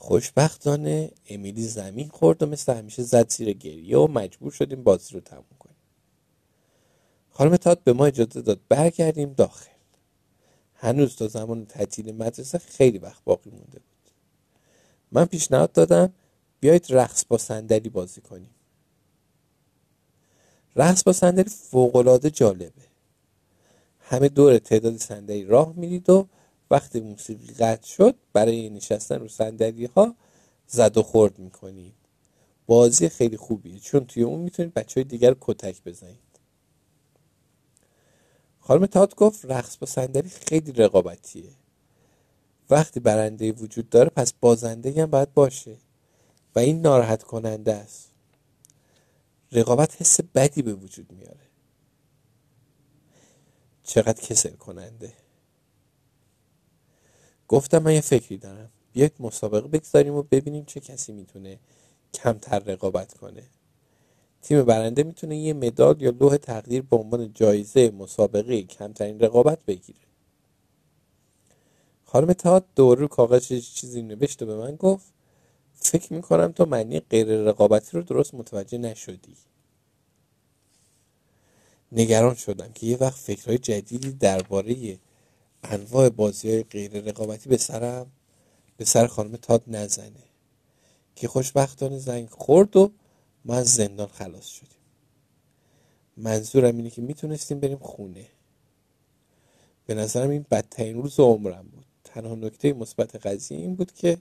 خوشبختانه 0.01 1.11
امیلی 1.29 1.63
زمین 1.63 2.09
خورد 2.09 2.43
و 2.43 2.45
مثل 2.45 2.73
همیشه 2.73 3.03
زد 3.03 3.29
زیر 3.29 3.53
گریه 3.53 3.97
و 3.97 4.07
مجبور 4.07 4.51
شدیم 4.51 4.83
بازی 4.83 5.13
رو 5.13 5.19
تموم 5.19 5.45
کنیم. 5.59 5.75
خانم 7.29 7.55
تاد 7.55 7.83
به 7.83 7.93
ما 7.93 8.05
اجازه 8.05 8.41
داد 8.41 8.59
برگردیم 8.69 9.33
داخل. 9.33 9.71
هنوز 10.75 11.15
تا 11.15 11.27
زمان 11.27 11.65
تعطیل 11.65 12.15
مدرسه 12.15 12.57
خیلی 12.57 12.97
وقت 12.97 13.23
باقی 13.23 13.49
مونده 13.49 13.79
بود. 13.79 14.11
من 15.11 15.25
پیشنهاد 15.25 15.71
دادم 15.71 16.13
بیایید 16.59 16.85
رقص 16.89 17.25
با 17.25 17.37
صندلی 17.37 17.89
بازی 17.89 18.21
کنیم. 18.21 18.55
رقص 20.75 21.03
با 21.03 21.13
صندلی 21.13 21.49
فوقالعاده 21.49 22.29
جالبه. 22.29 22.71
همه 23.99 24.29
دور 24.29 24.57
تعداد 24.57 24.97
صندلی 24.97 25.45
راه 25.45 25.73
میرید 25.75 26.09
و 26.09 26.27
وقتی 26.71 26.99
موسیقی 26.99 27.53
قطع 27.53 27.87
شد 27.87 28.15
برای 28.33 28.69
نشستن 28.69 29.19
رو 29.19 29.27
صندلی 29.27 29.85
ها 29.85 30.15
زد 30.67 30.97
و 30.97 31.03
خورد 31.03 31.39
می‌کنید. 31.39 31.93
بازی 32.65 33.09
خیلی 33.09 33.37
خوبیه 33.37 33.79
چون 33.79 34.05
توی 34.05 34.23
اون 34.23 34.39
می‌تونید 34.39 34.73
بچه 34.73 34.99
های 34.99 35.03
دیگر 35.03 35.35
کتک 35.41 35.83
بزنید. 35.83 36.39
خانم 38.59 38.85
تات 38.85 39.15
گفت 39.15 39.45
رقص 39.45 39.77
با 39.77 39.87
صندلی 39.87 40.29
خیلی 40.29 40.71
رقابتیه. 40.71 41.51
وقتی 42.69 42.99
برنده 42.99 43.51
وجود 43.51 43.89
داره 43.89 44.09
پس 44.09 44.33
بازنده 44.33 45.01
هم 45.01 45.09
باید 45.09 45.33
باشه 45.33 45.77
و 46.55 46.59
این 46.59 46.81
ناراحت 46.81 47.23
کننده 47.23 47.73
است. 47.73 48.11
رقابت 49.51 50.01
حس 50.01 50.19
بدی 50.35 50.61
به 50.61 50.73
وجود 50.73 51.11
میاره. 51.11 51.47
چقدر 53.83 54.21
کسل 54.21 54.55
کننده. 54.55 55.13
گفتم 57.51 57.77
من 57.77 57.93
یه 57.93 58.01
فکری 58.01 58.37
دارم. 58.37 58.69
بیاید 58.93 59.13
مسابقه 59.19 59.67
بگذاریم 59.67 60.13
و 60.13 60.23
ببینیم 60.23 60.65
چه 60.65 60.79
کسی 60.79 61.11
می‌تونه 61.11 61.59
کمتر 62.13 62.59
رقابت 62.59 63.17
کنه. 63.17 63.43
تیم 64.41 64.63
برنده 64.63 65.03
می‌تونه 65.03 65.37
یه 65.37 65.53
مدال 65.53 66.01
یا 66.01 66.11
لوح 66.11 66.37
تقدیر 66.37 66.81
به 66.81 66.97
عنوان 66.97 67.33
جایزه 67.33 67.89
مسابقه 67.89 68.61
کمترین 68.61 69.19
رقابت 69.19 69.65
بگیره. 69.65 69.99
خانم 72.05 72.33
تاد 72.33 72.65
دور 72.75 72.97
رو 72.97 73.07
کاغذ 73.07 73.47
چیزی 73.59 74.01
نوشته 74.01 74.45
به 74.45 74.55
من 74.55 74.75
گفت 74.75 75.13
فکر 75.73 76.13
می‌کنم 76.13 76.51
تو 76.51 76.65
معنی 76.65 76.99
غیر 76.99 77.27
رقابتی 77.27 77.97
رو 77.97 78.03
درست 78.03 78.33
متوجه 78.33 78.77
نشدی. 78.77 79.35
نگران 81.91 82.35
شدم 82.35 82.71
که 82.73 82.87
یه 82.87 82.97
وقت 82.97 83.19
فکرهای 83.19 83.57
جدیدی 83.57 84.11
درباره 84.11 84.99
انواع 85.63 86.09
بازی 86.09 86.49
های 86.49 86.63
غیر 86.63 86.91
رقابتی 86.91 87.49
به 87.49 87.57
سرم 87.57 88.11
به 88.77 88.85
سر 88.85 89.07
خانم 89.07 89.35
تاد 89.35 89.63
نزنه. 89.67 90.23
که 91.15 91.27
خوشبختانه 91.27 91.97
زنگ 91.97 92.29
خورد 92.29 92.77
و 92.77 92.91
ما 93.45 93.55
از 93.55 93.73
زندان 93.73 94.07
خلاص 94.07 94.45
شدیم. 94.47 94.81
منظورم 96.17 96.77
اینه 96.77 96.89
که 96.89 97.01
می‌تونستیم 97.01 97.59
بریم 97.59 97.77
خونه. 97.77 98.25
به 99.85 99.93
نظرم 99.93 100.29
این 100.29 100.45
بدترین 100.51 101.01
روز 101.01 101.19
عمرم 101.19 101.67
بود. 101.67 101.85
تنها 102.03 102.35
نکته 102.35 102.73
مثبت 102.73 103.15
قضیه 103.15 103.57
این 103.57 103.75
بود 103.75 103.91
که 103.91 104.17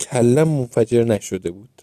کلم 0.00 0.48
منفجر 0.48 1.04
نشده 1.04 1.50
بود. 1.50 1.82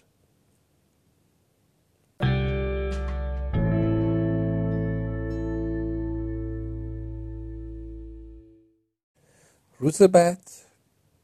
روز 9.84 10.02
بعد 10.02 10.50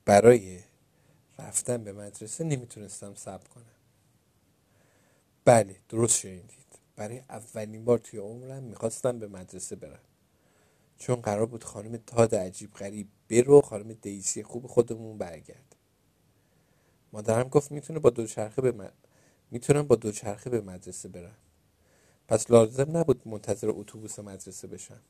برای 0.04 0.60
رفتن 1.38 1.84
به 1.84 1.92
مدرسه 1.92 2.44
نمی‌تونستم 2.44 3.14
صبر 3.14 3.48
کنم. 3.48 3.64
بله 5.44 5.76
درست 5.88 6.18
شنیدید. 6.18 6.78
برای 6.96 7.22
اولین 7.28 7.84
بار 7.84 7.98
توی 7.98 8.18
عمرم 8.18 8.62
می‌خواستم 8.62 9.18
به 9.18 9.28
مدرسه 9.28 9.76
برم. 9.76 10.00
چون 10.98 11.16
قرار 11.16 11.46
بود 11.46 11.64
خانم 11.64 11.96
تاد 11.96 12.34
عجیب 12.34 12.74
غریب 12.74 13.08
برو 13.28 13.60
خانم 13.60 13.92
دیسی 13.92 14.42
خوب 14.42 14.66
خودمون 14.66 15.18
برگرد. 15.18 15.76
مادرم 17.12 17.48
گفت 17.48 17.72
می‌تونه 17.72 17.98
با 17.98 18.10
دوچرخه 18.10 18.62
به 18.62 18.90
می‌تونم 19.50 19.82
با 19.82 19.96
دوچرخه 19.96 20.50
به 20.50 20.60
مدرسه 20.60 21.08
برم. 21.08 21.36
پس 22.28 22.50
لازم 22.50 22.96
نبود 22.96 23.28
منتظر 23.28 23.70
اتوبوس 23.70 24.18
مدرسه 24.18 24.68
بشم. 24.68 25.00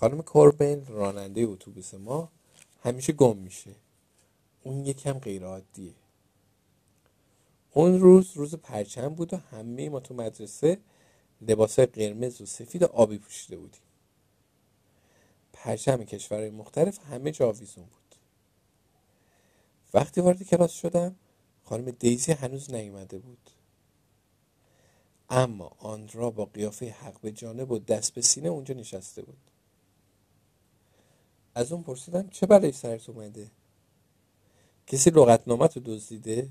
خانم 0.00 0.22
کوربین 0.22 0.86
راننده 0.86 1.40
اتوبوس 1.40 1.94
ما 1.94 2.32
همیشه 2.82 3.12
گم 3.12 3.36
میشه. 3.36 3.74
اون 4.62 4.86
یکم 4.86 5.12
غیر 5.12 5.44
عادیه 5.44 5.94
اون 7.70 8.00
روز 8.00 8.36
روز 8.36 8.54
پرچم 8.54 9.08
بود 9.08 9.34
و 9.34 9.36
همه 9.36 9.88
ما 9.88 10.00
تو 10.00 10.14
مدرسه 10.14 10.78
لباس 11.40 11.80
قرمز 11.80 12.40
و 12.40 12.46
سفید 12.46 12.82
و 12.82 12.86
آبی 12.86 13.18
پوشیده 13.18 13.56
بودیم. 13.56 13.80
پرچم 15.52 16.04
کشورهای 16.04 16.50
مختلف 16.50 16.98
همه 16.98 17.30
جا 17.30 17.48
آویزون 17.48 17.84
بود. 17.84 18.14
وقتی 19.94 20.20
وارد 20.20 20.42
کلاس 20.42 20.72
شدم 20.72 21.16
خانم 21.64 21.90
دیزی 21.90 22.32
هنوز 22.32 22.70
نیومده 22.70 23.18
بود. 23.18 23.50
اما 25.30 25.72
آندرا 25.78 26.30
با 26.30 26.44
قیافه 26.44 26.90
حق 26.90 27.20
به 27.20 27.32
جانب 27.32 27.70
و 27.70 27.78
دست 27.78 28.14
به 28.14 28.20
سینه 28.22 28.48
اونجا 28.48 28.74
نشسته 28.74 29.22
بود. 29.22 29.49
از 31.54 31.72
اون 31.72 31.82
پرسیدم 31.82 32.28
چه 32.28 32.46
برای 32.46 32.72
سرت 32.72 33.08
اومده؟ 33.08 33.50
کسی 34.86 35.10
لغتنامت 35.10 35.76
رو 35.76 35.82
دزدیده؟ 35.86 36.48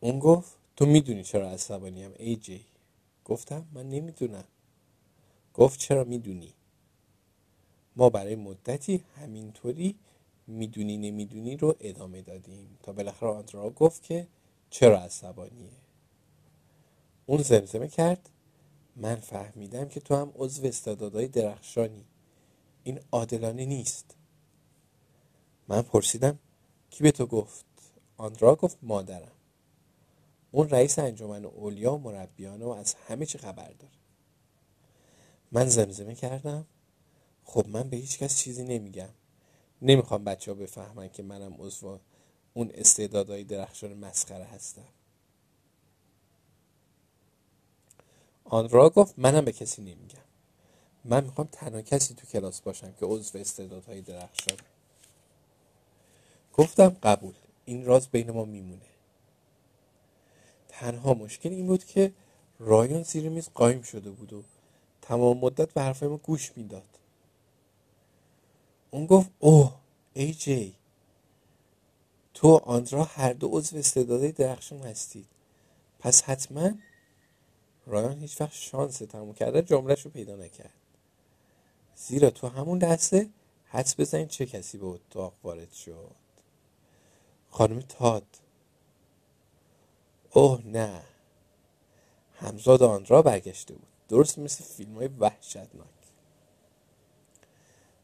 اون 0.00 0.18
گفت 0.18 0.52
تو 0.76 0.86
می‌دونی 0.86 1.24
چرا 1.24 1.50
عصبانیم 1.50 2.12
ای 2.18 2.36
جی. 2.36 2.64
گفتم 3.24 3.66
من 3.72 3.88
نمی‌دونم. 3.88 4.44
گفت 5.54 5.80
چرا 5.80 6.04
می‌دونی؟ 6.04 6.54
ما 7.96 8.10
برای 8.10 8.34
مدتی 8.34 9.04
همینطوری 9.16 9.98
می‌دونی 10.46 10.96
نمی‌دونی 10.96 11.56
رو 11.56 11.76
ادامه 11.80 12.22
دادیم. 12.22 12.78
تا 12.82 12.92
بالاخره 12.92 13.28
آندرا 13.28 13.70
گفت 13.70 14.02
که 14.02 14.26
چرا 14.70 15.00
عصبانیه. 15.00 15.70
اون 17.26 17.42
زمزمه 17.42 17.88
کرد 17.88 18.30
من 18.96 19.16
فهمیدم 19.16 19.88
که 19.88 20.00
تو 20.00 20.14
هم 20.14 20.32
عضو 20.36 20.66
استعدادهای 20.66 21.28
درخشانی. 21.28 22.04
این 22.84 23.00
عادلانه 23.12 23.64
نیست. 23.64 24.14
من 25.68 25.82
پرسیدم 25.82 26.38
کی 26.90 27.02
به 27.02 27.10
تو 27.10 27.26
گفت؟ 27.26 27.64
آندرا 28.16 28.54
گفت 28.54 28.78
مادرم. 28.82 29.32
اون 30.50 30.68
رئیس 30.70 30.98
انجمن 30.98 31.44
اولیا 31.44 31.94
و 31.94 31.98
مربیانه 31.98 32.64
و 32.64 32.68
از 32.68 32.94
همه 32.94 33.26
چی 33.26 33.38
خبر 33.38 33.72
داره. 33.72 33.94
من 35.52 35.68
زمزمه 35.68 36.14
کردم. 36.14 36.66
خب 37.44 37.68
من 37.68 37.88
به 37.88 37.96
هیچ 37.96 38.18
کس 38.18 38.38
چیزی 38.38 38.64
نمیگم. 38.64 39.08
نمی‌خوام 39.82 40.24
بچه 40.24 40.50
ها 40.50 40.54
بفهمن 40.58 41.08
که 41.08 41.22
منم 41.22 41.54
عضو 41.58 41.98
اون 42.54 42.70
استعدادهای 42.74 43.44
درخشان 43.44 43.94
مسخره 43.94 44.44
هستم. 44.44 44.88
آن 48.48 48.68
را 48.68 48.90
گفت 48.90 49.14
منم 49.16 49.44
به 49.44 49.52
کسی 49.52 49.82
نمیگم. 49.82 50.18
من 51.04 51.24
می‌خوام 51.24 51.48
تنها 51.52 51.82
کسی 51.82 52.14
تو 52.14 52.26
کلاس 52.26 52.60
باشم 52.60 52.92
که 52.92 53.06
عضو 53.06 53.38
استعدادهای 53.38 54.00
درخشان. 54.00 54.56
گفتم 56.54 56.96
قبول. 57.02 57.34
این 57.64 57.84
راز 57.84 58.08
بین 58.08 58.30
ما 58.30 58.44
میمونه. 58.44 58.80
تنها 60.68 61.14
مشکل 61.14 61.50
این 61.50 61.66
بود 61.66 61.84
که 61.84 62.12
رایان 62.58 63.02
زیر 63.02 63.28
میز 63.28 63.48
قایم 63.54 63.82
شده 63.82 64.10
بود 64.10 64.32
و 64.32 64.42
تمام 65.02 65.38
مدت 65.38 65.72
به 65.72 65.82
حرفای 65.82 66.08
ما 66.08 66.16
گوش 66.16 66.52
می‌داد. 66.56 66.98
اون 68.90 69.06
گفت 69.06 69.30
اوه 69.38 69.74
ای 70.14 70.34
جی 70.34 70.74
تو 72.34 72.60
آندرا 72.64 73.04
هر 73.04 73.32
دو 73.32 73.48
عضو 73.48 73.76
استعدادهای 73.76 74.32
درخشان 74.32 74.78
هستید. 74.78 75.26
پس 75.98 76.22
حتما 76.22 76.70
رایان 77.86 78.18
هیچ 78.18 78.40
وقت 78.40 78.52
شانس 78.52 78.98
تموم 78.98 79.34
کرده 79.34 79.62
جملهش 79.62 80.02
رو 80.02 80.10
پیدا 80.10 80.36
نکرد. 80.36 80.74
زیرا 81.96 82.30
تو 82.30 82.48
همون 82.48 82.78
لحظه 82.78 83.28
حدس 83.64 84.00
بزنید 84.00 84.28
چه 84.28 84.46
کسی 84.46 84.78
به 84.78 84.86
اتاق 84.86 85.34
وارد 85.42 85.72
شد. 85.72 86.16
خانم 87.50 87.80
تاد 87.80 88.26
اوه 90.32 90.62
نه. 90.66 91.02
همزاد 92.34 92.82
آندرا 92.82 93.22
برگشته 93.22 93.74
بود. 93.74 93.88
درست 94.08 94.38
مثل 94.38 94.64
فیلم 94.64 94.96
های 94.96 95.08
وحشتناک. 95.08 95.86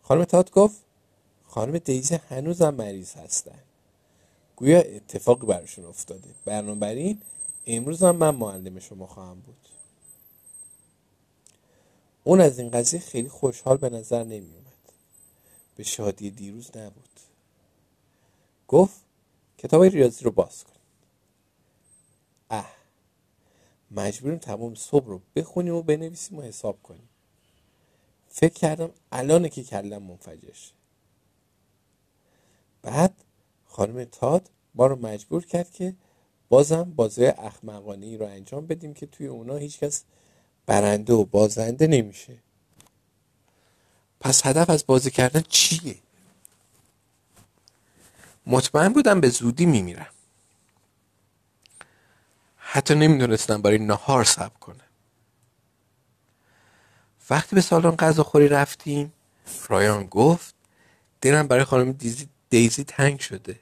خانم 0.03 0.25
تاد 0.25 0.51
گفت 0.51 0.81
خانم 1.47 1.79
دیزی 1.79 2.15
هنوزم 2.15 2.75
مریض 2.75 3.15
هستن. 3.15 3.59
گویا 4.57 4.81
اتفاقی 4.81 5.47
براشون 5.47 5.85
افتاده. 5.85 6.31
بنابراین 6.45 7.23
امروز 7.67 8.03
هم 8.03 8.17
من 8.17 8.35
معلم 8.35 8.79
شما 8.79 9.07
خواهم 9.07 9.41
بود. 9.41 9.72
اون 12.25 12.41
از 12.41 12.59
این 12.59 12.71
قضیه 12.71 13.01
خیلی 13.01 13.29
خوشحال 13.29 13.77
به 13.77 13.91
نظر 13.91 14.25
نمی 14.25 14.55
اومد 14.55 14.93
به 15.77 15.83
شادی 15.83 16.31
دیروز 16.31 16.77
نبود. 16.77 17.21
گفت 18.69 19.01
کتاب 19.59 19.83
ریاضی 19.83 20.25
رو 20.25 20.31
باز 20.31 20.65
کن. 20.65 20.73
اه 22.51 22.75
مجبوریم 23.91 24.39
تمام 24.39 24.75
صبح 24.75 25.07
رو 25.07 25.21
بخونیم 25.37 25.75
و 25.75 25.83
بنویسیم 25.83 26.39
و 26.39 26.43
حساب 26.43 26.83
کنیم. 26.83 27.09
فکر 28.29 28.55
کردم 28.55 28.91
الانه 29.13 29.49
که 29.49 29.65
کلم 29.65 30.03
منفجر 30.03 30.59
بعد 32.83 33.15
خانم 33.65 34.05
تاد 34.05 34.51
ما 34.75 34.87
رو 34.87 34.97
مجبور 34.97 35.45
کرد 35.45 35.71
که 35.71 35.95
بازم 36.49 36.85
بازی 36.85 37.27
احمقانه 37.27 38.07
ای 38.07 38.17
رو 38.17 38.27
انجام 38.27 38.67
بدیم 38.67 38.95
که 38.95 39.07
توی 39.07 39.27
اونا 39.27 39.57
هیچکس 39.57 40.05
برنده 40.73 41.13
و 41.13 41.25
بازنده 41.25 41.87
نمیشه. 41.87 42.39
پس 44.21 44.47
هدف 44.47 44.71
از 44.71 44.87
بازی 44.87 45.11
کردن 45.11 45.41
چیه؟ 45.49 45.99
مطمئن 48.47 48.89
بودم 48.89 49.21
به 49.21 49.29
زودی 49.29 49.67
میمیرم. 49.67 50.13
حتی 52.57 52.95
نمی‌دونستم 52.95 53.63
برای 53.63 53.79
نهار 53.79 54.25
سب 54.25 54.59
کنه 54.61 54.85
وقتی 57.31 57.57
به 57.57 57.63
سالن 57.63 57.97
غذاخوری 57.97 58.49
رفتیم 58.49 59.13
رایان 59.69 60.07
گفت 60.07 60.55
دلم 61.21 61.49
برای 61.49 61.65
خانم 61.65 61.93
دیزی 61.93 62.29
دیزی 62.51 62.85
تنگ 62.85 63.21
شده. 63.21 63.61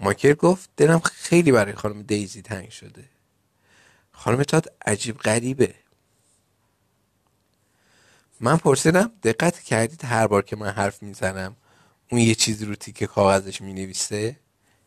ماکر 0.00 0.34
گفت 0.34 0.70
دلم 0.76 1.00
خیلی 1.00 1.52
برای 1.52 1.74
خانم 1.74 2.02
دیزی 2.02 2.42
تنگ 2.42 2.70
شده. 2.70 3.04
خانم 4.12 4.42
تاد 4.42 4.72
عجیب 4.86 5.18
غریبه. 5.18 5.83
من 8.40 8.56
پرسیدم 8.56 9.10
دقت 9.22 9.60
کردید 9.60 10.04
هر 10.04 10.26
بار 10.26 10.42
که 10.42 10.56
من 10.56 10.70
حرف 10.70 11.02
می‌زنم 11.02 11.56
اون 12.10 12.20
یه 12.20 12.34
چیزی 12.34 12.64
رو 12.64 12.74
تیکه 12.74 13.06
کاغذش 13.06 13.60
می‌نویسه؟ 13.60 14.36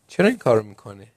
چرا 0.08 0.28
این 0.28 0.38
کارو 0.38 0.64
می‌کنه؟ 0.64 1.08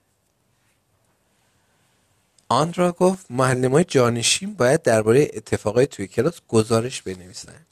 آن 2.48 2.72
را 2.72 2.92
گفت 2.92 3.26
معلم 3.30 3.72
های 3.72 3.84
جانشین 3.84 4.54
باید 4.54 4.82
درباره 4.82 5.30
اتفاقای 5.34 5.86
توی 5.86 6.06
کلاس 6.06 6.40
گزارش 6.48 7.02
بنویسن. 7.02 7.66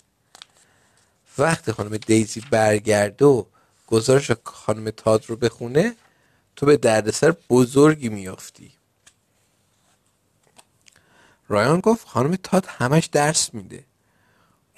وقتی 1.38 1.72
خانم 1.72 1.96
دیزی 1.96 2.40
برگرده 2.50 3.24
و 3.24 3.44
گزارش 3.86 4.30
خانم 4.44 4.90
تاد 4.90 5.24
رو 5.26 5.36
بخونه 5.36 5.96
تو 6.56 6.66
به 6.66 6.76
دردسر 6.76 7.34
بزرگی 7.50 8.08
میافتی 8.08 8.72
رایان 11.48 11.80
گفت 11.80 12.08
خانم 12.08 12.36
تاد 12.36 12.66
همش 12.66 13.06
درس 13.06 13.54
میده. 13.54 13.84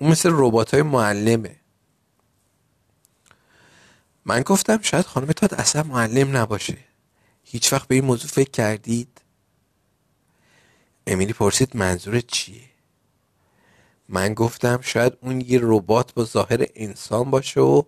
اون 0.00 0.10
مثل 0.10 0.30
روبات 0.30 0.74
های 0.74 0.82
معلمه. 0.82 1.56
من 4.24 4.42
گفتم 4.42 4.82
شاید 4.82 5.06
خانم 5.06 5.26
تاد 5.26 5.54
اصلا 5.54 5.82
معلم 5.82 6.36
نباشه. 6.36 6.78
هیچ 7.44 7.72
وقت 7.72 7.88
به 7.88 7.94
این 7.94 8.04
موضوع 8.04 8.30
فکر 8.30 8.50
کردید؟ 8.50 9.20
امیلی 11.06 11.32
پرسید 11.32 11.76
منظورت 11.76 12.26
چیه؟ 12.26 12.62
من 14.08 14.34
گفتم 14.34 14.80
شاید 14.80 15.12
اون 15.20 15.40
یه 15.40 15.58
ربات 15.62 16.14
با 16.14 16.24
ظاهر 16.24 16.66
انسان 16.74 17.30
باشه 17.30 17.60
و 17.60 17.82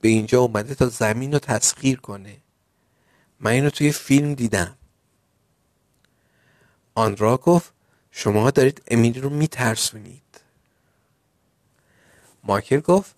به 0.00 0.08
اینجا 0.08 0.40
اومده 0.40 0.74
تا 0.74 0.88
زمین 0.88 1.32
رو 1.32 1.38
تسخیر 1.38 2.00
کنه. 2.00 2.36
من 3.40 3.50
اینو 3.50 3.70
توی 3.70 3.92
فیلم 3.92 4.34
دیدم. 4.34 4.78
آنرا 6.94 7.36
گفت 7.36 7.72
شما 8.10 8.50
دارید 8.50 8.82
امیلی 8.88 9.20
رو 9.20 9.30
میترسونید. 9.30 10.31
ماکر 12.44 12.80
گفت 12.80 13.14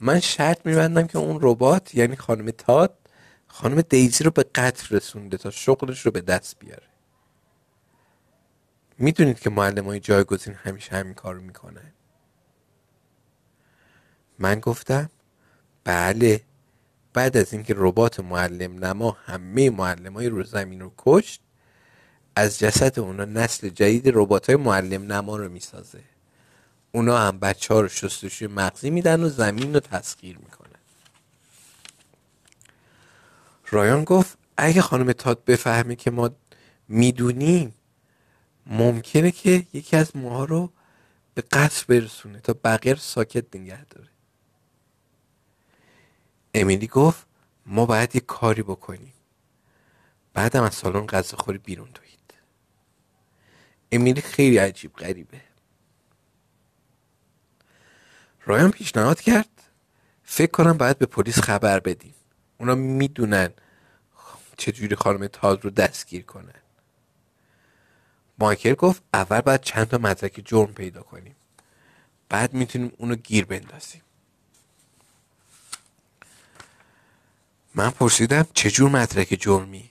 من 0.00 0.20
شرط 0.20 0.66
میبندم 0.66 1.06
که 1.06 1.18
اون 1.18 1.38
ربات 1.42 1.94
یعنی 1.94 2.16
خانم 2.16 2.50
تاد 2.50 2.98
خانم 3.46 3.80
دیزی 3.80 4.24
رو 4.24 4.30
به 4.30 4.42
قتل 4.54 4.96
رسونده 4.96 5.36
تا 5.36 5.50
شغلش 5.50 6.06
رو 6.06 6.10
به 6.10 6.20
دست 6.20 6.58
بیاره. 6.58 6.86
می‌دونید 8.98 9.40
که 9.40 9.50
معلم 9.50 9.84
های 9.84 10.00
جایگزین 10.00 10.54
همیشه 10.54 10.96
همین 10.96 11.14
کار 11.14 11.34
رو 11.34 11.42
می‌کنن. 11.42 11.92
من 14.38 14.60
گفتم 14.60 15.10
بله 15.84 16.40
بعد 17.12 17.36
از 17.36 17.52
اینکه 17.52 17.74
ربات 17.76 18.20
معلم 18.20 18.84
نما 18.84 19.16
همه 19.24 19.70
معلم 19.70 20.14
های 20.14 20.28
رو 20.28 20.42
زمین 20.42 20.80
رو 20.80 20.92
کشت 20.98 21.40
از 22.36 22.58
جسد 22.58 23.00
اونا 23.00 23.24
نسل 23.24 23.68
جدید 23.68 24.08
ربات 24.14 24.46
های 24.46 24.56
معلم 24.56 25.12
نما 25.12 25.36
رو 25.36 25.48
می‌سازه. 25.48 26.11
اونا 26.92 27.18
هم 27.18 27.38
بچه 27.38 27.74
ها 27.74 27.80
رو 27.80 27.88
شستشوی 27.88 28.48
مغزی 28.48 28.90
میدن 28.90 29.22
و 29.22 29.28
زمین 29.28 29.74
رو 29.74 29.80
تسخیر 29.80 30.38
می‌کنن. 30.38 30.80
رایان 33.70 34.04
گفت 34.04 34.38
اگه 34.56 34.82
خانم 34.82 35.12
تاد 35.12 35.44
بفهمه 35.44 35.96
که 35.96 36.10
ما 36.10 36.30
می‌دونیم 36.88 37.74
ممکنه 38.66 39.30
که 39.30 39.66
یکی 39.72 39.96
از 39.96 40.16
ماها 40.16 40.44
رو 40.44 40.72
به 41.34 41.42
قصد 41.42 41.86
برسونه 41.86 42.40
تا 42.40 42.54
بقیه 42.64 42.94
ساکت 42.94 43.56
نگه 43.56 43.84
داره. 43.84 44.08
امیلی 46.54 46.86
گفت 46.86 47.26
ما 47.66 47.86
باید 47.86 48.14
یه 48.14 48.20
کاری 48.20 48.62
بکنیم. 48.62 49.12
بعدم 50.34 50.62
از 50.62 50.74
سالن 50.74 51.06
غذاخوری 51.06 51.58
بیرون 51.58 51.88
دوید. 51.94 52.34
امیلی 53.92 54.20
خیلی 54.20 54.58
عجیب 54.58 54.92
غریبه. 54.92 55.40
رایان 58.46 58.70
پیشنهاد 58.70 59.20
کرد. 59.20 59.48
فکر 60.24 60.50
کنم 60.50 60.78
باید 60.78 60.98
به 60.98 61.06
پلیس 61.06 61.38
خبر 61.38 61.80
بدیم. 61.80 62.14
اونا 62.58 62.74
می‌دونن 62.74 63.50
چجوری 64.56 64.96
خانم 64.96 65.26
تاد 65.26 65.64
رو 65.64 65.70
دستگیر 65.70 66.22
کنن. 66.22 66.54
مایکل 68.38 68.74
گفت 68.74 69.02
اول 69.14 69.40
باید 69.40 69.60
چند 69.60 69.88
تا 69.88 69.98
مدرک 69.98 70.42
جرم 70.44 70.74
پیدا 70.74 71.02
کنیم. 71.02 71.36
بعد 72.28 72.54
می‌تونیم 72.54 72.92
اونو 72.96 73.14
گیر 73.14 73.44
بندازیم. 73.44 74.02
من 77.74 77.90
پرسیدم 77.90 78.46
چجور 78.54 78.90
مدرک 78.90 79.36
جرمی؟ 79.40 79.90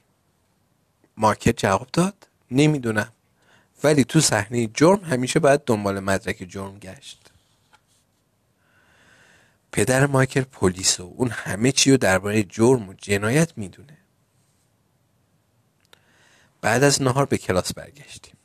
مارکت 1.18 1.58
جواب 1.58 1.88
داد 1.94 2.28
نمی‌دونم. 2.52 3.12
ولی 3.84 4.04
تو 4.04 4.22
صحنه 4.22 4.68
جرم 4.68 5.04
همیشه 5.04 5.40
باید 5.40 5.64
دنبال 5.66 6.00
مدرک 6.00 6.46
جرم 6.50 6.80
گشت. 6.80 7.21
پدر 9.72 10.06
مایکل 10.06 10.42
پلیس 10.42 11.00
و 11.00 11.14
اون 11.18 11.30
همه 11.30 11.72
چی 11.72 11.92
رو 11.92 11.98
درباره 11.98 12.44
جرم 12.44 12.90
و 12.90 12.94
جنایت 12.94 13.58
می‌دونه. 13.58 13.98
بعد 16.62 16.84
از 16.84 17.02
نهار 17.02 17.26
به 17.26 17.38
کلاس 17.38 17.74
برگشتیم. 17.74 18.36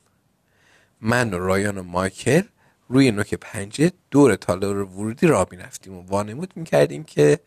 من 1.00 1.34
و 1.34 1.38
رایان 1.38 1.78
و 1.78 1.82
مایکل 1.82 2.42
روی 2.88 3.10
نوک 3.10 3.34
پنجه 3.34 3.92
دور 4.10 4.36
تالار 4.36 4.76
ورودی 4.76 5.26
را 5.26 5.48
می‌رفتیم 5.50 5.94
و 5.94 6.02
وانمود 6.02 6.52
می‌کردیم 6.56 7.04
که 7.04 7.40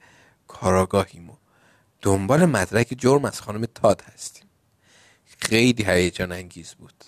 کاراگاهیم 0.47 1.29
و 1.29 1.35
دنبال 2.01 2.45
مدرک 2.45 2.95
جرم 2.97 3.25
از 3.25 3.41
خانم 3.41 3.65
تاد 3.65 4.01
هستیم. 4.01 4.45
خیلی 5.39 5.83
هیجان 5.83 6.31
انگیز 6.31 6.73
بود. 6.73 7.03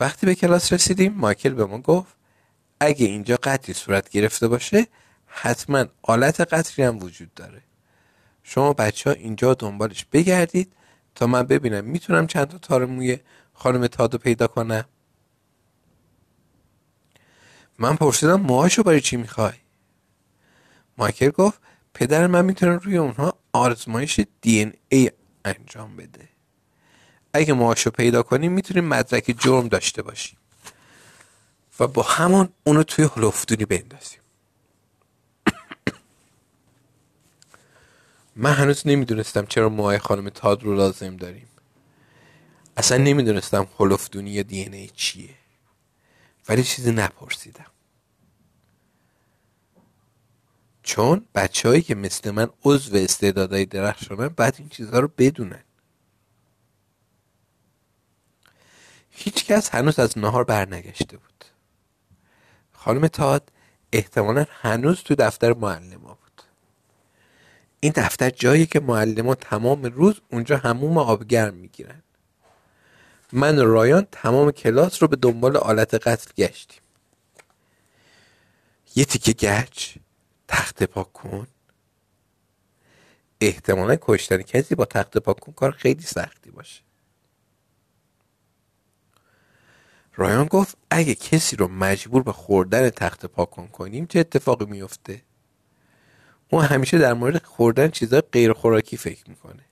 وقتی 0.00 0.26
به 0.26 0.34
کلاس 0.34 0.72
رسیدیم 0.72 1.12
مایکل 1.12 1.50
به 1.50 1.64
ما 1.64 1.78
گفت 1.78 2.19
اگه 2.80 3.06
اینجا 3.06 3.38
قطعی 3.42 3.74
صورت 3.74 4.08
گرفته 4.08 4.48
باشه 4.48 4.86
حتما 5.26 5.84
آلت 6.02 6.40
قطری 6.40 6.84
هم 6.84 6.98
وجود 6.98 7.34
داره. 7.34 7.62
شما 8.42 8.72
بچه 8.72 9.10
ها 9.10 9.16
اینجا 9.16 9.54
دنبالش 9.54 10.04
بگردید 10.12 10.72
تا 11.14 11.26
من 11.26 11.42
ببینم 11.42 11.84
می‌تونم 11.84 12.26
چند 12.26 12.48
تا 12.48 12.58
تار 12.58 12.84
موی 12.84 13.18
خانم 13.52 13.86
تادو 13.86 14.18
پیدا 14.18 14.46
کنم. 14.46 14.84
من 17.78 17.96
پرسیدم 17.96 18.40
موهاشو 18.40 18.82
برای 18.82 19.00
چی 19.00 19.16
می‌خوای؟ 19.16 19.52
مایکل 20.98 21.30
گفت 21.30 21.60
پدر 21.94 22.26
من 22.26 22.44
می‌تونه 22.44 22.76
روی 22.76 22.96
اونها 22.96 23.38
آزمایش 23.52 24.20
دی 24.40 24.58
این 24.58 24.72
ای 24.88 25.10
انجام 25.44 25.96
بده. 25.96 26.28
اگه 27.32 27.52
موهاشو 27.52 27.90
پیدا 27.90 28.22
کنیم 28.22 28.52
می‌تونیم 28.52 28.84
مدرک 28.84 29.34
جرم 29.38 29.68
داشته 29.68 30.02
باشیم 30.02 30.39
و 31.80 31.86
با 31.86 32.02
همون 32.02 32.48
اونو 32.64 32.82
توی 32.82 33.08
هلوفتونی 33.16 33.64
بندازیم. 33.64 34.20
من 38.36 38.52
هنوز 38.52 38.86
نمی‌دونستم 38.86 39.46
چرا 39.46 39.68
موهای 39.68 39.98
خانم 39.98 40.28
تاد 40.28 40.62
رو 40.62 40.74
لازم 40.74 41.16
داریم. 41.16 41.48
اصلا 42.76 42.98
نمی‌دونستم 42.98 43.68
هلوفتونی 43.78 44.30
یا 44.30 44.42
دی 44.42 44.62
ای 44.62 44.88
چیه. 44.88 45.34
ولی 46.48 46.64
چیزی 46.64 46.92
نپرسیدم. 46.92 47.66
چون 50.82 51.26
بچههایی 51.34 51.82
که 51.82 51.94
مثل 51.94 52.30
من 52.30 52.50
عضو 52.64 52.96
استعدادهای 52.96 53.66
درخشانن 53.66 54.28
بعد 54.28 54.54
این 54.58 54.68
چیزها 54.68 54.98
رو 54.98 55.08
بدونن. 55.18 55.64
هیچکس 59.10 59.74
هنوز 59.74 59.98
از 59.98 60.18
نهار 60.18 60.44
برنگشته 60.44 61.16
بود. 61.16 61.44
خانم 62.84 63.06
تاد 63.06 63.52
احتمالا 63.92 64.46
هنوز 64.50 65.02
تو 65.02 65.14
دفتر 65.14 65.52
معلم 65.52 65.98
بود. 65.98 66.42
این 67.80 67.92
دفتر 67.96 68.30
جایی 68.30 68.66
که 68.66 68.80
معلم 68.80 69.34
تمام 69.34 69.82
روز 69.82 70.20
اونجا 70.32 70.56
هموم 70.56 70.98
آبگرم 70.98 71.54
می‌گیرن. 71.54 72.02
من 73.32 73.58
و 73.58 73.64
رایان 73.64 74.06
تمام 74.12 74.50
کلاس 74.50 75.02
رو 75.02 75.08
به 75.08 75.16
دنبال 75.16 75.56
آلت 75.56 75.94
قتل 75.94 76.30
گشتیم. 76.36 76.80
یه 78.96 79.04
تیکه 79.04 79.32
گچ 79.32 79.96
تخت 80.48 80.82
پاک 80.82 81.12
کن 81.12 81.46
احتمالا 83.40 83.96
کشتن 84.00 84.42
کسی 84.42 84.74
با 84.74 84.84
تخت 84.84 85.18
پاک 85.18 85.40
کن 85.40 85.52
کار 85.52 85.70
خیلی 85.70 86.02
سختی 86.02 86.50
باشه. 86.50 86.82
رایان 90.20 90.46
گفت 90.46 90.76
اگه 90.90 91.14
کسی 91.14 91.56
رو 91.56 91.68
مجبور 91.68 92.22
به 92.22 92.32
خوردن 92.32 92.90
تخت 92.90 93.26
پاکن 93.26 93.66
کنیم 93.66 94.06
چه 94.06 94.18
اتفاقی 94.18 94.64
میفته 94.64 95.22
اون 96.50 96.64
همیشه 96.64 96.98
در 96.98 97.12
مورد 97.12 97.42
خوردن 97.42 97.88
چیزای 97.88 98.20
غیر 98.20 98.52
خوراکی 98.52 98.96
فکر 98.96 99.30
می‌کنه. 99.30 99.64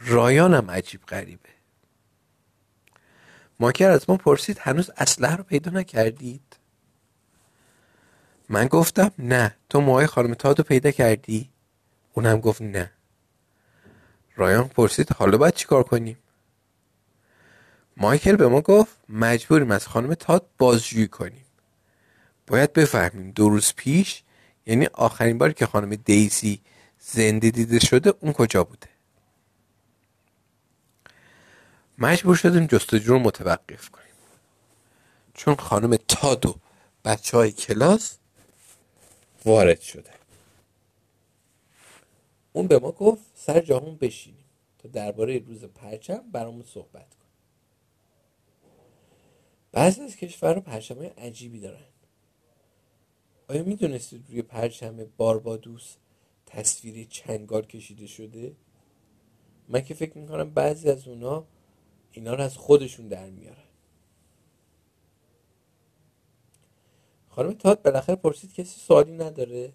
رایان 0.00 0.54
هم 0.54 0.70
عجیب 0.70 1.00
غریبه. 1.08 1.48
ماکر 3.60 3.90
از 3.90 4.10
ما 4.10 4.16
پرسید 4.16 4.58
هنوز 4.60 4.90
اسلحه 4.96 5.36
رو 5.36 5.44
پیدا 5.44 5.70
نکردید؟ 5.70 6.56
من 8.48 8.66
گفتم 8.66 9.12
نه. 9.18 9.56
تو 9.68 9.80
موهای 9.80 10.06
خانم 10.06 10.34
تادو 10.34 10.62
پیدا 10.62 10.90
کردی؟ 10.90 11.50
اونم 12.12 12.40
گفت 12.40 12.62
نه. 12.62 12.92
رایان 14.36 14.68
پرسید 14.68 15.12
حالا 15.12 15.38
باید 15.38 15.54
چیکار 15.54 15.82
کنیم؟ 15.82 16.18
مایکل 17.96 18.36
به 18.36 18.48
ما 18.48 18.60
گفت 18.60 18.96
مجبوریم 19.08 19.70
از 19.70 19.86
خانم 19.86 20.14
تاد 20.14 20.46
بازجویی 20.58 21.08
کنیم. 21.08 21.44
باید 22.46 22.72
بفهمیم 22.72 23.30
دو 23.30 23.48
روز 23.48 23.74
پیش 23.76 24.22
یعنی 24.66 24.86
آخرین 24.86 25.38
باری 25.38 25.54
که 25.54 25.66
خانم 25.66 25.94
دیزی 25.94 26.60
زنده 26.98 27.50
دیده 27.50 27.78
شده 27.78 28.14
اون 28.20 28.32
کجا 28.32 28.64
بوده؟ 28.64 28.88
مجبور 31.98 32.36
شدیم 32.36 32.66
جستجو 32.66 33.12
رو 33.12 33.18
متوقف 33.18 33.88
کنیم. 33.88 34.06
چون 35.34 35.54
خانم 35.54 35.96
تاد 35.96 36.46
و 36.46 36.54
بچه 37.04 37.36
های 37.36 37.52
کلاس 37.52 38.16
وارد 39.44 39.80
شده. 39.80 40.10
اون 42.52 42.66
به 42.66 42.78
ما 42.78 42.92
گفت 42.92 43.22
سر 43.34 43.60
جامون 43.60 43.96
بشینیم 43.96 44.44
تا 44.78 44.88
درباره 44.88 45.38
روز 45.38 45.64
پرچم 45.64 46.22
برامون 46.32 46.64
صحبت 46.74 47.19
بعضی 49.72 50.00
از 50.00 50.16
کشورها 50.16 50.60
پرچم 50.60 51.02
عجیبی 51.02 51.60
دارن. 51.60 51.86
آیا 53.48 53.62
می‌دونستید 53.62 54.30
روی 54.30 54.42
پرچم 54.42 55.04
باربادوس 55.16 55.96
تصویری 56.46 57.06
چنگال 57.06 57.62
کشیده 57.62 58.06
شده؟ 58.06 58.56
من 59.68 59.80
که 59.80 59.94
فکر 59.94 60.18
می‌کنم 60.18 60.50
بعضی 60.50 60.90
از 60.90 61.08
اونا 61.08 61.44
اینا 62.12 62.34
رو 62.34 62.42
از 62.42 62.56
خودشون 62.56 63.08
در 63.08 63.30
میارن. 63.30 63.64
خانم 67.28 67.52
تاد 67.52 67.82
بالاخره 67.82 68.16
پرسید 68.16 68.54
کسی 68.54 68.80
سوالی 68.80 69.12
نداره؟ 69.12 69.72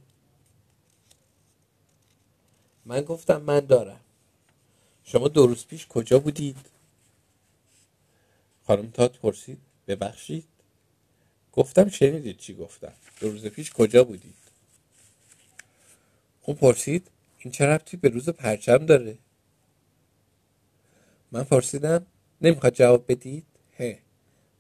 من 2.86 3.02
گفتم 3.02 3.42
من 3.42 3.60
دارم. 3.60 4.02
شما 5.04 5.28
دو 5.28 5.48
روز 5.48 5.68
پیش 5.68 5.88
کجا 5.88 6.20
بودید؟ 6.20 6.58
خانم 8.64 8.90
تاد 8.90 9.16
پرسید. 9.16 9.65
ببخشید؟ 9.88 10.46
گفتم 11.52 11.90
شنیدید 11.90 12.38
چی 12.38 12.54
گفتم. 12.54 12.94
دو 13.20 13.30
روز 13.30 13.46
پیش 13.46 13.72
کجا 13.72 14.04
بودید؟ 14.04 14.36
اون 16.42 16.58
پرسید 16.58 17.12
این 17.40 17.52
چه 17.52 17.66
ربطی 17.66 17.98
به 17.98 18.10
روز 18.10 18.30
پرچم 18.30 18.78
داره؟ 18.78 19.18
من 21.32 21.44
پرسیدم 21.44 22.06
نمی‌خواد 22.42 22.74
جواب 22.74 23.12
بدید؟ 23.12 23.46
هه 23.78 24.00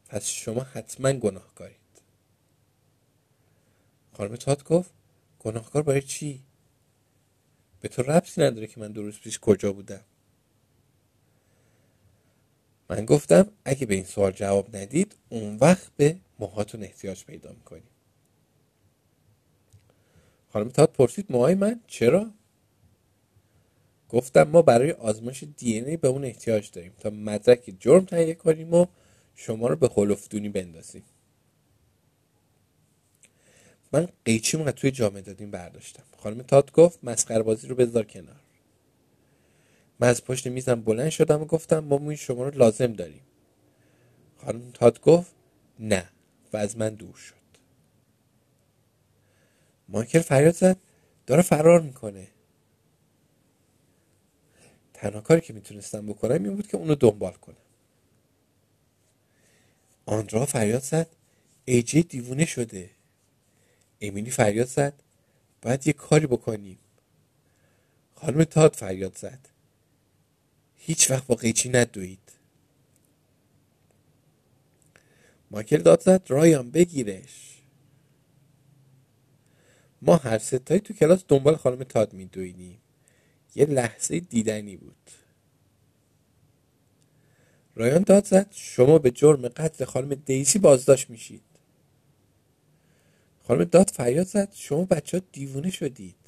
پس 0.09 0.27
شما 0.27 0.61
حتما 0.63 1.13
گناهکارید. 1.13 1.75
خانم 4.13 4.35
تات 4.35 4.63
گفت 4.63 4.91
گناهکار 5.39 5.81
برای 5.83 6.01
چی؟ 6.01 6.43
به 7.81 7.87
تو 7.87 8.01
ربطی 8.01 8.41
نداره 8.41 8.67
که 8.67 8.79
من 8.79 8.91
دو 8.91 9.01
روز 9.01 9.19
پیش 9.19 9.39
کجا 9.39 9.73
بودم. 9.73 10.03
من 12.89 13.05
گفتم 13.05 13.47
اگه 13.65 13.85
به 13.85 13.95
این 13.95 14.03
سوال 14.03 14.31
جواب 14.31 14.75
ندید 14.75 15.15
اون 15.29 15.57
وقت 15.57 15.91
به 15.97 16.17
موهاتون 16.39 16.83
احتیاج 16.83 17.25
پیدا 17.25 17.51
می‌کنیم. 17.51 17.83
خانم 20.53 20.69
تاد 20.69 20.91
پرسید 20.91 21.25
موهای 21.29 21.55
من 21.55 21.79
چرا؟ 21.87 22.31
گفتم 24.09 24.43
ما 24.43 24.61
برای 24.61 24.91
آزمایش 24.91 25.43
دی 25.57 25.79
ای 25.79 25.97
به 25.97 26.07
اون 26.07 26.25
احتیاج 26.25 26.71
داریم 26.71 26.93
تا 26.99 27.09
مدرک 27.09 27.73
جرم 27.79 28.05
تهیه 28.05 28.33
کنیم 28.33 28.73
و 28.73 28.85
شما 29.35 29.67
رو 29.67 29.75
به 29.75 29.87
خلفدونی 29.87 30.49
بندازیم. 30.49 31.03
من 33.91 34.07
قیچی 34.25 34.57
از 34.57 34.73
توی 34.73 34.91
جامعه 34.91 35.21
دادیم 35.21 35.51
برداشتم. 35.51 36.03
خانم 36.17 36.41
تاد 36.41 36.71
گفت 36.71 36.99
مسخره 37.03 37.43
بازی 37.43 37.67
رو 37.67 37.75
بذار 37.75 38.03
کنار. 38.03 38.44
من 39.99 40.07
از 40.07 40.23
پشت 40.23 40.47
میزم 40.47 40.81
بلند 40.81 41.09
شدم 41.09 41.41
و 41.41 41.45
گفتم 41.45 41.79
ما 41.79 41.97
موی 41.97 42.17
شما 42.17 42.43
رو 42.43 42.57
لازم 42.57 42.93
داریم. 42.93 43.21
خانم 44.37 44.71
تاد 44.71 45.01
گفت 45.01 45.35
نه 45.79 46.09
و 46.53 46.57
از 46.57 46.77
من 46.77 46.95
دور 46.95 47.15
شد. 47.15 47.35
مایکل 49.89 50.19
فریاد 50.19 50.53
زد 50.53 50.77
داره 51.27 51.41
فرار 51.41 51.81
می‌کنه. 51.81 52.27
تنها 54.93 55.21
کاری 55.21 55.41
که 55.41 55.53
می‌تونستم 55.53 56.07
بکنم 56.07 56.43
این 56.43 56.55
بود 56.55 56.67
که 56.67 56.77
اونو 56.77 56.95
دنبال 56.95 57.33
کنم. 57.33 57.55
آندرا 60.05 60.45
فریاد 60.45 60.81
زد 60.81 61.07
ایجی 61.65 62.03
دیوونه 62.03 62.45
شده. 62.45 62.89
امیلی 64.01 64.31
فریاد 64.31 64.67
زد 64.67 64.93
باید 65.61 65.87
یه 65.87 65.93
کاری 65.93 66.27
بکنیم. 66.27 66.79
خانم 68.15 68.43
تاد 68.43 68.75
فریاد 68.75 69.17
زد. 69.17 69.54
هیچ 70.85 71.11
وقت 71.11 71.27
با 71.27 71.35
قیچی 71.35 71.69
ندوید. 71.69 72.33
مایکل 75.51 75.83
داد 75.83 76.01
زد 76.01 76.23
رایان 76.27 76.71
بگیرش. 76.71 77.63
ما 80.01 80.17
هر 80.17 80.37
ستایی 80.39 80.79
تو 80.79 80.93
کلاس 80.93 81.25
دنبال 81.29 81.57
خانم 81.57 81.83
تاد 81.83 82.13
میدویدیم. 82.13 82.81
یه 83.55 83.65
لحظه 83.65 84.19
دیدنی 84.19 84.77
بود. 84.77 85.11
رایان 87.75 88.03
داد 88.03 88.25
زد 88.25 88.51
شما 88.51 88.99
به 88.99 89.11
جرم 89.11 89.49
قتل 89.49 89.85
خانم 89.85 90.15
دیسی 90.15 90.59
بازداشت 90.59 91.11
میشید. 91.11 91.43
خانم 93.43 93.63
داد 93.65 93.89
فریاد 93.89 94.27
زد 94.27 94.53
شما 94.53 94.85
بچه 94.85 95.17
ها 95.19 95.25
دیوونه 95.31 95.71
شدید. 95.71 96.24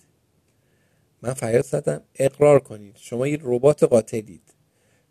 من 1.22 1.34
فریاد 1.34 1.66
زدم 1.66 2.02
اقرار 2.16 2.60
کنید. 2.60 2.98
شما 2.98 3.28
یه 3.28 3.40
ربات 3.42 3.84
قاتلید. 3.84 4.54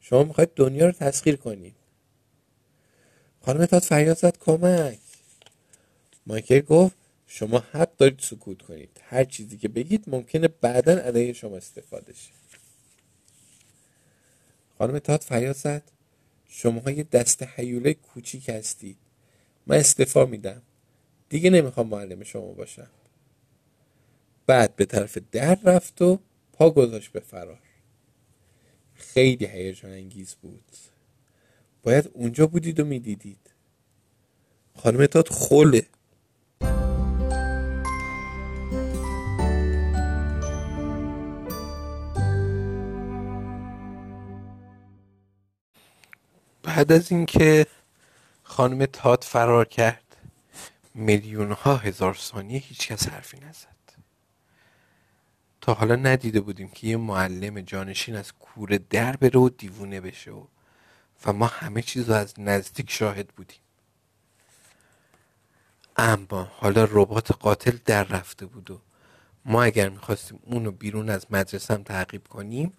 شما 0.01 0.25
می‌خواید 0.25 0.51
دنیا 0.57 0.87
رو 0.87 0.93
تسخیر 0.93 1.37
کنید. 1.37 1.75
خانم 3.43 3.67
داد 3.67 3.83
فریاد 3.83 4.17
زد 4.17 4.39
کمک. 4.39 4.99
مایکل 6.27 6.61
گفت 6.61 6.97
شما 7.27 7.59
حق 7.59 7.97
دارید 7.97 8.21
سکوت 8.21 8.63
کنید. 8.63 9.01
هر 9.03 9.25
چیزی 9.25 9.59
که 9.59 9.69
بگید 9.69 10.05
ممکنه 10.07 10.49
بعدا 10.49 10.93
علیه 10.93 11.33
شما 11.33 11.57
استفاده 11.57 12.13
شه. 12.13 12.33
خانم 14.79 14.99
تاد 14.99 15.21
فریاد 15.21 15.57
زد 15.57 15.83
شما 16.49 16.91
یه 16.91 17.03
دست 17.03 17.43
حیوله 17.43 17.95
کوچیک 17.95 18.49
هستید. 18.49 18.97
من 19.67 19.77
استفا 19.77 20.25
میدم. 20.27 20.63
دیگه 21.29 21.51
نمی‌خوام 21.51 21.89
معلم 21.89 22.25
شما 22.25 22.53
باشم. 22.53 22.91
بعد 24.47 24.77
به 24.77 24.85
طرف 24.85 25.19
در 25.33 25.59
رفت 25.65 26.03
و 26.03 26.21
پا 26.53 26.71
گذاشت 26.71 27.13
به 27.13 27.21
فرار. 27.21 27.59
خیلی 28.95 29.47
هیجان 29.47 29.91
انگیز 29.91 30.35
بود. 30.35 30.77
باید 31.83 32.11
اونجا 32.13 32.47
بودید 32.47 32.81
و 32.81 32.85
می‌دیدید. 32.85 33.51
خانم 34.77 35.07
تاد 35.07 35.29
خوله. 35.29 35.87
بعد 46.63 46.93
از 46.93 47.13
اینکه 47.13 47.67
خانم 48.43 48.87
تات 48.87 49.25
فرار 49.25 49.65
کرد 49.65 50.17
میلیون 50.95 51.53
ها 51.53 51.77
هزار 51.77 52.15
ثانیه 52.15 52.59
هیچکس 52.59 53.09
حرفی 53.09 53.39
نزد. 53.39 53.76
تا 55.67 55.75
حالا 55.75 55.97
ندیده 55.97 56.41
بودیم 56.41 56.69
که 56.69 56.87
یه 56.87 56.97
معلم 56.97 57.61
جانشین 57.61 58.17
از 58.17 58.33
کوره 58.33 58.79
در 58.79 59.17
بره 59.17 59.41
و 59.41 59.49
دیوونه 59.49 60.01
بشه 60.01 60.31
و 60.31 60.45
و 61.25 61.33
ما 61.33 61.47
همه 61.47 61.83
چیز 61.83 62.09
رو 62.09 62.15
از 62.15 62.35
نزدیک 62.41 62.91
شاهد 62.91 63.29
بودیم. 63.29 63.59
اما 65.97 66.43
حالا 66.43 66.89
ربات 66.91 67.33
قاتل 67.33 67.79
در 67.85 68.05
رفته 68.05 68.47
بود 68.47 68.71
و 68.71 68.81
ما 69.45 69.63
اگر 69.63 69.89
می‌خواستیم 69.89 70.39
اونو 70.43 70.71
بیرون 70.71 71.11
از 71.11 71.27
مدرسه 71.31 71.75
هم 71.75 71.83
تعقیب 71.83 72.29
کنیم 72.29 72.73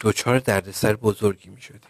دوچار 0.00 0.38
دردسر 0.38 0.96
بزرگی 0.96 1.50
می‌شدیم. 1.50 1.80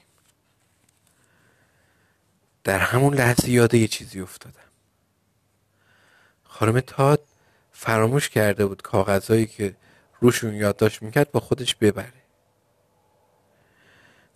در 2.64 2.78
همون 2.78 3.14
لحظه 3.14 3.50
یاد 3.50 3.74
یه 3.74 3.88
چیزی 3.88 4.20
افتادم. 4.20 4.60
خانم 6.44 6.80
تاد 6.80 7.22
فراموش 7.72 8.28
کرده 8.28 8.66
بود 8.66 8.82
کاغذهایی 8.82 9.46
که 9.46 9.76
روشون 10.20 10.54
یادداشت 10.54 11.02
می‌کرد 11.02 11.30
با 11.30 11.40
خودش 11.40 11.74
ببره. 11.74 12.22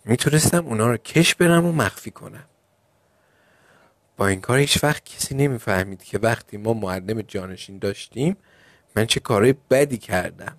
می‌تونستم 0.05 0.65
اونا 0.65 0.87
رو 0.87 0.97
کش 0.97 1.35
برم 1.35 1.65
و 1.65 1.71
مخفی 1.71 2.11
کنم. 2.11 2.45
با 4.17 4.27
این 4.27 4.41
کار 4.41 4.57
هیچ 4.57 4.83
وقت 4.83 5.05
کسی 5.05 5.35
نمی‌فهمید 5.35 6.03
که 6.03 6.19
وقتی 6.19 6.57
ما 6.57 6.73
معلم 6.73 7.21
جانشین 7.21 7.79
داشتیم 7.79 8.37
من 8.95 9.05
چه 9.05 9.19
کارهای 9.19 9.53
بدی 9.69 9.97
کردم. 9.97 10.57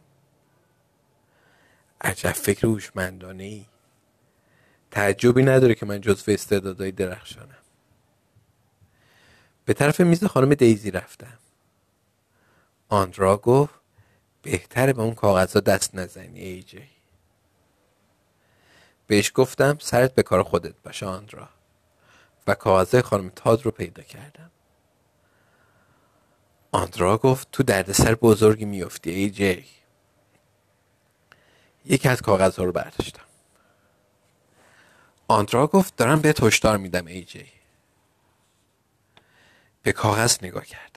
عجب 2.00 2.32
فکر 2.32 2.66
هوشمندانه 2.66 3.44
ای 3.44 3.64
تعجبی 4.90 5.42
نداره 5.42 5.74
که 5.74 5.86
من 5.86 6.00
جزو 6.00 6.32
استعدادهای 6.32 6.92
درخشانم. 6.92 7.58
به 9.64 9.72
طرف 9.72 10.00
میز 10.00 10.24
خانم 10.24 10.54
دیزی 10.54 10.90
رفتم. 10.90 11.38
آندرا 12.88 13.36
گفت 13.36 13.81
بهتره 14.42 14.92
به 14.92 15.02
اون 15.02 15.14
کاغذها 15.14 15.60
دست 15.60 15.94
نزنی 15.94 16.40
ای 16.40 16.62
جی. 16.62 16.88
بهش 19.06 19.32
گفتم 19.34 19.78
سرت 19.80 20.14
به 20.14 20.22
کار 20.22 20.42
خودت 20.42 20.74
باشه 20.84 21.06
آندرا. 21.06 21.48
و 22.46 22.54
کاغذهای 22.54 23.02
خانم 23.02 23.28
تاد 23.28 23.62
رو 23.62 23.70
پیدا 23.70 24.02
کردم. 24.02 24.50
آندرا 26.72 27.18
گفت 27.18 27.48
تو 27.52 27.62
دردسر 27.62 28.14
بزرگی 28.14 28.64
میفتی 28.64 29.10
ای 29.10 29.30
جی. 29.30 29.66
یکی 31.84 32.08
از 32.08 32.22
کاغذها 32.22 32.64
رو 32.64 32.72
برداشتم. 32.72 33.22
آندرا 35.28 35.66
گفت 35.66 35.96
دارم 35.96 36.20
به 36.20 36.34
هشدار 36.42 36.76
میدم 36.76 37.06
ای 37.06 37.24
جی. 37.24 37.46
به 39.82 39.92
کاغذ 39.92 40.38
نگاه 40.42 40.64
کردم 40.66 40.91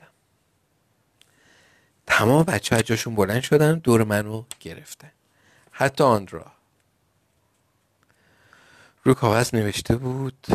تمام 2.06 2.42
بچه 2.42 2.76
ها 2.76 2.82
جاشون 2.82 3.14
بلند 3.14 3.42
شدن 3.42 3.78
دور 3.78 4.04
منو 4.04 4.44
گرفتن. 4.60 5.10
حتی 5.72 6.04
آندرا. 6.04 6.52
رو 9.04 9.14
کاغذ 9.14 9.54
نوشته 9.54 9.96
بود 9.96 10.46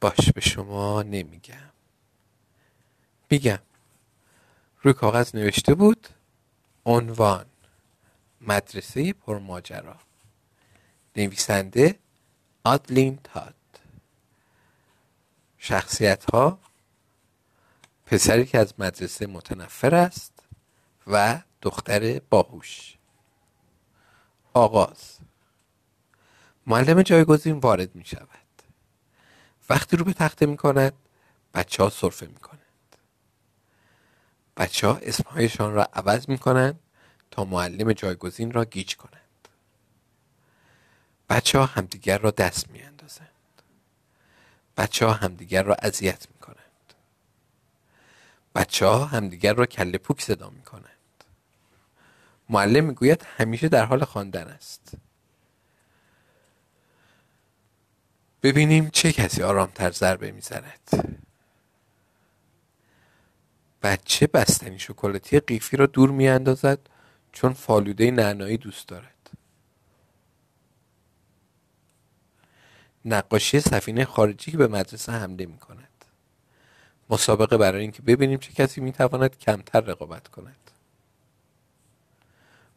باش 0.00 0.32
به 0.34 0.40
شما 0.40 1.02
نمیگم. 1.02 1.70
میگم. 3.30 3.58
روی 4.82 4.94
کاغذ 4.94 5.34
نوشته 5.36 5.74
بود 5.74 6.08
عنوان 6.86 7.46
مدرسه 8.40 9.12
پرماجرا. 9.12 9.96
نویسنده 11.16 11.98
آدلین 12.64 13.18
تاد 13.24 13.54
شخصیت 15.58 16.30
ها 16.30 16.58
پسری 18.06 18.46
که 18.46 18.58
از 18.58 18.74
مدرسه 18.78 19.26
متنفر 19.26 19.94
است 19.94 20.32
و 21.06 21.42
دختر 21.62 22.20
باهوش. 22.30 22.96
آغاز. 24.54 25.18
معلم 26.66 27.02
جایگزین 27.02 27.58
وارد 27.58 27.94
می 27.94 28.04
شود. 28.04 28.28
وقتی 29.70 29.96
رو 29.96 30.04
به 30.04 30.12
تخته 30.12 30.46
می 30.46 30.56
کند 30.56 30.92
بچه 31.54 31.82
ها 31.82 31.90
صرفه 31.90 32.26
می 32.26 32.34
کنند 32.34 32.96
بچه 34.56 34.86
ها 34.86 34.98
اسمهایشان 35.02 35.74
را 35.74 35.88
عوض 35.92 36.28
می 36.28 36.38
کنند 36.38 36.80
تا 37.30 37.44
معلم 37.44 37.92
جایگزین 37.92 38.52
را 38.52 38.64
گیج 38.64 38.96
کنند. 38.96 39.48
بچه 41.28 41.58
ها 41.58 41.66
همدیگر 41.66 42.18
را 42.18 42.30
دست 42.30 42.70
می 42.70 42.82
اندازند. 42.82 43.28
بچه 44.76 45.06
ها 45.06 45.12
همدیگر 45.12 45.62
را 45.62 45.76
اذیت 45.82 46.26
می 46.30 46.35
بچه 48.56 48.86
ها 48.86 49.04
همدیگر 49.04 49.54
را 49.54 49.66
کله 49.66 49.98
پوک 49.98 50.22
صدا 50.22 50.50
می 50.50 50.62
کنند 50.62 51.24
معلم 52.48 52.84
می‌گوید 52.84 53.26
همیشه 53.36 53.68
در 53.68 53.84
حال 53.84 54.04
خواندن 54.04 54.48
است. 54.48 54.92
ببینیم 58.42 58.90
چه 58.90 59.12
کسی 59.12 59.42
آرامتر 59.42 59.90
ضربه 59.90 60.32
می‌زند. 60.32 61.20
بچه 63.82 64.26
بستنی 64.26 64.78
شکلاتی 64.78 65.40
قیفی 65.40 65.76
را 65.76 65.86
دور 65.86 66.10
میاندازد 66.10 66.78
چون 67.32 67.52
فالوده 67.52 68.10
نعنایی 68.10 68.56
دوست 68.56 68.88
دارد. 68.88 69.30
نقاشی 73.04 73.60
سفینه 73.60 74.04
خارجی 74.04 74.50
که 74.50 74.56
به 74.58 74.68
مدرسه 74.68 75.12
حمله 75.12 75.46
می 75.46 75.58
کند 75.58 75.95
مسابقه 77.10 77.56
برای 77.56 77.82
اینکه 77.82 78.02
ببینیم 78.02 78.38
چه 78.38 78.52
کسی 78.52 78.80
می 78.80 78.92
تواند 78.92 79.38
کمتر 79.38 79.80
رقابت 79.80 80.28
کند. 80.28 80.70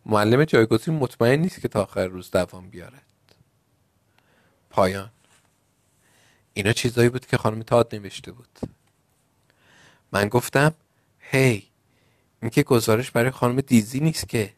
معلم 0.05 0.45
جایگزین 0.45 0.95
مطمئن 0.95 1.39
نیست 1.39 1.61
که 1.61 1.67
تا 1.67 1.81
آخر 1.81 2.07
روز 2.07 2.31
دوام 2.31 2.69
بیارد. 2.69 3.05
پایان. 4.69 5.11
اینا 6.53 6.73
چیزایی 6.73 7.09
بود 7.09 7.25
که 7.25 7.37
خانم 7.37 7.63
تاد 7.63 7.95
نوشته 7.95 8.31
بود. 8.31 8.59
من 10.11 10.27
گفتم 10.27 10.73
هی 11.19 11.67
این 12.41 12.51
که 12.51 12.63
گزارش 12.63 13.11
برای 13.11 13.31
خانم 13.31 13.61
دیزی 13.61 13.99
نیست 13.99 14.29
که. 14.29 14.53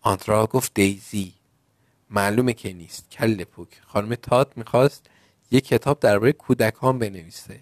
آندرا 0.00 0.46
گفت 0.46 0.74
دیزی 0.74 1.34
معلومه 2.10 2.52
که 2.52 2.72
نیست. 2.72 3.10
کل 3.10 3.44
پوک. 3.44 3.80
خانم 3.86 4.14
تاد 4.14 4.52
می‌خواست 4.56 5.06
یه 5.50 5.60
کتاب 5.60 6.00
درباره 6.00 6.32
کودکان 6.32 6.98
بنویسه. 6.98 7.60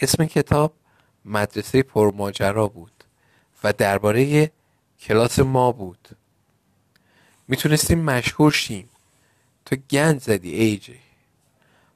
اسم 0.00 0.24
کتاب 0.24 0.74
مدرسه 1.24 1.82
پرماجرا 1.82 2.68
بود 2.68 3.04
و 3.64 3.72
درباره 3.72 4.52
کلاس 5.00 5.38
ما 5.38 5.72
بود. 5.72 6.08
می‌تونستیم 7.48 7.98
مشهور 7.98 8.52
شیم. 8.52 8.88
تو 9.64 9.76
گند 9.76 10.20
زدی 10.20 10.52
ایجی 10.54 10.98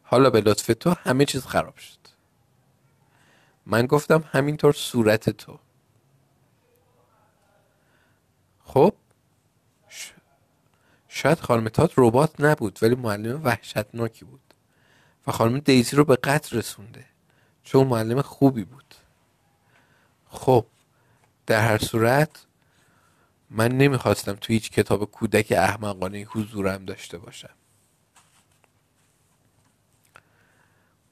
حالا 0.02 0.30
به 0.30 0.40
لطف 0.40 0.70
تو 0.80 0.90
همه 0.90 1.24
چیز 1.24 1.46
خراب 1.46 1.76
شد. 1.76 1.98
من 3.66 3.86
گفتم 3.86 4.24
همینطور 4.32 4.72
صورت 4.72 5.30
تو. 5.30 5.58
خب 8.64 8.94
شاید 11.08 11.40
خانم 11.40 11.68
تات 11.68 11.92
ربات 11.96 12.40
نبود 12.40 12.78
ولی 12.82 12.94
معلم 12.94 13.44
وحشتناکی 13.44 14.24
بود 14.24 14.54
و 15.26 15.32
خانم 15.32 15.58
دیزی 15.58 15.96
رو 15.96 16.04
به 16.04 16.16
قتل 16.16 16.58
رسونده. 16.58 17.04
چون 17.68 17.86
معلم 17.86 18.22
خوبی 18.22 18.64
بود. 18.64 18.94
خب 20.28 20.66
در 21.46 21.60
هر 21.60 21.78
صورت 21.78 22.46
من 23.50 23.68
نمی‌خواستم 23.68 24.32
تو 24.32 24.52
هیچ 24.52 24.70
کتاب 24.70 25.04
کودک 25.04 25.52
احمقانه 25.52 26.18
حضورم 26.18 26.84
داشته 26.84 27.18
باشم. 27.18 27.54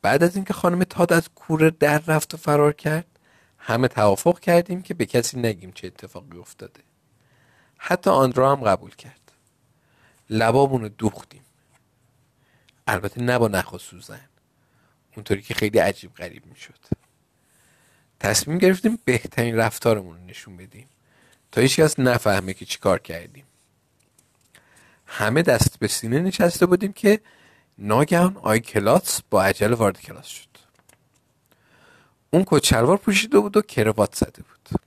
بعد 0.02 0.22
از 0.22 0.36
اینکه 0.36 0.54
خانم 0.54 0.84
تاد 0.84 1.12
از 1.12 1.28
کوره 1.34 1.70
در 1.70 1.98
رفت 1.98 2.34
و 2.34 2.36
فرار 2.36 2.72
کرد 2.72 3.07
همه 3.59 3.88
توافق 3.88 4.40
کردیم 4.40 4.82
که 4.82 4.94
به 4.94 5.07
کسی 5.07 5.40
نگیم 5.40 5.72
چه 5.72 5.86
اتفاقی 5.86 6.38
افتاده. 6.38 6.80
حتی 7.76 8.11
آن 8.11 8.32
را 8.32 8.52
هم 8.52 8.64
قبول 8.64 8.94
کرد. 8.94 9.32
لبامون 10.30 10.80
رو 10.80 10.88
دوختیم. 10.88 11.44
البته 12.86 13.22
نه 13.22 13.38
با 13.38 13.48
نخ 13.48 13.76
سوزن. 13.76 14.28
اونطوری 15.17 15.43
که 15.43 15.55
خیلی 15.55 15.79
عجیب 15.79 16.14
غریب 16.14 16.47
می‌شد. 16.47 16.79
تصمیم 18.21 18.59
گرفتیم 18.59 18.99
بهترین 19.05 19.57
رفتارمون 19.57 20.17
رو 20.17 20.25
نشون 20.25 20.57
بدیم. 20.57 20.89
تا 21.53 21.61
هیچ 21.61 21.81
کس 21.81 21.99
نفهمه 21.99 22.55
که 22.55 22.64
چی 22.64 22.79
کار 22.79 22.99
کردیم. 22.99 23.45
همه 25.07 25.43
دست 25.43 25.79
به 25.79 25.89
سینه 25.89 26.21
نشسته 26.21 26.67
بودیم 26.67 26.93
که 26.93 27.21
ناگهان 27.79 28.37
آی 28.37 28.61
کلاس 28.61 29.21
با 29.31 29.43
عجله 29.43 29.75
وارد 29.75 30.01
کلاس 30.01 30.27
شد. 30.27 30.47
اون 32.31 32.45
کچلوار 32.47 32.97
پوشیده 32.97 33.39
بود 33.39 33.57
و 33.57 33.62
کروات 33.62 34.14
زده 34.14 34.43
بود. 34.43 34.81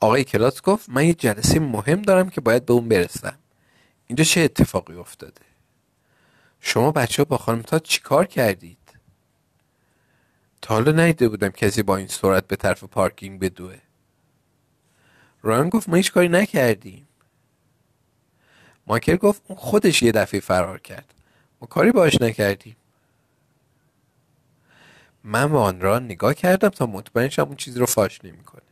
آقای 0.00 0.24
کلاس 0.24 0.62
گفت 0.62 0.88
من 0.88 1.06
یه 1.06 1.14
جلسه 1.14 1.60
مهم 1.60 2.02
دارم 2.02 2.30
که 2.30 2.40
باید 2.40 2.66
به 2.66 2.72
اون 2.72 2.88
برسم. 2.88 3.38
اینجا 4.06 4.24
چه 4.24 4.40
اتفاقی 4.40 4.94
افتاده؟ 4.94 5.49
شما 6.60 6.92
بچه 6.92 7.22
ها 7.22 7.36
با 7.36 7.78
چی 7.78 8.00
کار 8.00 8.26
کردید؟ 8.26 8.78
تا 10.62 10.74
حالا 10.74 11.06
نیده 11.06 11.28
بودم 11.28 11.48
کسی 11.48 11.82
با 11.82 11.96
این 11.96 12.06
سرعت 12.06 12.46
به 12.46 12.56
طرف 12.56 12.84
پارکینگ 12.84 13.40
بدوه. 13.40 13.78
رایان 15.42 15.68
گفت 15.68 15.88
ما 15.88 15.96
هیچ 15.96 16.12
کاری 16.12 16.28
نکردیم. 16.28 17.08
ماکر 18.86 19.16
گفت 19.16 19.42
اون 19.46 19.58
خودش 19.58 20.02
یه 20.02 20.12
دفعه 20.12 20.40
فرار 20.40 20.78
کرد. 20.78 21.14
ما 21.60 21.66
کاری 21.66 21.92
باش 21.92 22.20
نکردیم. 22.20 22.76
من 25.24 25.52
به 25.52 25.58
آن 25.58 25.80
را 25.80 25.98
نگاه 25.98 26.34
کردم 26.34 26.68
تا 26.68 26.86
مطمئن 26.86 27.28
شم 27.28 27.42
اون 27.42 27.56
چیزی 27.56 27.80
رو 27.80 27.86
فاش 27.86 28.24
نمی‌کنه. 28.24 28.62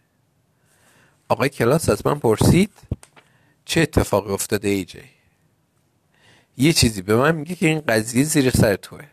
آقای 1.29 1.49
کلاس 1.49 1.89
از 1.89 2.07
من 2.07 2.19
پرسید 2.19 2.73
چه 3.65 3.81
اتفاقی 3.81 4.33
افتاده 4.33 4.69
ای 4.69 4.85
جی؟ 4.85 5.18
یه 6.59 6.73
چیزی 6.73 7.03
به 7.03 7.17
من 7.17 7.35
میگه 7.35 7.55
که 7.55 7.67
این 7.67 7.81
قضیه 7.81 8.25
زیر 8.25 8.51
سر 8.51 8.77
توه. 8.77 9.05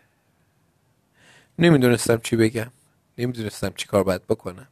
نمی‌دونستم 1.59 2.17
چی 2.17 2.35
بگم. 2.35 2.71
نمی‌دونستم 3.17 3.73
چی 3.75 3.87
کار 3.87 4.03
باید 4.03 4.27
بکنم. 4.27 4.67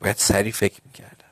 باید 0.00 0.16
سریع 0.16 0.52
فکر 0.52 0.80
می‌کردم. 0.84 1.30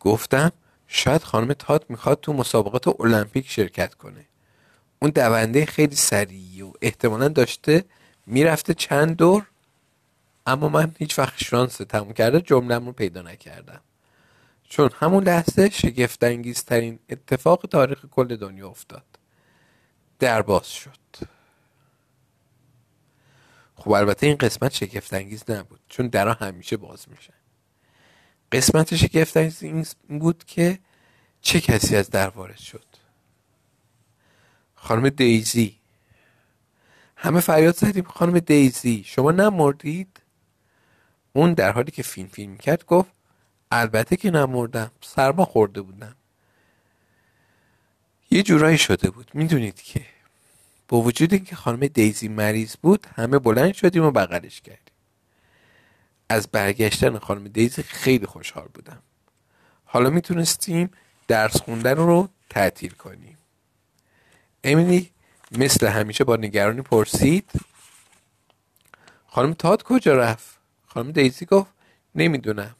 گفتم 0.00 0.52
شاید 0.88 1.22
خانم 1.22 1.52
تات 1.52 1.90
می‌خواد 1.90 2.20
تو 2.20 2.32
مسابقات 2.32 3.00
المپیک 3.00 3.50
شرکت 3.50 3.94
کنه. 3.94 4.24
اون 5.02 5.10
دونده 5.10 5.66
خیلی 5.66 5.96
سریع 5.96 6.66
و 6.66 6.72
احتمالا 6.82 7.28
داشته 7.28 7.84
می‌رفته 8.26 8.74
چند 8.74 9.16
دور 9.16 9.46
اما 10.46 10.68
من 10.68 10.94
هیچ 10.98 11.18
وقت 11.18 11.44
شانس 11.44 11.76
تموم 11.76 12.12
کرده 12.12 12.40
جملم 12.40 12.86
رو 12.86 12.92
پیدا 12.92 13.22
نکردم. 13.22 13.80
چون 14.72 14.90
همون 14.94 15.24
لحظه 15.24 15.70
شگفت 15.70 16.20
ترین 16.66 16.98
اتفاق 17.08 17.66
تاریخ 17.70 18.06
کل 18.06 18.36
دنیا 18.36 18.68
افتاد. 18.68 19.04
در 20.18 20.42
باز 20.42 20.68
شد. 20.68 20.98
خب 23.74 23.90
البته 23.90 24.26
این 24.26 24.36
قسمت 24.36 24.72
شگفت 24.72 25.14
انگیز 25.14 25.50
نبود 25.50 25.80
چون 25.88 26.08
درها 26.08 26.46
همیشه 26.46 26.76
باز 26.76 27.08
میشن 27.08 27.34
قسمت 28.52 28.96
شگفت 28.96 29.36
انگیز 29.36 29.94
بود 30.08 30.44
که 30.44 30.78
چه 31.40 31.60
کسی 31.60 31.96
از 31.96 32.10
در 32.10 32.28
وارد 32.28 32.58
شد؟ 32.58 32.86
خانم 34.74 35.08
دیزی. 35.08 35.78
همه 37.16 37.40
فریاد 37.40 37.76
زدیم 37.76 38.04
خانم 38.04 38.38
دیزی 38.38 39.04
شما 39.06 39.30
نمردید؟ 39.30 40.20
اون 41.32 41.54
در 41.54 41.72
حالی 41.72 41.90
که 41.90 42.02
فیلم 42.02 42.28
فیلم 42.28 42.56
کرد 42.56 42.84
گفت 42.86 43.21
البته 43.74 44.16
که 44.16 44.30
نمردم. 44.30 44.90
سرما 45.00 45.44
خورده 45.44 45.82
بودم. 45.82 46.16
یه 48.30 48.42
جورایی 48.42 48.78
شده 48.78 49.10
بود. 49.10 49.30
می‌دونید 49.34 49.82
که 49.82 50.06
با 50.88 51.00
وجود 51.00 51.32
اینکه 51.32 51.56
خانم 51.56 51.86
دیزی 51.86 52.28
مریض 52.28 52.76
بود 52.76 53.06
همه 53.16 53.38
بلند 53.38 53.72
شدیم 53.74 54.04
و 54.04 54.10
بغلش 54.10 54.60
کردیم. 54.60 54.94
از 56.28 56.48
برگشتن 56.48 57.18
خانم 57.18 57.44
دیزی 57.44 57.82
خیلی 57.82 58.26
خوشحال 58.26 58.68
بودم. 58.74 59.02
حالا 59.84 60.10
می‌تونستیم 60.10 60.90
درس 61.28 61.56
خوندن 61.56 61.96
رو 61.96 62.28
تعطیل 62.50 62.92
کنیم. 62.92 63.38
امیلی 64.64 65.10
مثل 65.52 65.86
همیشه 65.86 66.24
با 66.24 66.36
نگرانی 66.36 66.82
پرسید 66.82 67.50
خانم 69.26 69.54
تاد 69.54 69.82
کجا 69.82 70.14
رفت؟ 70.14 70.58
خانم 70.86 71.12
دیزی 71.12 71.46
گفت 71.46 71.70
نمی‌دونم. 72.14 72.76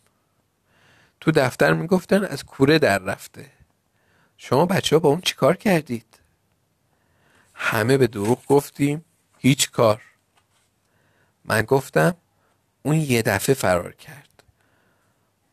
تو 1.22 1.30
دفتر 1.30 1.72
می‌گفتن 1.72 2.24
از 2.24 2.44
کوره 2.44 2.78
در 2.78 2.98
رفته. 2.98 3.50
شما 4.36 4.66
بچه 4.66 4.96
ها 4.96 5.00
با 5.00 5.08
اون 5.08 5.20
چیکار 5.20 5.56
کردید؟ 5.56 6.18
همه 7.54 7.96
به 7.96 8.06
دروغ 8.06 8.46
گفتیم 8.46 9.04
هیچ 9.38 9.70
کار. 9.70 10.02
من 11.44 11.62
گفتم 11.62 12.14
اون 12.82 12.96
یه 12.96 13.22
دفعه 13.22 13.54
فرار 13.54 13.92
کرد. 13.92 14.42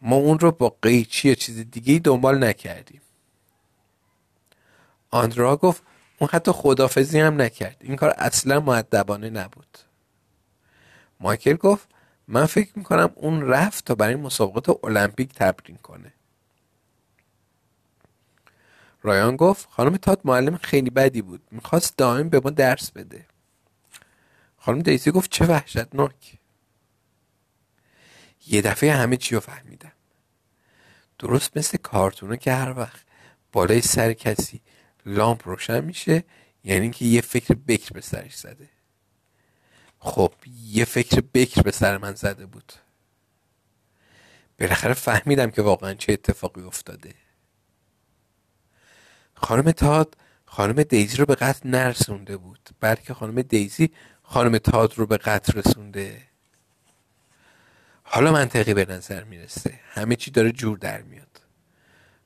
ما 0.01 0.15
اون 0.15 0.39
رو 0.39 0.51
با 0.51 0.76
قیچی 0.82 1.28
یا 1.28 1.36
چیز 1.36 1.59
دیگه 1.72 1.99
دنبال 1.99 2.43
نکردیم. 2.43 3.01
آندرا 5.11 5.57
گفت 5.57 5.84
اون 6.20 6.30
حتی 6.34 6.51
خدافزی 6.51 7.20
هم 7.20 7.41
نکرد. 7.41 7.78
این 7.80 7.95
کار 7.95 8.13
اصلا 8.17 8.59
معدبانه 8.59 9.30
نبود. 9.30 9.78
مایکل 11.20 11.55
گفت 11.55 11.88
من 12.32 12.45
فکر 12.45 12.71
می‌کنم 12.75 13.11
اون 13.15 13.41
رفت 13.41 13.86
تا 13.86 13.95
برای 13.95 14.15
مسابقات 14.15 14.84
المپیک 14.84 15.34
تبرین 15.34 15.77
کنه. 15.77 16.13
رایان 19.01 19.36
گفت 19.36 19.69
خانم 19.71 19.97
تات 19.97 20.19
معلم 20.25 20.57
خیلی 20.57 20.89
بدی 20.89 21.21
بود. 21.21 21.41
می‌خواست 21.51 21.97
دائم 21.97 22.30
به 22.30 22.41
ما 22.43 22.49
درس 22.49 22.91
بده. 22.91 23.25
خانم 24.57 24.82
دیزی 24.82 25.11
گفت 25.11 25.32
چه 25.32 25.45
وحشتناک. 25.45 26.38
یه 28.47 28.61
دفعه 28.61 28.93
همه 28.93 29.17
چی 29.17 29.36
رو 29.36 29.41
فهمیدم. 29.41 29.91
درست 31.19 31.57
مثل 31.57 31.77
کارتونه 31.77 32.38
که 32.38 32.53
هر 32.53 32.77
وقت 32.77 33.05
بالای 33.51 33.82
سر 33.82 34.13
کسی 34.13 34.61
لامپ 35.05 35.47
روشن 35.47 35.84
میشه 35.84 36.23
یعنی 36.63 36.89
که 36.89 37.05
یه 37.05 37.21
فکر 37.21 37.53
بکر 37.67 37.93
به 37.93 38.01
سرش 38.01 38.36
زده. 38.36 38.69
خب 40.00 40.34
یه 40.64 40.86
فکر 40.86 41.24
بکر 41.34 41.62
به 41.62 41.72
سر 41.72 41.97
من 41.97 42.16
زده 42.16 42.45
بود. 42.45 42.74
بالاخره 44.60 44.93
فهمیدم 44.93 45.52
که 45.52 45.62
واقعا 45.62 45.93
چه 45.93 46.14
اتفاقی 46.14 46.62
افتاده. 46.62 47.14
خانم 49.34 49.72
تاد 49.72 50.18
خانم 50.45 50.84
دیزی 50.84 51.18
رو 51.18 51.26
به 51.26 51.36
قتل 51.36 51.70
نرسونده 51.70 52.38
بود. 52.38 52.70
بلکه 52.80 53.14
خانم 53.14 53.41
دیزی 53.41 53.89
خانم 54.24 54.58
تاد 54.58 54.93
رو 54.97 55.06
به 55.06 55.18
قتل 55.18 55.60
رسونده. 55.60 56.22
حالا 58.04 58.32
منطقی 58.32 58.74
به 58.74 58.86
نظر 58.86 59.24
می‌رسه. 59.24 59.80
همه 59.89 60.16
چی 60.16 60.32
داره 60.32 60.52
جور 60.52 60.78
در 60.78 61.02
میاد. 61.02 61.41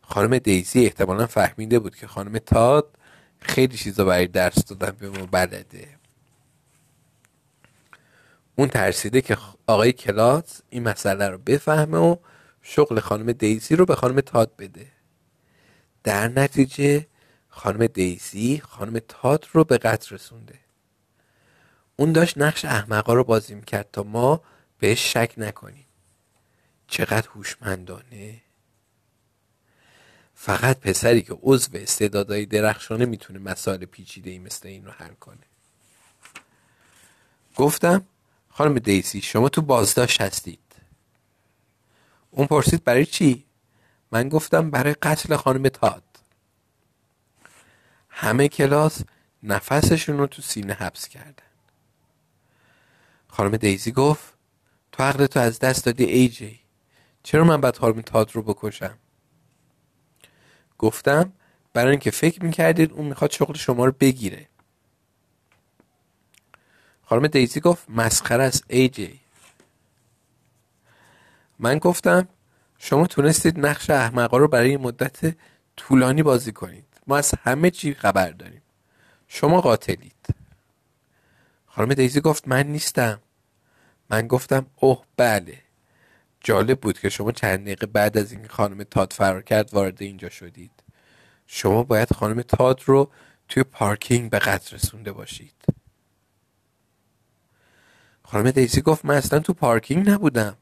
خانم 0.01 0.37
دیزی 0.37 0.85
احتمالا 0.85 1.27
فهمیده 1.27 1.79
بود 1.79 1.95
که 1.95 2.07
خانم 2.07 2.37
تاد 2.37 2.97
خیلی 3.39 3.77
چیزا 3.77 4.05
برای 4.05 4.27
درس 4.27 4.65
دادن 4.65 4.91
به 4.91 5.09
ما 5.09 5.25
بلده. 5.25 6.02
اون 8.55 8.67
ترسیده 8.67 9.21
که 9.21 9.37
آقای 9.67 9.93
کلاس 9.93 10.61
این 10.69 10.83
مسئله 10.83 11.27
رو 11.27 11.37
بفهمه 11.37 11.97
و 11.97 12.15
شغل 12.61 12.99
خانم 12.99 13.31
دیزی 13.31 13.75
رو 13.75 13.85
به 13.85 13.95
خانم 13.95 14.21
تاد 14.21 14.55
بده. 14.55 14.87
در 16.03 16.27
نتیجه 16.27 17.07
خانم 17.49 17.87
دیزی 17.87 18.61
خانم 18.65 18.99
تاد 19.07 19.47
رو 19.51 19.63
به 19.63 19.77
قتل 19.77 20.15
رسونده. 20.15 20.59
اون 21.95 22.11
داشت 22.11 22.37
نقش 22.37 22.65
احمقا 22.65 23.13
رو 23.13 23.23
بازی 23.23 23.55
می‌کرد 23.55 23.89
تا 23.93 24.03
ما 24.03 24.41
بهش 24.79 25.13
شک 25.13 25.33
نکنیم. 25.37 25.85
چقدر 26.87 27.27
هوشمندانه. 27.29 28.41
فقط 30.35 30.79
پسری 30.79 31.21
که 31.21 31.37
عضو 31.41 31.77
استعدادهای 31.77 32.45
درخشانه 32.45 33.05
می‌تونه 33.05 33.39
مسائل 33.39 33.85
پیچیده 33.85 34.31
ای 34.31 34.39
مثل 34.39 34.67
این 34.67 34.85
رو 34.85 34.91
حل 34.91 35.13
کنه. 35.13 35.37
گفتم 37.55 38.05
خانم 38.55 38.79
دیسی 38.79 39.21
شما 39.21 39.49
تو 39.49 39.61
بازداشت 39.61 40.21
هستید. 40.21 40.59
اون 42.31 42.47
پرسید 42.47 42.83
برای 42.83 43.05
چی؟ 43.05 43.45
من 44.11 44.29
گفتم 44.29 44.71
برای 44.71 44.93
قتل 44.93 45.35
خانم 45.35 45.69
تاد. 45.69 46.03
همه 48.09 48.47
کلاس 48.47 49.01
نفسشون 49.43 50.17
رو 50.17 50.27
تو 50.27 50.41
سینه 50.41 50.73
حبس 50.73 51.07
کردن. 51.07 51.43
خانم 53.27 53.57
دیزی 53.57 53.91
گفت 53.91 54.33
تو 54.91 55.03
عقل 55.03 55.25
تو 55.25 55.39
از 55.39 55.59
دست 55.59 55.85
دادی 55.85 56.03
ای 56.03 56.29
جی. 56.29 56.59
چرا 57.23 57.43
من 57.43 57.61
باید 57.61 57.77
خانم 57.77 58.01
تاد 58.01 58.31
رو 58.35 58.41
بکشم؟ 58.41 58.97
گفتم 60.77 61.33
برای 61.73 61.91
اینکه 61.91 62.11
فکر 62.11 62.43
می‌کردید 62.43 62.91
اون 62.91 63.05
می‌خواد 63.05 63.31
شغل 63.31 63.53
شما 63.53 63.85
رو 63.85 63.91
بگیره. 63.99 64.49
خانم 67.13 67.27
دیزی 67.27 67.59
گفت 67.59 67.89
مسخره 67.89 68.43
است 68.43 68.63
ای 68.67 68.89
جی. 68.89 69.19
من 71.59 71.77
گفتم 71.77 72.27
شما 72.77 73.07
تونستید 73.07 73.65
نقش 73.65 73.89
احمقا 73.89 74.37
رو 74.37 74.47
برای 74.47 74.77
مدت 74.77 75.35
طولانی 75.77 76.23
بازی 76.23 76.51
کنید. 76.51 76.85
ما 77.07 77.17
از 77.17 77.33
همه 77.43 77.69
چی 77.69 77.93
خبر 77.93 78.29
داریم. 78.29 78.61
شما 79.27 79.61
قاتلید. 79.61 80.25
خانم 81.67 81.93
دیزی 81.93 82.21
گفت 82.21 82.47
من 82.47 82.67
نیستم. 82.67 83.19
من 84.09 84.27
گفتم 84.27 84.65
اوه 84.75 85.03
بله. 85.17 85.57
جالب 86.41 86.79
بود 86.79 86.99
که 86.99 87.09
شما 87.09 87.31
چند 87.31 87.59
دقیقه 87.59 87.85
بعد 87.85 88.17
از 88.17 88.31
اینکه 88.31 88.49
خانم 88.49 88.83
تاد 88.83 89.13
فرار 89.13 89.41
کرد 89.41 89.73
وارد 89.73 90.01
اینجا 90.01 90.29
شدید. 90.29 90.83
شما 91.47 91.83
باید 91.83 92.13
خانم 92.13 92.41
تاد 92.41 92.81
رو 92.85 93.11
توی 93.49 93.63
پارکینگ 93.63 94.29
به 94.29 94.39
قتل 94.39 94.75
رسونده 94.75 95.11
باشید. 95.11 95.82
خانم 98.33 98.51
دیزی 98.51 98.81
گفت 98.81 99.05
من 99.05 99.15
اصلا 99.15 99.39
تو 99.39 99.53
پارکینگ 99.53 100.09
نبودم. 100.09 100.57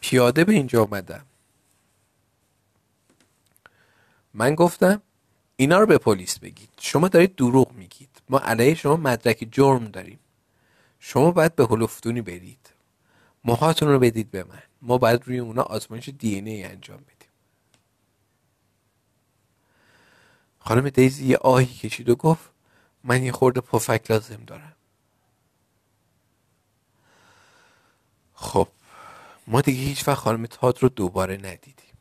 پیاده 0.00 0.44
به 0.44 0.52
اینجا 0.52 0.82
آمدم 0.82 1.26
من 4.34 4.54
گفتم 4.54 5.02
اینا 5.56 5.78
رو 5.78 5.86
به 5.86 5.98
پلیس 5.98 6.38
بگید. 6.38 6.68
شما 6.78 7.08
دارید 7.08 7.36
دروغ 7.36 7.72
میگید. 7.72 8.22
ما 8.28 8.38
علیه 8.38 8.74
شما 8.74 8.96
مدرک 8.96 9.48
جرم 9.50 9.84
داریم. 9.84 10.18
شما 11.00 11.30
باید 11.30 11.54
به 11.56 11.66
هلوفتونی 11.66 12.22
برید. 12.22 12.70
موهاتون 13.44 13.88
رو 13.88 13.98
بدید 13.98 14.30
به 14.30 14.44
من. 14.44 14.62
ما 14.82 14.98
باید 14.98 15.22
روی 15.26 15.38
اونا 15.38 15.62
آزمایش 15.62 16.08
دی 16.08 16.34
ای 16.34 16.64
انجام 16.64 16.98
بدیم. 16.98 17.30
خانم 20.58 20.90
دیزی 20.90 21.26
یه 21.26 21.36
آهی 21.36 21.66
کشید 21.66 22.08
و 22.08 22.16
گفت 22.16 22.50
من 23.04 23.22
یه 23.22 23.32
خورده 23.32 23.60
پفک 23.60 24.10
لازم 24.10 24.44
دارم. 24.46 24.72
خب 28.42 28.68
ما 29.46 29.60
دیگه 29.60 29.80
هیچ 29.80 30.08
وقت 30.08 30.18
خانم 30.18 30.46
تاد 30.46 30.82
رو 30.82 30.88
دوباره 30.88 31.36
ندیدیم. 31.36 31.94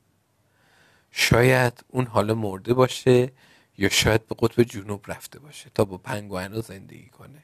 شاید 1.12 1.84
اون 1.88 2.06
حالا 2.06 2.36
مرده 2.36 2.74
باشه 2.74 3.32
یا 3.78 3.90
شاید 3.90 4.28
به 4.28 4.36
قطب 4.40 4.64
جنوب 4.64 5.12
رفته 5.12 5.40
باشه 5.40 5.72
تا 5.76 5.86
با 5.86 5.98
پنگوانا 5.98 6.62
زندگی 6.62 7.10
کنه. 7.10 7.44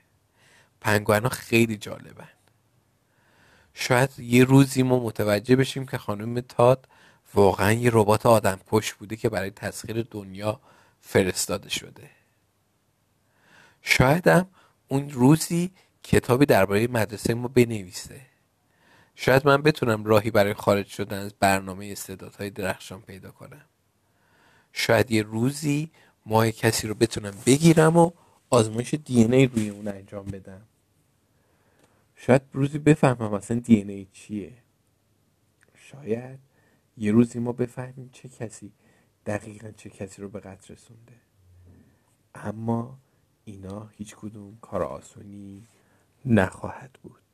پنگوانا 0.81 1.29
خیلی 1.29 1.77
جالبن. 1.77 2.29
شاید 3.73 4.19
یه 4.19 4.43
روزی 4.43 4.83
ما 4.83 4.99
متوجه 4.99 5.55
بشیم 5.55 5.85
که 5.85 5.97
خانم 5.97 6.39
تاد 6.39 6.87
واقعا 7.33 7.71
یه 7.71 7.89
ربات 7.93 8.25
آدم 8.25 8.59
کش 8.67 8.93
بوده 8.93 9.15
که 9.15 9.29
برای 9.29 9.51
تسخیر 9.51 10.07
دنیا 10.11 10.59
فرستاده 11.01 11.69
شده. 11.69 12.09
شاید 13.81 14.27
هم 14.27 14.47
اون 14.87 15.09
روزی 15.09 15.71
کتابی 16.03 16.45
درباره 16.45 16.87
مدرسه 16.87 17.33
ما 17.33 17.47
بنویسه. 17.47 18.36
شاید 19.19 19.47
من 19.47 19.61
بتونم 19.61 20.05
راهی 20.05 20.31
برای 20.31 20.53
خارج 20.53 20.87
شدن 20.87 21.19
از 21.19 21.33
برنامه 21.33 21.85
استعدادهای 21.85 22.49
درخشان 22.49 23.01
پیدا 23.01 23.31
کنم. 23.31 23.65
شاید 24.73 25.11
یه 25.11 25.23
روزی 25.23 25.91
ماه 26.25 26.51
کسی 26.51 26.87
رو 26.87 26.93
بتونم 26.93 27.33
بگیرم 27.45 27.97
و 27.97 28.11
آزمایش 28.49 28.93
دی 28.93 29.23
ای 29.23 29.47
روی 29.47 29.69
اون 29.69 29.87
انجام 29.87 30.25
بدم. 30.25 30.61
شاید 32.15 32.41
روزی 32.53 32.79
بفهمم 32.79 33.33
اصلا 33.33 33.59
دی 33.59 33.75
ای 33.81 34.07
چیه. 34.13 34.53
شاید 35.75 36.39
یه 36.97 37.11
روزی 37.11 37.39
ما 37.39 37.51
بفهمیم 37.51 38.09
چه 38.13 38.29
کسی 38.29 38.71
دقیقا 39.25 39.71
چه 39.71 39.89
کسی 39.89 40.21
رو 40.21 40.29
به 40.29 40.39
قتل 40.39 40.73
رسونده. 40.73 41.15
اما 42.35 42.97
اینا 43.45 43.87
هیچ 43.87 44.15
کدوم 44.15 44.57
کار 44.61 44.83
آسونی 44.83 45.67
نخواهد 46.25 46.99
بود. 47.03 47.26